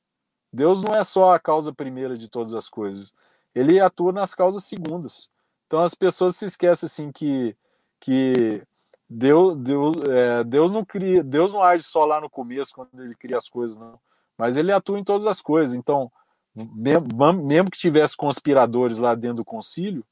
[0.54, 3.12] Deus não é só a causa primeira de todas as coisas.
[3.54, 5.30] Ele atua nas causas segundas.
[5.66, 7.56] Então as pessoas se esquecem assim que
[8.00, 8.62] que
[9.08, 13.14] Deus, Deus, é, Deus não cria, Deus não age só lá no começo quando ele
[13.14, 13.98] cria as coisas, não
[14.36, 15.74] mas ele atua em todas as coisas.
[15.74, 16.10] Então,
[16.54, 20.04] mesmo que tivesse conspiradores lá dentro do concílio,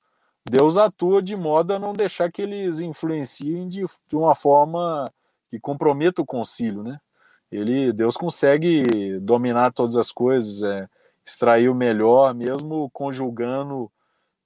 [0.48, 5.12] Deus atua de modo a não deixar que eles influenciem de, de uma forma
[5.50, 7.00] que comprometa o concílio, né?
[7.52, 10.88] Ele, Deus consegue dominar todas as coisas, é,
[11.24, 13.92] extrair o melhor, mesmo conjugando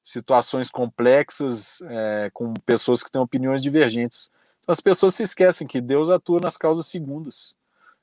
[0.02, 4.30] situações complexas é, com pessoas que têm opiniões divergentes.
[4.58, 7.56] Então, as pessoas se esquecem que Deus atua nas causas segundas.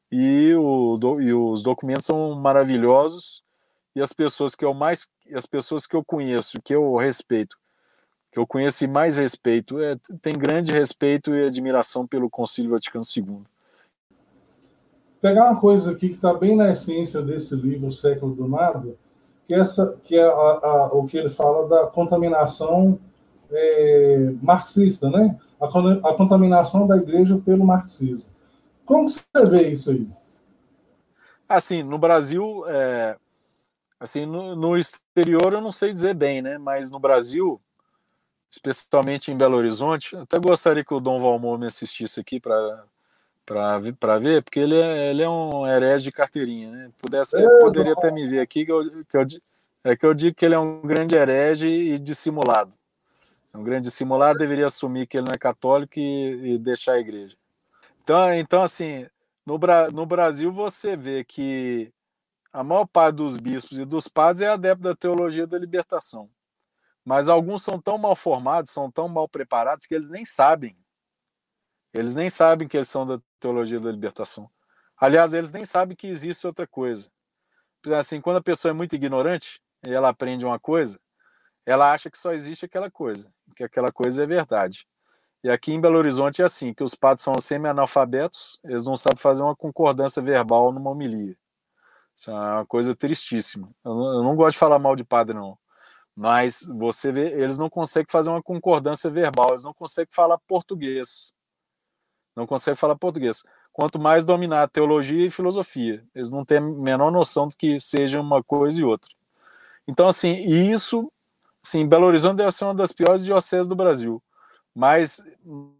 [0.09, 3.43] E, o, e os documentos são maravilhosos.
[3.95, 7.57] E as pessoas que eu mais as pessoas que eu conheço que eu respeito
[8.31, 13.05] que eu conheço e mais respeito é, tem grande respeito e admiração pelo Concílio Vaticano
[13.15, 13.43] II
[15.23, 18.95] pegar uma coisa aqui que está bem na essência desse livro o século do nada
[19.47, 22.99] que essa que é a, a, o que ele fala da contaminação
[23.49, 28.33] é, marxista né a, a contaminação da igreja pelo marxismo
[28.85, 30.07] como você vê isso aí?
[31.47, 33.17] Assim, no Brasil, é,
[33.99, 36.57] assim, no, no, exterior eu não sei dizer bem, né?
[36.57, 37.61] Mas no Brasil,
[38.49, 42.85] especialmente em Belo Horizonte, até gostaria que o Dom Valmor me assistisse aqui para
[43.45, 46.91] para ver, porque ele é, ele é um herege de carteirinha, né?
[46.97, 49.25] Pudesse, é, poderia até me ver aqui que eu, que eu,
[49.83, 52.73] é que eu digo que ele é um grande herege e dissimulado.
[53.53, 57.35] Um grande dissimulado deveria assumir que ele não é católico e, e deixar a igreja.
[58.01, 59.07] Então, então assim,
[59.45, 59.59] no,
[59.91, 61.93] no Brasil você vê que
[62.51, 66.29] a maior parte dos bispos e dos padres é adepto da teologia da libertação.
[67.03, 70.77] Mas alguns são tão mal formados, são tão mal preparados que eles nem sabem.
[71.93, 74.49] Eles nem sabem que eles são da teologia da libertação.
[74.97, 77.09] Aliás, eles nem sabem que existe outra coisa.
[77.97, 80.99] Assim, quando a pessoa é muito ignorante e ela aprende uma coisa,
[81.65, 84.87] ela acha que só existe aquela coisa, que aquela coisa é verdade.
[85.43, 89.17] E aqui em Belo Horizonte é assim, que os padres são semi-analfabetos, eles não sabem
[89.17, 91.37] fazer uma concordância verbal numa homilia.
[92.15, 93.69] Isso é uma coisa tristíssima.
[93.83, 95.57] Eu não, eu não gosto de falar mal de padre, não.
[96.15, 101.32] Mas você vê, eles não conseguem fazer uma concordância verbal, eles não conseguem falar português.
[102.35, 103.43] Não conseguem falar português.
[103.71, 106.03] Quanto mais dominar teologia e filosofia.
[106.13, 109.11] Eles não têm a menor noção do que seja uma coisa e outra.
[109.87, 111.11] Então, assim, isso,
[111.63, 114.21] assim, Belo Horizonte deve ser uma das piores dioceses do Brasil
[114.75, 115.23] mas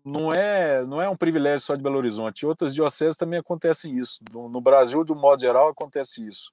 [0.05, 2.45] não é não é um privilégio só de Belo Horizonte.
[2.45, 4.19] Outras dioceses também acontece isso.
[4.31, 6.51] No, no, Brasil, de um modo geral, acontece isso.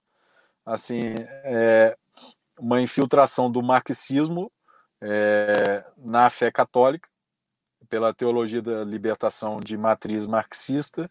[0.65, 1.15] Assim,
[1.45, 1.97] é
[2.59, 4.51] uma infiltração do marxismo
[5.03, 7.10] é, na fé católica
[7.91, 11.11] pela teologia da libertação de matriz marxista,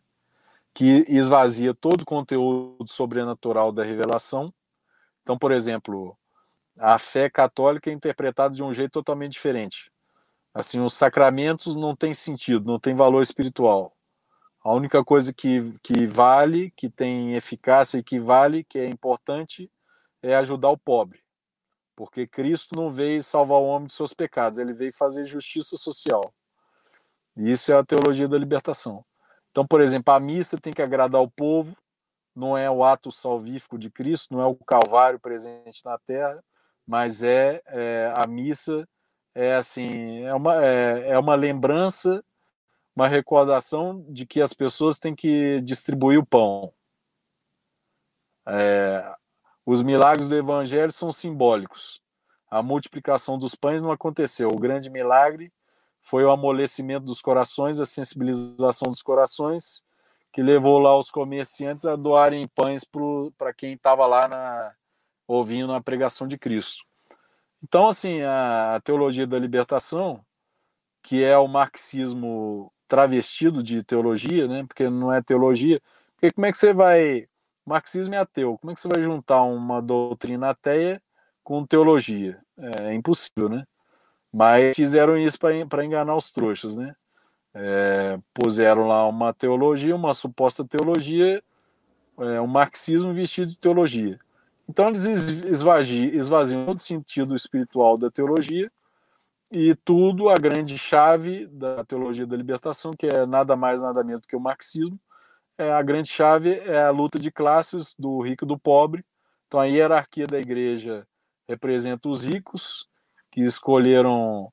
[0.73, 4.51] que esvazia todo o conteúdo sobrenatural da revelação.
[5.21, 6.17] Então, por exemplo,
[6.77, 9.91] a fé católica é interpretada de um jeito totalmente diferente
[10.53, 13.95] Assim, os sacramentos não têm sentido, não tem valor espiritual.
[14.61, 19.71] A única coisa que, que vale, que tem eficácia e que vale, que é importante,
[20.21, 21.21] é ajudar o pobre.
[21.95, 26.33] Porque Cristo não veio salvar o homem de seus pecados, ele veio fazer justiça social.
[27.37, 29.03] E isso é a teologia da libertação.
[29.51, 31.75] Então, por exemplo, a missa tem que agradar o povo,
[32.35, 36.43] não é o ato salvífico de Cristo, não é o Calvário presente na Terra,
[36.85, 38.87] mas é, é a missa
[39.35, 42.23] é assim é uma é, é uma lembrança,
[42.95, 46.73] uma recordação de que as pessoas têm que distribuir o pão.
[48.47, 49.13] É,
[49.65, 52.01] os milagres do Evangelho são simbólicos.
[52.49, 54.49] A multiplicação dos pães não aconteceu.
[54.49, 55.51] O grande milagre
[56.09, 59.83] foi o amolecimento dos corações, a sensibilização dos corações,
[60.33, 62.83] que levou lá os comerciantes a doarem pães
[63.37, 64.73] para quem estava lá na,
[65.27, 66.83] ouvindo a pregação de Cristo.
[67.61, 70.25] Então, assim, a teologia da libertação,
[71.03, 74.65] que é o marxismo travestido de teologia, né?
[74.65, 75.79] Porque não é teologia.
[76.13, 77.27] Porque como é que você vai.
[77.63, 78.57] Marxismo é ateu.
[78.57, 80.99] Como é que você vai juntar uma doutrina ateia
[81.43, 82.41] com teologia?
[82.57, 83.63] É, impossível, né?
[84.31, 86.95] Mas fizeram isso para enganar os trouxas, né?
[87.53, 91.43] É, puseram lá uma teologia, uma suposta teologia,
[92.19, 94.19] é, um marxismo vestido de teologia.
[94.67, 98.71] Então eles esvaziam, esvaziam todo o sentido espiritual da teologia
[99.51, 104.21] e tudo a grande chave da teologia da libertação, que é nada mais nada menos
[104.21, 104.99] do que o marxismo.
[105.57, 109.03] É, a grande chave é a luta de classes do rico e do pobre.
[109.47, 111.07] Então a hierarquia da igreja
[111.47, 112.88] representa os ricos
[113.31, 114.51] que escolheram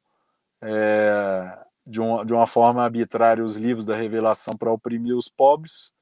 [0.63, 5.95] é, de, uma, de uma forma arbitrária os livros da revelação para oprimir os pobres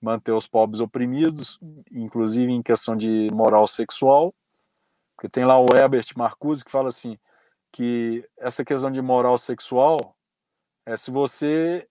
[0.00, 1.58] manter os pobres oprimidos,
[1.90, 4.34] inclusive em questão de moral sexual,
[5.16, 7.18] porque tem lá o Herbert Marcuse que fala assim
[7.72, 10.16] que essa questão de moral sexual
[10.86, 11.88] é se você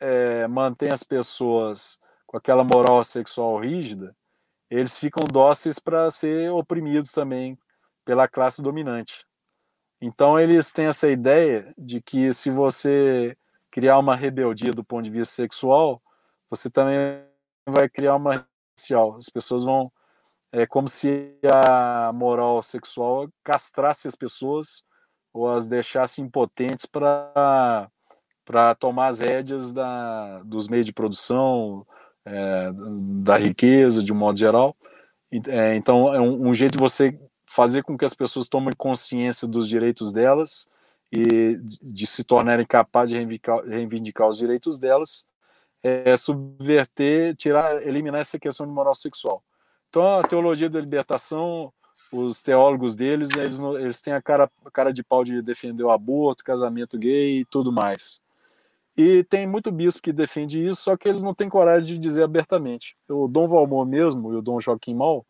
[0.00, 4.16] é, mantém as pessoas com aquela moral sexual rígida,
[4.70, 7.58] eles ficam dóceis para ser oprimidos também
[8.04, 9.26] pela classe dominante.
[10.00, 13.36] Então eles têm essa ideia de que se você
[13.70, 16.02] criar uma rebeldia do ponto de vista sexual,
[16.48, 17.22] você também
[17.68, 18.46] vai criar uma
[18.76, 19.16] social.
[19.16, 19.92] As pessoas vão.
[20.52, 24.84] É como se a moral sexual castrasse as pessoas
[25.32, 27.88] ou as deixasse impotentes para
[28.44, 31.86] para tomar as rédeas da, dos meios de produção,
[32.24, 32.72] é,
[33.22, 34.76] da riqueza, de um modo geral.
[35.46, 37.16] É, então, é um, um, jeito de você
[37.50, 40.68] fazer com que as pessoas tomem consciência dos direitos delas
[41.10, 45.26] e de, se tornarem capazes de reivindicar, reivindicar os direitos delas
[45.82, 49.42] é, subverter, tirar, eliminar essa questão de moral sexual.
[49.88, 51.72] Então, a teologia da libertação,
[52.12, 55.90] os teólogos deles, eles, eles têm a cara, a cara de pau de defender o
[55.90, 58.20] aborto, casamento gay e tudo mais.
[58.96, 62.22] E tem muito bispo que defende isso, só que eles não têm coragem de dizer
[62.22, 62.96] abertamente.
[63.08, 65.26] O Dom Valmor mesmo e o Dom Joaquim Mal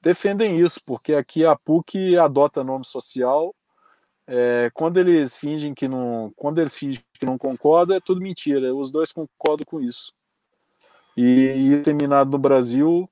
[0.00, 3.54] defendem isso, porque aqui a PUC adota nome social
[4.30, 8.74] é, quando eles fingem que não, quando eles fingem que não concordam, é tudo mentira.
[8.74, 10.12] Os dois concordam com isso.
[11.16, 13.10] E, e terminado no Brasil,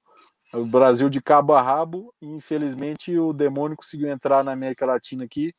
[0.52, 5.54] o Brasil de cabo a rabo, infelizmente o demônio conseguiu entrar na América Latina aqui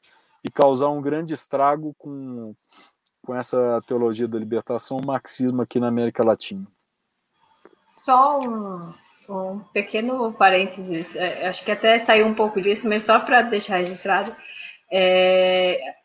[0.46, 2.54] e causar um grande estrago com,
[3.26, 6.68] com essa teologia da libertação, o marxismo aqui na América Latina.
[7.84, 8.80] Só um,
[9.30, 13.78] um pequeno parênteses, é, acho que até saiu um pouco disso, mas só para deixar
[13.78, 14.36] registrado
[14.92, 15.96] é,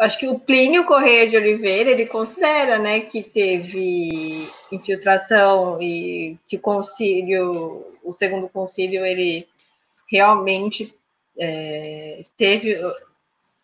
[0.00, 6.56] acho que o Plínio Correia de Oliveira ele considera, né, que teve infiltração e que
[6.56, 7.50] o concílio,
[8.02, 9.46] o segundo concílio, ele
[10.10, 10.88] realmente
[11.38, 12.76] é, teve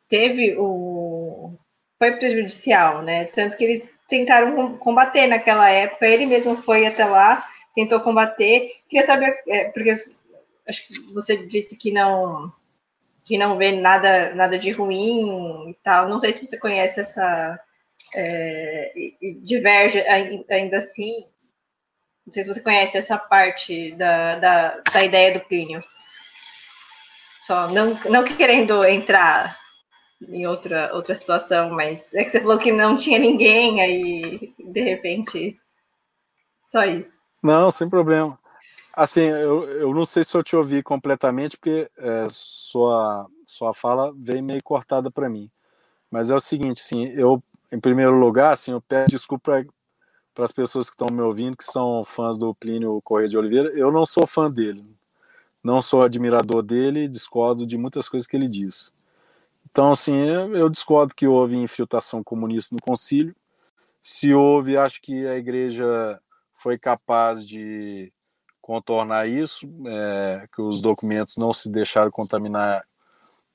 [0.09, 1.53] teve o
[1.99, 3.25] foi prejudicial, né?
[3.27, 6.07] Tanto que eles tentaram combater naquela época.
[6.07, 7.41] Ele mesmo foi até lá,
[7.75, 8.71] tentou combater.
[8.89, 12.53] Queria saber, é, porque acho que você disse que não
[13.25, 16.09] que não vê nada, nada de ruim e tal.
[16.09, 17.59] Não sei se você conhece essa.
[18.15, 18.93] É,
[19.43, 20.01] diverge
[20.51, 21.27] ainda assim.
[22.27, 25.83] Não sei se você conhece essa parte da, da, da ideia do Plínio.
[27.45, 29.59] Só não, não querendo entrar
[30.29, 34.81] em outra, outra situação, mas é que você falou que não tinha ninguém, aí de
[34.83, 35.59] repente.
[36.61, 37.24] Só isso.
[37.45, 38.39] Não, sem problema.
[38.97, 44.15] Assim, eu, eu não sei se eu te ouvi completamente, porque é, sua, sua fala
[44.17, 45.51] veio meio cortada para mim.
[46.11, 49.63] Mas é o seguinte, assim, eu, em primeiro lugar, assim, eu peço desculpa
[50.35, 53.69] para as pessoas que estão me ouvindo, que são fãs do Plínio Correia de Oliveira.
[53.75, 54.83] Eu não sou fã dele,
[55.63, 58.91] não sou admirador dele, discordo de muitas coisas que ele diz.
[59.71, 63.37] Então, assim, eu, discordo que houve infiltração comunista no concílio.
[64.01, 66.19] Se houve, acho que a igreja
[66.65, 68.11] foi capaz de
[68.59, 72.83] contornar isso, é, que os documentos não se deixaram contaminar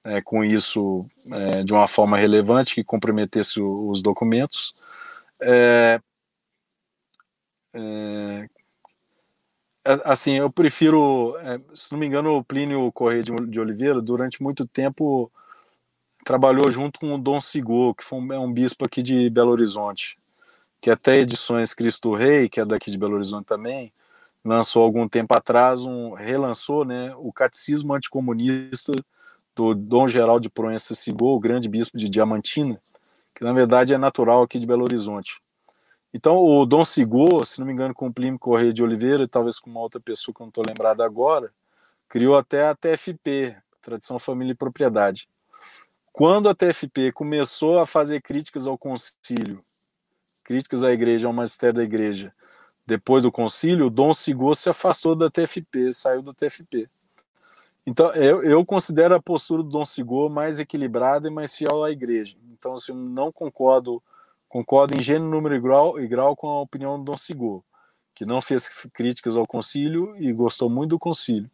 [0.06, 4.76] é, com isso é, de uma forma relevante que comprometesse o, os documentos.
[10.06, 11.36] Assim, eu prefiro,
[11.74, 15.32] se não me engano, o Plínio Correia de, de, Oliveira, durante muito tempo,
[16.24, 19.50] trabalhou junto com o Dom Sigô, que foi um, é um bispo aqui de Belo
[19.50, 20.20] Horizonte,
[20.82, 23.92] que até edições Cristo Rei, que é daqui de Belo Horizonte também,
[24.44, 28.94] lançou algum tempo atrás, um, relançou né, o Catecismo Anticomunista
[29.56, 32.82] do Dom Geraldo de Proença Sigô, o grande bispo de Diamantina,
[33.36, 35.42] que na verdade é natural aqui de Belo Horizonte.
[36.14, 39.28] Então, o Dom Sigô, se não me engano, com o Plínio Correia de Oliveira, e
[39.28, 41.52] talvez com uma outra pessoa que eu não estou lembrado agora,
[42.08, 45.30] criou até a TFP, Tradição, Família e Propriedade.
[46.12, 49.64] Quando a TFP começou a fazer críticas ao concílio,
[50.50, 52.34] críticas à igreja, ao magistério da igreja,
[52.86, 56.90] depois do concílio, o Dom Sigô se afastou da TFP, saiu da TFP.
[57.86, 61.92] Então, eu, eu considero a postura do Dom Sigô mais equilibrada e mais fiel à
[61.92, 62.36] igreja.
[62.52, 64.02] Então, assim, não concordo
[64.50, 67.62] Concordo em gênero, número e grau, e grau com a opinião do Dom Sigor,
[68.16, 71.50] que não fez críticas ao concílio e gostou muito do concílio.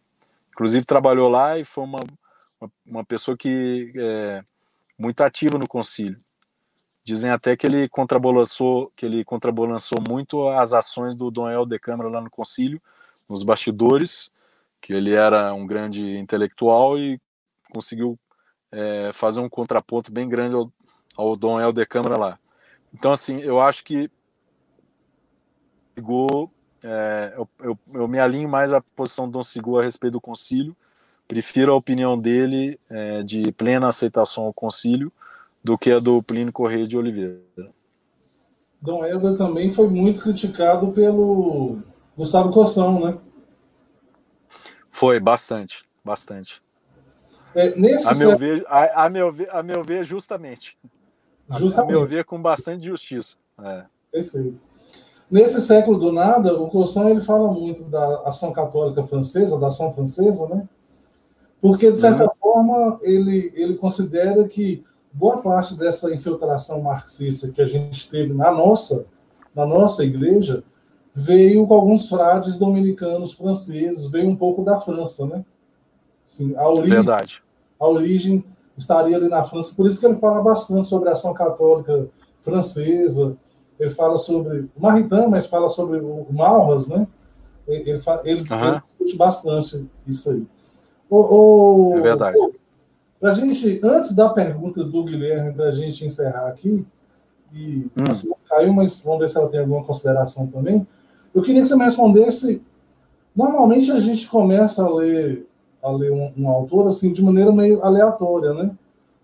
[0.54, 2.00] Inclusive trabalhou lá e foi uma,
[2.60, 4.42] uma, uma pessoa que é
[4.98, 6.18] muito ativa no concílio.
[7.06, 11.78] Dizem até que ele contrabalançou, que ele contrabalançou muito as ações do Dom El de
[11.78, 12.82] Câmara lá no concílio,
[13.30, 14.32] nos bastidores,
[14.82, 17.22] que ele era um grande intelectual e
[17.72, 18.18] conseguiu
[18.72, 20.72] é, fazer um contraponto bem grande ao,
[21.16, 22.40] ao Dom El de Câmara lá.
[22.92, 24.10] Então, assim, eu acho que
[25.96, 26.50] Sigur,
[26.84, 30.22] é, eu, eu, eu, me alinho mais à posição do Dom Sigur a respeito do
[30.22, 30.76] concílio,
[31.28, 35.14] prefiro a opinião dele é, de plena aceitação ao concílio
[35.66, 37.42] do que a do Plínio Correia de Oliveira.
[38.80, 41.80] Dom Helder também foi muito criticado pelo
[42.16, 43.18] Gustavo Corsão, né?
[44.92, 46.62] Foi, bastante, bastante.
[47.56, 50.78] É, nesse a, meu ver, a, a, meu ver, a meu ver, justamente.
[51.50, 51.96] Justamente.
[51.96, 53.36] A meu ver, com bastante justiça.
[53.60, 53.86] É.
[54.12, 54.62] Perfeito.
[55.32, 59.92] Nesse século do nada, o Courson ele fala muito da ação católica francesa, da ação
[59.92, 60.70] francesa, né?
[61.60, 62.30] Porque, de certa uhum.
[62.40, 64.86] forma, ele, ele considera que
[65.16, 69.06] boa parte dessa infiltração marxista que a gente teve na nossa,
[69.56, 70.64] na nossa igreja
[71.14, 75.46] veio com alguns frades dominicanos franceses, veio um pouco da França, né?
[76.28, 77.42] Assim, a origem, Verdade.
[77.80, 78.44] A origem
[78.78, 79.74] estaria ali na França.
[79.74, 82.10] Por isso que ele fala bastante sobre a ação católica
[82.42, 83.38] francesa.
[83.80, 87.08] Ele fala sobre o Maritain, mas fala sobre o Malras, né?
[87.66, 88.80] Ele, ele, ele, uhum.
[88.80, 90.46] discute bastante isso aí.
[91.10, 92.38] O, o, é verdade.
[93.20, 96.86] Para gente, antes da pergunta do Guilherme, para a gente encerrar aqui,
[97.54, 98.04] e hum.
[98.10, 100.86] assim, caiu, mas vamos ver se ela tem alguma consideração também.
[101.34, 102.62] Eu queria que você me respondesse.
[103.36, 105.48] Normalmente a gente começa a ler
[105.82, 108.72] a ler um, um, autor assim de maneira meio aleatória, né?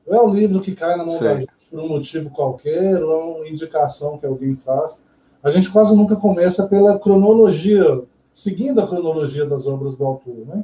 [0.08, 3.12] Não é o livro que cai na mão da gente por um motivo qualquer, ou
[3.12, 5.04] é uma indicação que alguém faz.
[5.42, 10.64] A gente quase nunca começa pela cronologia, seguindo a cronologia das obras do autor, né?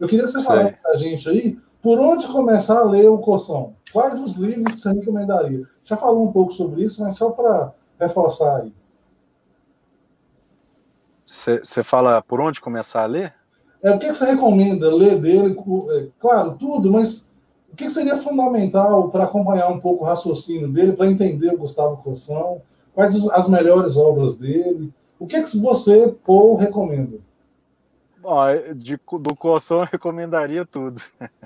[0.00, 3.18] Eu queria que você falasse para a gente aí por onde começar a ler o
[3.18, 3.74] Coção.
[3.92, 5.64] Quais os livros que você recomendaria?
[5.84, 8.72] Já falou um pouco sobre isso, mas só para reforçar aí.
[11.26, 13.34] Você fala por onde começar a ler?
[13.82, 15.54] É, o que, você recomenda ler dele?
[15.90, 17.30] É, claro, tudo, mas
[17.70, 21.98] o que, seria fundamental para acompanhar um pouco o raciocínio dele, para entender o Gustavo
[21.98, 22.62] Cossão?
[22.94, 24.90] Quais as melhores obras dele?
[25.18, 27.18] O que, que você, Paul, recomenda?
[28.22, 31.02] Bom, de, do Cossão eu recomendaria tudo.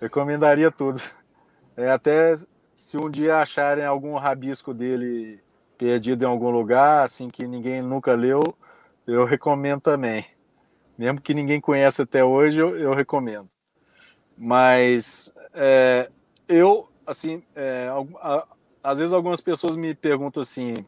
[0.00, 1.00] recomendaria tudo.
[1.76, 2.34] É, até
[2.74, 5.42] se um dia acharem algum rabisco dele
[5.76, 8.56] perdido em algum lugar, assim que ninguém nunca leu,
[9.06, 10.24] eu recomendo também
[10.96, 13.48] mesmo que ninguém conheça até hoje, eu, eu recomendo.
[14.36, 16.10] Mas é,
[16.48, 17.88] eu, assim, é,
[18.20, 18.46] a,
[18.82, 20.84] às vezes algumas pessoas me perguntam assim,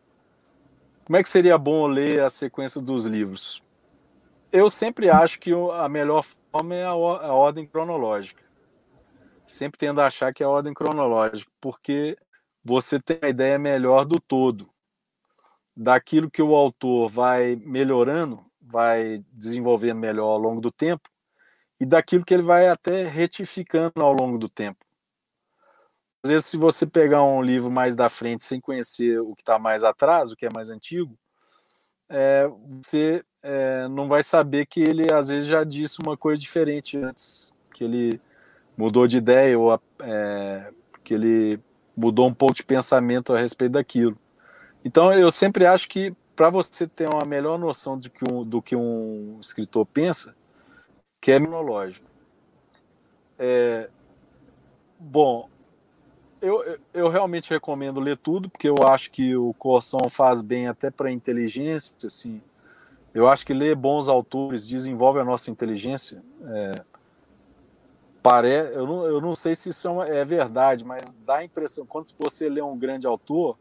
[1.04, 3.62] como é que seria bom ler a sequência dos livros?
[4.50, 8.42] Eu sempre acho que a melhor forma é a, a ordem cronológica.
[9.48, 12.16] Sempre tendo a achar que é a ordem cronológica, porque
[12.64, 14.70] você tem a ideia melhor do todo,
[15.76, 21.08] daquilo que o autor vai melhorando vai desenvolvendo melhor ao longo do tempo
[21.80, 24.84] e daquilo que ele vai até retificando ao longo do tempo.
[26.22, 29.58] Às vezes, se você pegar um livro mais da frente sem conhecer o que está
[29.58, 31.16] mais atrás, o que é mais antigo,
[32.08, 32.48] é,
[32.82, 37.52] você é, não vai saber que ele às vezes já disse uma coisa diferente antes,
[37.72, 38.20] que ele
[38.78, 40.70] mudou de ideia ou é,
[41.02, 41.60] que ele
[41.96, 44.16] mudou um pouco de pensamento a respeito daquilo.
[44.84, 48.62] Então, eu sempre acho que para você ter uma melhor noção do que um, do
[48.62, 50.32] que um escritor pensa,
[51.20, 52.06] que é monológico.
[53.36, 53.90] É,
[54.96, 55.48] bom,
[56.40, 60.92] eu, eu realmente recomendo ler tudo, porque eu acho que o Corção faz bem até
[60.92, 62.40] para a inteligência, assim.
[63.12, 66.22] Eu acho que ler bons autores desenvolve a nossa inteligência.
[66.44, 66.84] É,
[68.22, 68.48] pare...
[68.48, 71.86] eu, não, eu não sei se isso é, uma, é verdade, mas dá a impressão,
[71.86, 73.58] quando você lê um grande autor,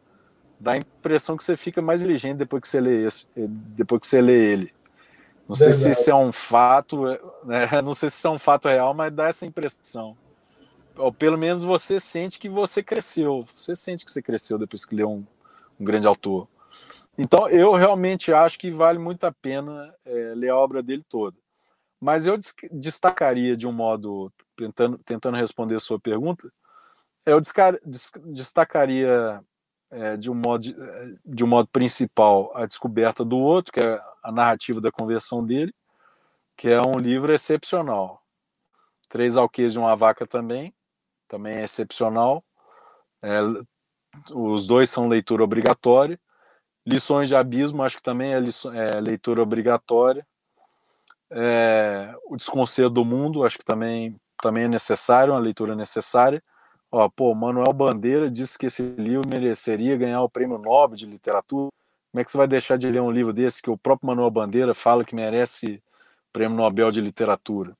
[0.59, 4.07] dá a impressão que você fica mais inteligente depois que você lê, esse, depois que
[4.07, 4.73] você lê ele.
[5.47, 7.05] Não sei se isso é um fato,
[7.45, 7.69] né?
[7.81, 10.17] não sei se isso é um fato real, mas dá essa impressão.
[10.97, 13.45] Ou pelo menos você sente que você cresceu.
[13.55, 15.25] Você sente que você cresceu depois que leu um,
[15.79, 16.47] um grande autor.
[17.17, 21.35] Então, eu realmente acho que vale muito a pena é, ler a obra dele toda.
[21.99, 22.37] Mas eu
[22.71, 26.51] destacaria de um modo, tentando, tentando responder a sua pergunta,
[27.25, 27.41] eu
[28.25, 29.43] destacaria
[29.89, 30.63] é, de, um modo,
[31.25, 35.73] de um modo principal a descoberta do outro, que é a narrativa da conversão dele,
[36.55, 38.21] que é um livro excepcional.
[39.09, 40.73] Três alqueires de uma vaca também,
[41.27, 42.43] também é excepcional.
[43.21, 43.39] É,
[44.33, 46.19] os dois são leitura obrigatória.
[46.85, 50.25] Lições de Abismo, acho que também é, é leitura obrigatória.
[51.29, 56.41] É, o Desconcerto do Mundo, acho que também, também é necessário, uma leitura necessária.
[56.91, 61.69] Ó, pô, Manuel Bandeira disse que esse livro mereceria ganhar o prêmio Nobel de Literatura.
[62.11, 64.31] Como é que você vai deixar de ler um livro desse que o próprio Manuel
[64.31, 65.75] Bandeira fala que merece
[66.29, 67.75] o prêmio Nobel de Literatura?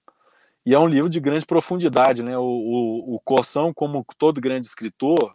[0.65, 2.37] E é um livro de grande profundidade, né?
[2.37, 5.33] O, o, o como todo grande escritor,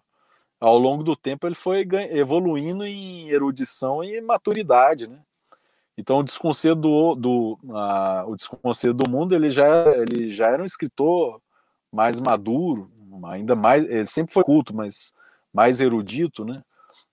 [0.61, 5.19] ao longo do tempo ele foi evoluindo em erudição e maturidade, né?
[5.97, 7.59] Então o Desconceito do, do
[8.27, 11.41] o Desconceito do Mundo ele já ele já era um escritor
[11.93, 12.91] mais maduro,
[13.25, 15.13] ainda mais, ele sempre foi culto, mas
[15.53, 16.63] mais erudito, né?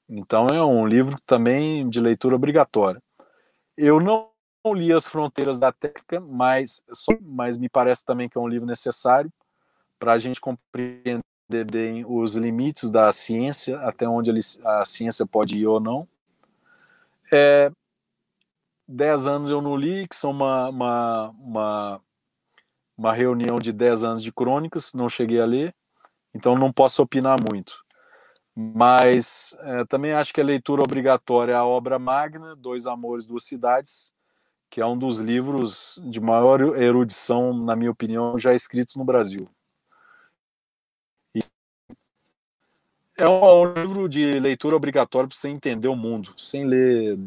[0.08, 3.02] Então é um livro também de leitura obrigatória.
[3.78, 4.30] Eu não
[4.74, 6.84] li As Fronteiras da Técnica, mas,
[7.22, 9.32] mas me parece também que é um livro necessário
[10.00, 11.22] para a gente compreender
[11.70, 14.32] bem os limites da ciência, até onde
[14.64, 16.08] a ciência pode ir ou não.
[17.32, 17.72] É,
[18.90, 22.02] dez anos eu não li, que são uma, uma, uma,
[22.98, 25.76] uma reunião de dez anos de crônicas, não cheguei a ler.
[26.34, 27.74] Então não posso opinar muito.
[28.56, 33.46] Mas é, também acho que a leitura obrigatória é a obra magna, Dois Amores, Duas
[33.46, 34.14] Cidades,
[34.70, 39.48] que é um dos livros de maior erudição, na minha opinião, já escritos no Brasil.
[41.36, 41.42] E
[43.18, 46.34] é um livro de leitura obrigatória para você entender o mundo.
[46.38, 47.18] Sem ler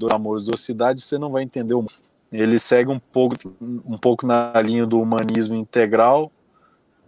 [0.00, 1.92] Dois Amores, Duas Cidades, você não vai entender o mundo.
[2.32, 6.32] Ele segue um pouco, um pouco na linha do humanismo integral,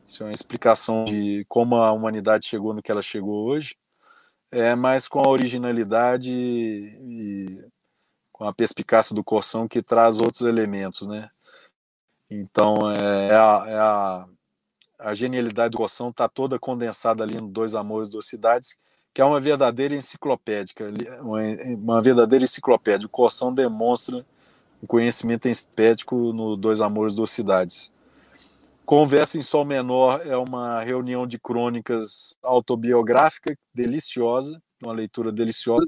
[0.06, 3.74] isso é uma explicação de como a humanidade chegou no que ela chegou hoje,
[4.50, 7.64] é, mas com a originalidade e
[8.30, 11.30] com a perspicácia do Corção que traz outros elementos, né?
[12.28, 14.26] Então, é, é, a, é a,
[14.98, 18.78] a, genialidade do Corção está toda condensada ali no Dois Amores, Duas Cidades,
[19.14, 20.90] que é uma verdadeira enciclopédica,
[21.20, 23.06] uma, verdadeira enciclopédia.
[23.06, 24.24] O Corção demonstra
[24.80, 27.92] o conhecimento enciclopédico no Dois Amores, Duas Cidades.
[28.84, 35.86] Conversa em Sol Menor é uma reunião de crônicas autobiográfica, deliciosa, uma leitura deliciosa,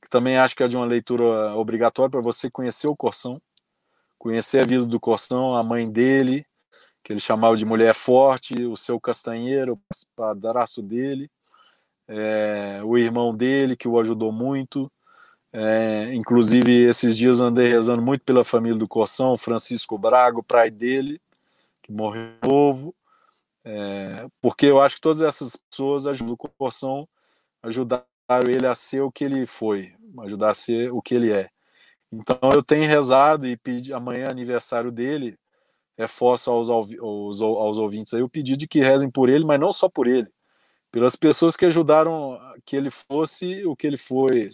[0.00, 3.40] que também acho que é de uma leitura obrigatória para você conhecer o Corção,
[4.18, 6.46] conhecer a vida do Corção, a mãe dele,
[7.04, 9.80] que ele chamava de mulher forte, o seu castanheiro, o
[10.16, 11.28] padrasto dele,
[12.08, 14.90] é, o irmão dele, que o ajudou muito.
[15.52, 21.20] É, inclusive, esses dias andei rezando muito pela família do Corção, Francisco Braga, pai dele,
[21.82, 22.94] que morreu novo,
[23.64, 27.08] é, porque eu acho que todas essas pessoas ajudam o Corção,
[27.62, 28.04] ajudaram
[28.48, 31.50] ele a ser o que ele foi, ajudar a ser o que ele é.
[32.10, 35.38] Então eu tenho rezado e pedi amanhã aniversário dele,
[35.98, 36.90] reforço aos, aos,
[37.40, 40.28] aos ouvintes aí o pedido de que rezem por ele, mas não só por ele,
[40.92, 44.50] pelas pessoas que ajudaram que ele fosse o que ele foi,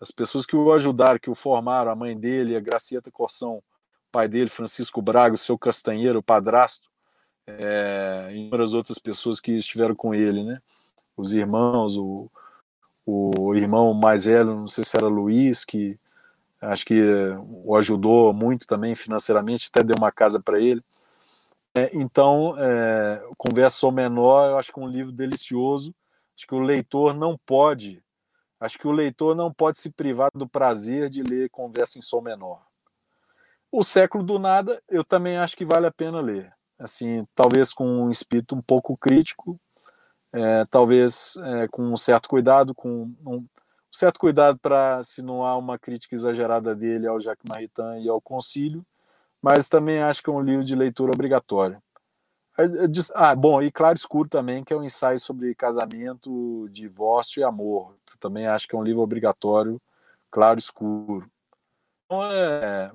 [0.00, 3.62] as pessoas que o ajudaram, que o formaram, a mãe dele, a Gracieta Corção,
[4.10, 6.88] pai dele, Francisco Braga, o seu Castanheiro, o padrasto,
[7.46, 10.60] é, e outras outras pessoas que estiveram com ele, né?
[11.14, 12.30] Os irmãos, o,
[13.04, 15.98] o irmão mais velho, não sei se era Luiz, que
[16.60, 17.02] acho que
[17.46, 20.82] o ajudou muito também financeiramente, até deu uma casa para ele.
[21.78, 25.94] É, então, é, Conversa ao Menor, eu acho que é um livro delicioso.
[26.36, 28.02] Acho que o leitor não pode,
[28.58, 32.20] acho que o leitor não pode se privar do prazer de ler Conversa em Sol
[32.20, 32.62] Menor.
[33.70, 36.52] O Século do Nada, eu também acho que vale a pena ler.
[36.78, 39.60] Assim, talvez com um espírito um pouco crítico,
[40.32, 43.46] é, talvez é, com um certo cuidado, com um,
[43.90, 48.20] certo cuidado para se não há uma crítica exagerada dele ao Jacques Maritain e ao
[48.20, 48.84] Concílio,
[49.42, 51.82] mas também acho que é um livro de leitura obrigatória.
[53.14, 57.94] Ah, bom, e Claro Escuro também, que é um ensaio sobre casamento, divórcio e amor.
[58.18, 59.80] Também acho que é um livro obrigatório,
[60.28, 61.30] Claro Escuro.
[62.04, 62.90] Então, é,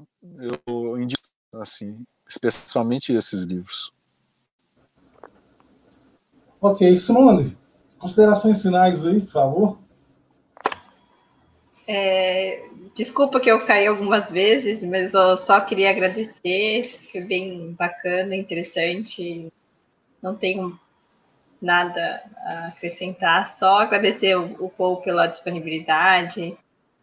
[0.66, 1.22] eu indico,
[1.54, 3.94] assim, especialmente esses livros.
[6.60, 7.58] Ok, Simone,
[7.98, 9.80] considerações finais aí, por favor.
[11.88, 18.36] É, desculpa que eu caí algumas vezes, mas eu só queria agradecer, foi bem bacana,
[18.36, 19.52] interessante.
[20.22, 20.80] Não tenho
[21.62, 26.58] nada a acrescentar, só agradecer o, o Paul pela disponibilidade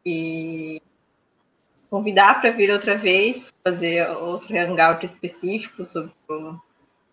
[0.04, 0.82] e
[1.88, 6.54] convidar para vir outra vez, fazer outro hangout específico sobre o,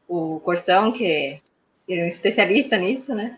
[0.08, 1.42] o Corsão, que é,
[1.90, 3.38] é um especialista nisso, né?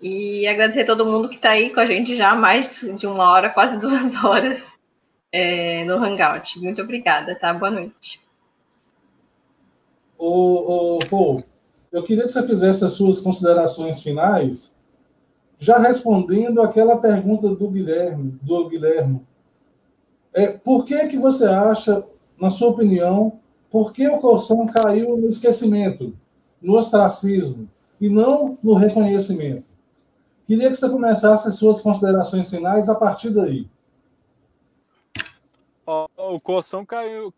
[0.00, 3.06] E agradecer a todo mundo que está aí com a gente já há mais de
[3.06, 4.72] uma hora, quase duas horas
[5.32, 6.60] é, no Hangout.
[6.60, 7.52] Muito obrigada, tá?
[7.52, 8.20] Boa noite.
[10.16, 11.42] Ô, ô, Paul,
[11.92, 14.76] eu queria que você fizesse as suas considerações finais,
[15.58, 19.26] já respondendo aquela pergunta do Guilherme, do Guilherme.
[20.34, 22.04] É, por que que você acha,
[22.40, 26.16] na sua opinião, por que o Corsão caiu no esquecimento,
[26.60, 27.68] no ostracismo,
[28.00, 29.67] e não no reconhecimento?
[30.48, 33.68] Queria que você começasse as suas considerações finais a partir daí.
[36.16, 37.30] O Coção caiu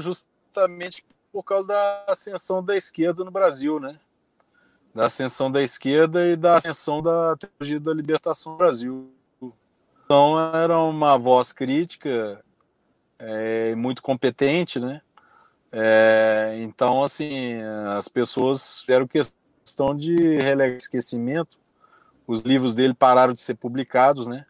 [0.00, 4.00] justamente por causa da ascensão da esquerda no Brasil, né?
[4.92, 9.08] Da ascensão da esquerda e da ascensão da teologia da libertação no Brasil.
[10.04, 12.44] Então era uma voz crítica
[13.16, 15.00] é, muito competente, né?
[15.70, 17.62] É, então, assim,
[17.96, 21.59] as pessoas fizeram questão de relegar esquecimento
[22.30, 24.46] os livros dele pararam de ser publicados, né?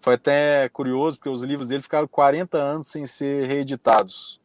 [0.00, 4.40] Foi até curioso, porque os livros dele ficaram 40 anos sem ser reeditados.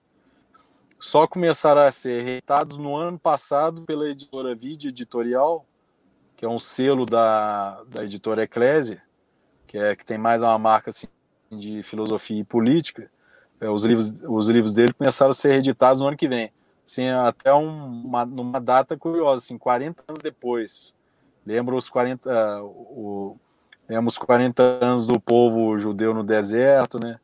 [0.99, 5.65] Só começaram a ser reeditados no ano passado pela editora Vide Editorial,
[6.35, 9.01] que é um selo da, da editora Eclésia,
[9.65, 11.07] que, é, que tem mais uma marca assim,
[11.51, 13.09] de filosofia e política.
[13.59, 16.51] É, os, livros, os livros dele começaram a ser reeditados no ano que vem.
[16.85, 20.95] Assim, até um, uma, numa data curiosa, assim, 40 anos depois
[21.47, 23.33] Lembra os 40, o,
[23.87, 27.21] lembra os 40 anos do povo judeu no deserto, né?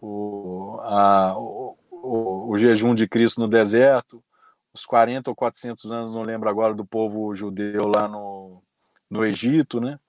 [0.00, 4.24] O, a, o, o, o, jejum de Cristo no deserto,
[4.72, 8.62] os 40 ou 400 anos, não lembro agora, do povo judeu lá no,
[9.10, 10.00] no Egito, né?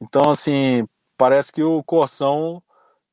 [0.00, 0.84] Então, assim,
[1.16, 2.60] parece que o Corsão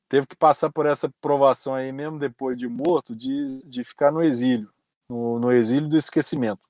[0.09, 4.23] teve que passar por essa provação aí, mesmo depois de morto, de, de ficar no
[4.23, 4.67] exílio,
[5.07, 6.61] no, no exílio do esquecimento.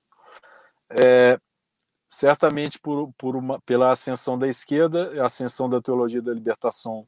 [0.89, 1.39] É,
[2.09, 7.07] certamente por, por uma, pela ascensão da esquerda, a ascensão da teologia da libertação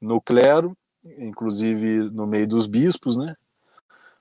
[0.00, 0.76] no clero,
[1.18, 3.36] inclusive no meio dos bispos, né?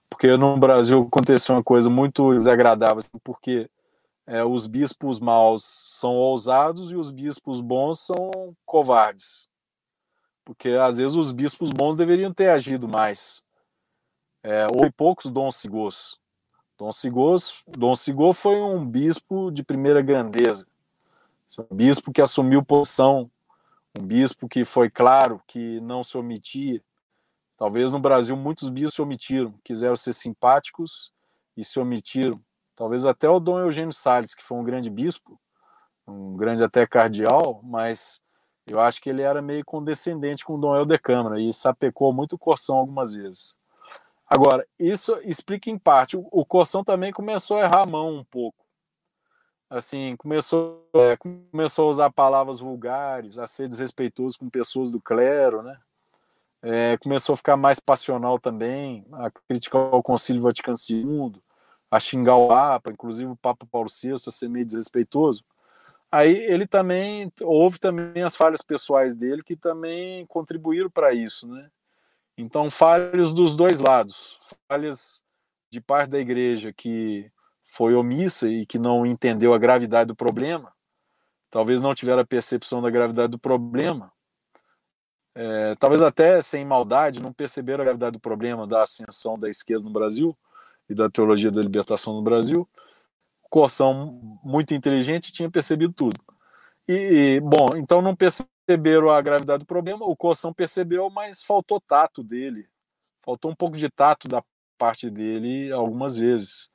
[0.09, 3.69] Porque no Brasil aconteceu uma coisa muito desagradável, assim, porque
[4.27, 9.49] é, os bispos maus são ousados e os bispos bons são covardes.
[10.43, 13.43] Porque às vezes os bispos bons deveriam ter agido mais.
[14.43, 16.19] É, houve poucos dons cigos.
[16.77, 20.67] Dom Sigos, Dom Sigô foi um bispo de primeira grandeza,
[21.71, 23.31] um bispo que assumiu posição,
[23.97, 26.83] um bispo que foi claro, que não se omitia.
[27.57, 31.13] Talvez no Brasil muitos bispos se omitiram, quiseram ser simpáticos
[31.55, 32.41] e se omitiram.
[32.75, 35.39] Talvez até o Dom Eugênio Salles, que foi um grande bispo,
[36.05, 38.21] um grande até cardeal, mas
[38.67, 42.37] eu acho que ele era meio condescendente com o Dom Helder Câmara e sapecou muito
[42.39, 43.57] o algumas vezes.
[44.27, 46.17] Agora, isso explica em parte.
[46.17, 48.65] O, o também começou a errar a mão um pouco.
[49.69, 55.61] Assim, começou, é, começou a usar palavras vulgares, a ser desrespeitoso com pessoas do clero,
[55.61, 55.77] né?
[56.61, 61.33] É, começou a ficar mais passional também, a criticar o Concílio Vaticano II,
[61.91, 65.43] a xingar o Papa, inclusive o Papa Paulo VI, a ser meio desrespeitoso.
[66.11, 71.69] Aí ele também houve também as falhas pessoais dele que também contribuíram para isso, né?
[72.37, 74.39] Então, falhas dos dois lados.
[74.67, 75.23] Falhas
[75.71, 77.31] de parte da igreja que
[77.63, 80.71] foi omissa e que não entendeu a gravidade do problema,
[81.49, 84.11] talvez não tiver a percepção da gravidade do problema,
[85.35, 89.83] é, talvez até sem maldade, não perceberam a gravidade do problema da ascensão da esquerda
[89.83, 90.35] no Brasil
[90.89, 92.67] e da teologia da libertação no Brasil.
[93.49, 96.19] Corsão, muito inteligente, tinha percebido tudo.
[96.87, 101.79] E, bom, então não percebeu perceberam a gravidade do problema, o Coção percebeu, mas faltou
[101.79, 102.67] tato dele.
[103.21, 104.43] Faltou um pouco de tato da
[104.77, 106.69] parte dele algumas vezes.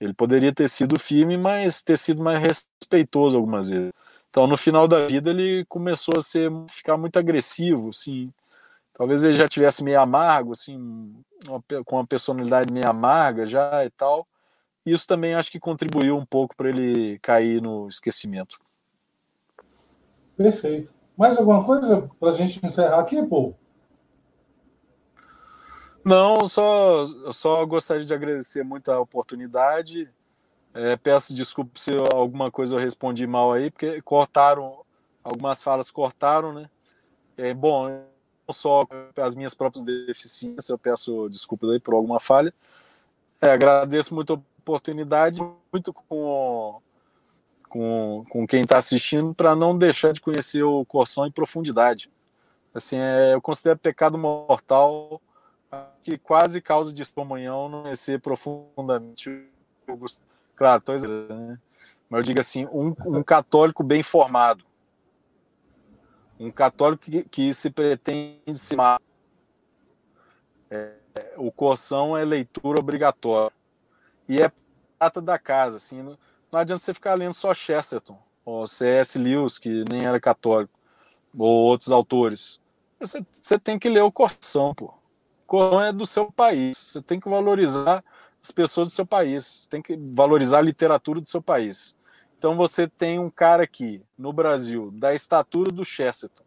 [0.00, 3.92] Ele poderia ter sido firme, mas ter sido mais respeitoso algumas vezes.
[4.30, 8.32] Então, no final da vida, ele começou a ser, ficar muito agressivo, assim.
[8.92, 10.76] Talvez ele já tivesse meio amargo, assim,
[11.46, 14.26] uma, com uma personalidade meio amarga já e tal.
[14.84, 18.58] isso também acho que contribuiu um pouco para ele cair no esquecimento.
[20.36, 20.92] Perfeito.
[21.16, 23.56] Mais alguma coisa para a gente encerrar aqui, Paul?
[26.04, 30.10] Não, só, só gostaria de agradecer muito a oportunidade.
[30.74, 34.84] É, peço desculpa se alguma coisa eu respondi mal aí, porque cortaram,
[35.22, 36.68] algumas falas cortaram, né?
[37.36, 38.82] É, bom, não só
[39.16, 42.52] as minhas próprias deficiências, eu peço desculpas aí por alguma falha.
[43.40, 45.40] É, agradeço muito a oportunidade,
[45.72, 46.82] muito com,
[47.74, 52.08] com, com quem está assistindo, para não deixar de conhecer o Corção em profundidade.
[52.72, 55.20] Assim, é, eu considero pecado mortal
[56.04, 59.28] que quase causa de excomunhão não conhecer profundamente
[59.88, 60.06] o
[60.54, 61.58] Claro, tô né?
[62.08, 64.64] mas eu digo assim, um, um católico bem formado,
[66.38, 68.76] um católico que, que se pretende se
[70.70, 70.92] é,
[71.36, 73.52] o corção é leitura obrigatória
[74.28, 74.52] e é
[74.96, 76.16] prata da casa, assim,
[76.54, 79.18] não, adianta você ficar lendo só Chesterton ou C.S.
[79.18, 80.78] Lewis que nem era católico
[81.36, 82.60] ou outros autores.
[83.00, 84.86] Você, você tem que ler o corção, pô.
[84.86, 86.78] O corção é do seu país.
[86.78, 88.04] Você tem que valorizar
[88.40, 89.44] as pessoas do seu país.
[89.44, 91.96] Você tem que valorizar a literatura do seu país.
[92.38, 96.44] Então você tem um cara aqui no Brasil da estatura do Chesterton.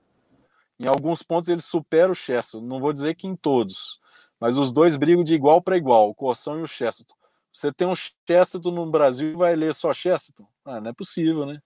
[0.80, 2.66] Em alguns pontos ele supera o Chesterton.
[2.66, 4.00] Não vou dizer que em todos,
[4.40, 7.17] mas os dois brigam de igual para igual, o Corção e o Chesterton.
[7.58, 10.46] Você tem um Chesterton no Brasil e vai ler só Chesterton?
[10.64, 11.60] Ah, não é possível, né?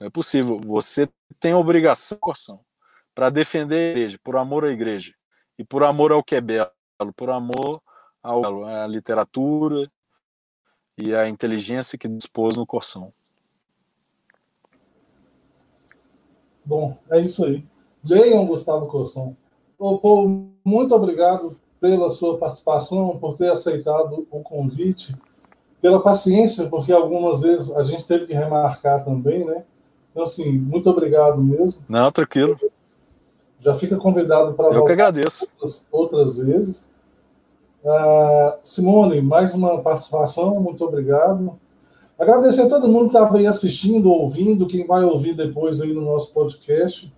[0.00, 0.60] Não é possível.
[0.66, 1.08] Você
[1.38, 2.58] tem obrigação, Corção,
[3.14, 5.14] para defender a igreja, por amor à igreja
[5.56, 6.72] e por amor ao que é belo,
[7.14, 7.80] por amor
[8.20, 9.88] ao, à literatura
[10.98, 13.14] e à inteligência que dispôs no Corção.
[16.64, 17.64] Bom, é isso aí.
[18.02, 19.36] Leiam Gustavo Corsão.
[19.78, 25.14] Ô, Paulo, muito obrigado pela sua participação, por ter aceitado o convite,
[25.80, 29.64] pela paciência, porque algumas vezes a gente teve que remarcar também, né?
[30.10, 31.84] Então, assim, muito obrigado mesmo.
[31.88, 32.58] Não, tranquilo.
[33.60, 35.46] Já fica convidado para Eu que agradeço.
[35.52, 36.92] Outras, outras vezes.
[37.82, 41.58] Uh, Simone, mais uma participação, muito obrigado.
[42.18, 46.02] Agradecer a todo mundo que estava aí assistindo, ouvindo, quem vai ouvir depois aí no
[46.02, 47.10] nosso podcast.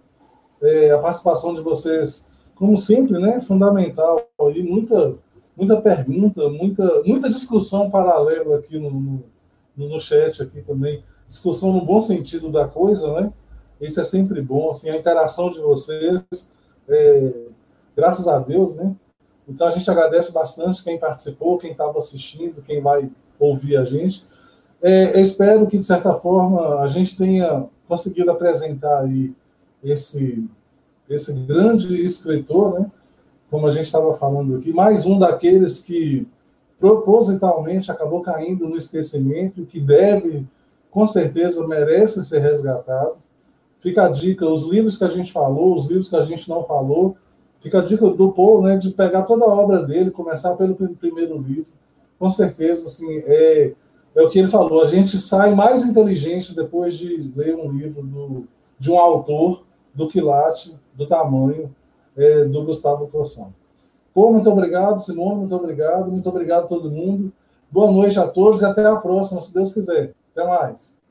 [0.62, 2.30] É, a participação de vocês,
[2.62, 4.24] como sempre, né, fundamental.
[4.40, 5.16] Aí, muita,
[5.56, 9.24] muita pergunta, muita, muita discussão paralela aqui no, no,
[9.76, 11.02] no chat aqui também.
[11.26, 13.32] Discussão no bom sentido da coisa, né?
[13.80, 16.22] Isso é sempre bom, assim, a interação de vocês,
[16.88, 17.32] é,
[17.96, 18.94] graças a Deus, né?
[19.48, 23.10] Então a gente agradece bastante quem participou, quem estava assistindo, quem vai
[23.40, 24.24] ouvir a gente.
[24.80, 29.34] É, eu espero que, de certa forma, a gente tenha conseguido apresentar aí
[29.82, 30.48] esse,
[31.08, 32.90] esse grande escritor, né?
[33.50, 36.26] como a gente estava falando aqui, mais um daqueles que
[36.78, 40.46] propositalmente acabou caindo no esquecimento, que deve,
[40.90, 43.16] com certeza, merece ser resgatado.
[43.78, 46.64] Fica a dica, os livros que a gente falou, os livros que a gente não
[46.64, 47.16] falou,
[47.58, 51.38] fica a dica do Paul, né, de pegar toda a obra dele, começar pelo primeiro
[51.38, 51.72] livro.
[52.18, 53.72] Com certeza, assim, é,
[54.14, 58.02] é o que ele falou, a gente sai mais inteligente depois de ler um livro
[58.02, 58.48] do,
[58.78, 59.62] de um autor
[59.94, 61.74] do quilate, do tamanho
[62.16, 63.52] é, do Gustavo Corsão.
[64.14, 67.32] Pô, muito obrigado, Simone, muito obrigado, muito obrigado a todo mundo.
[67.70, 70.12] Boa noite a todos e até a próxima, se Deus quiser.
[70.34, 71.01] Até mais.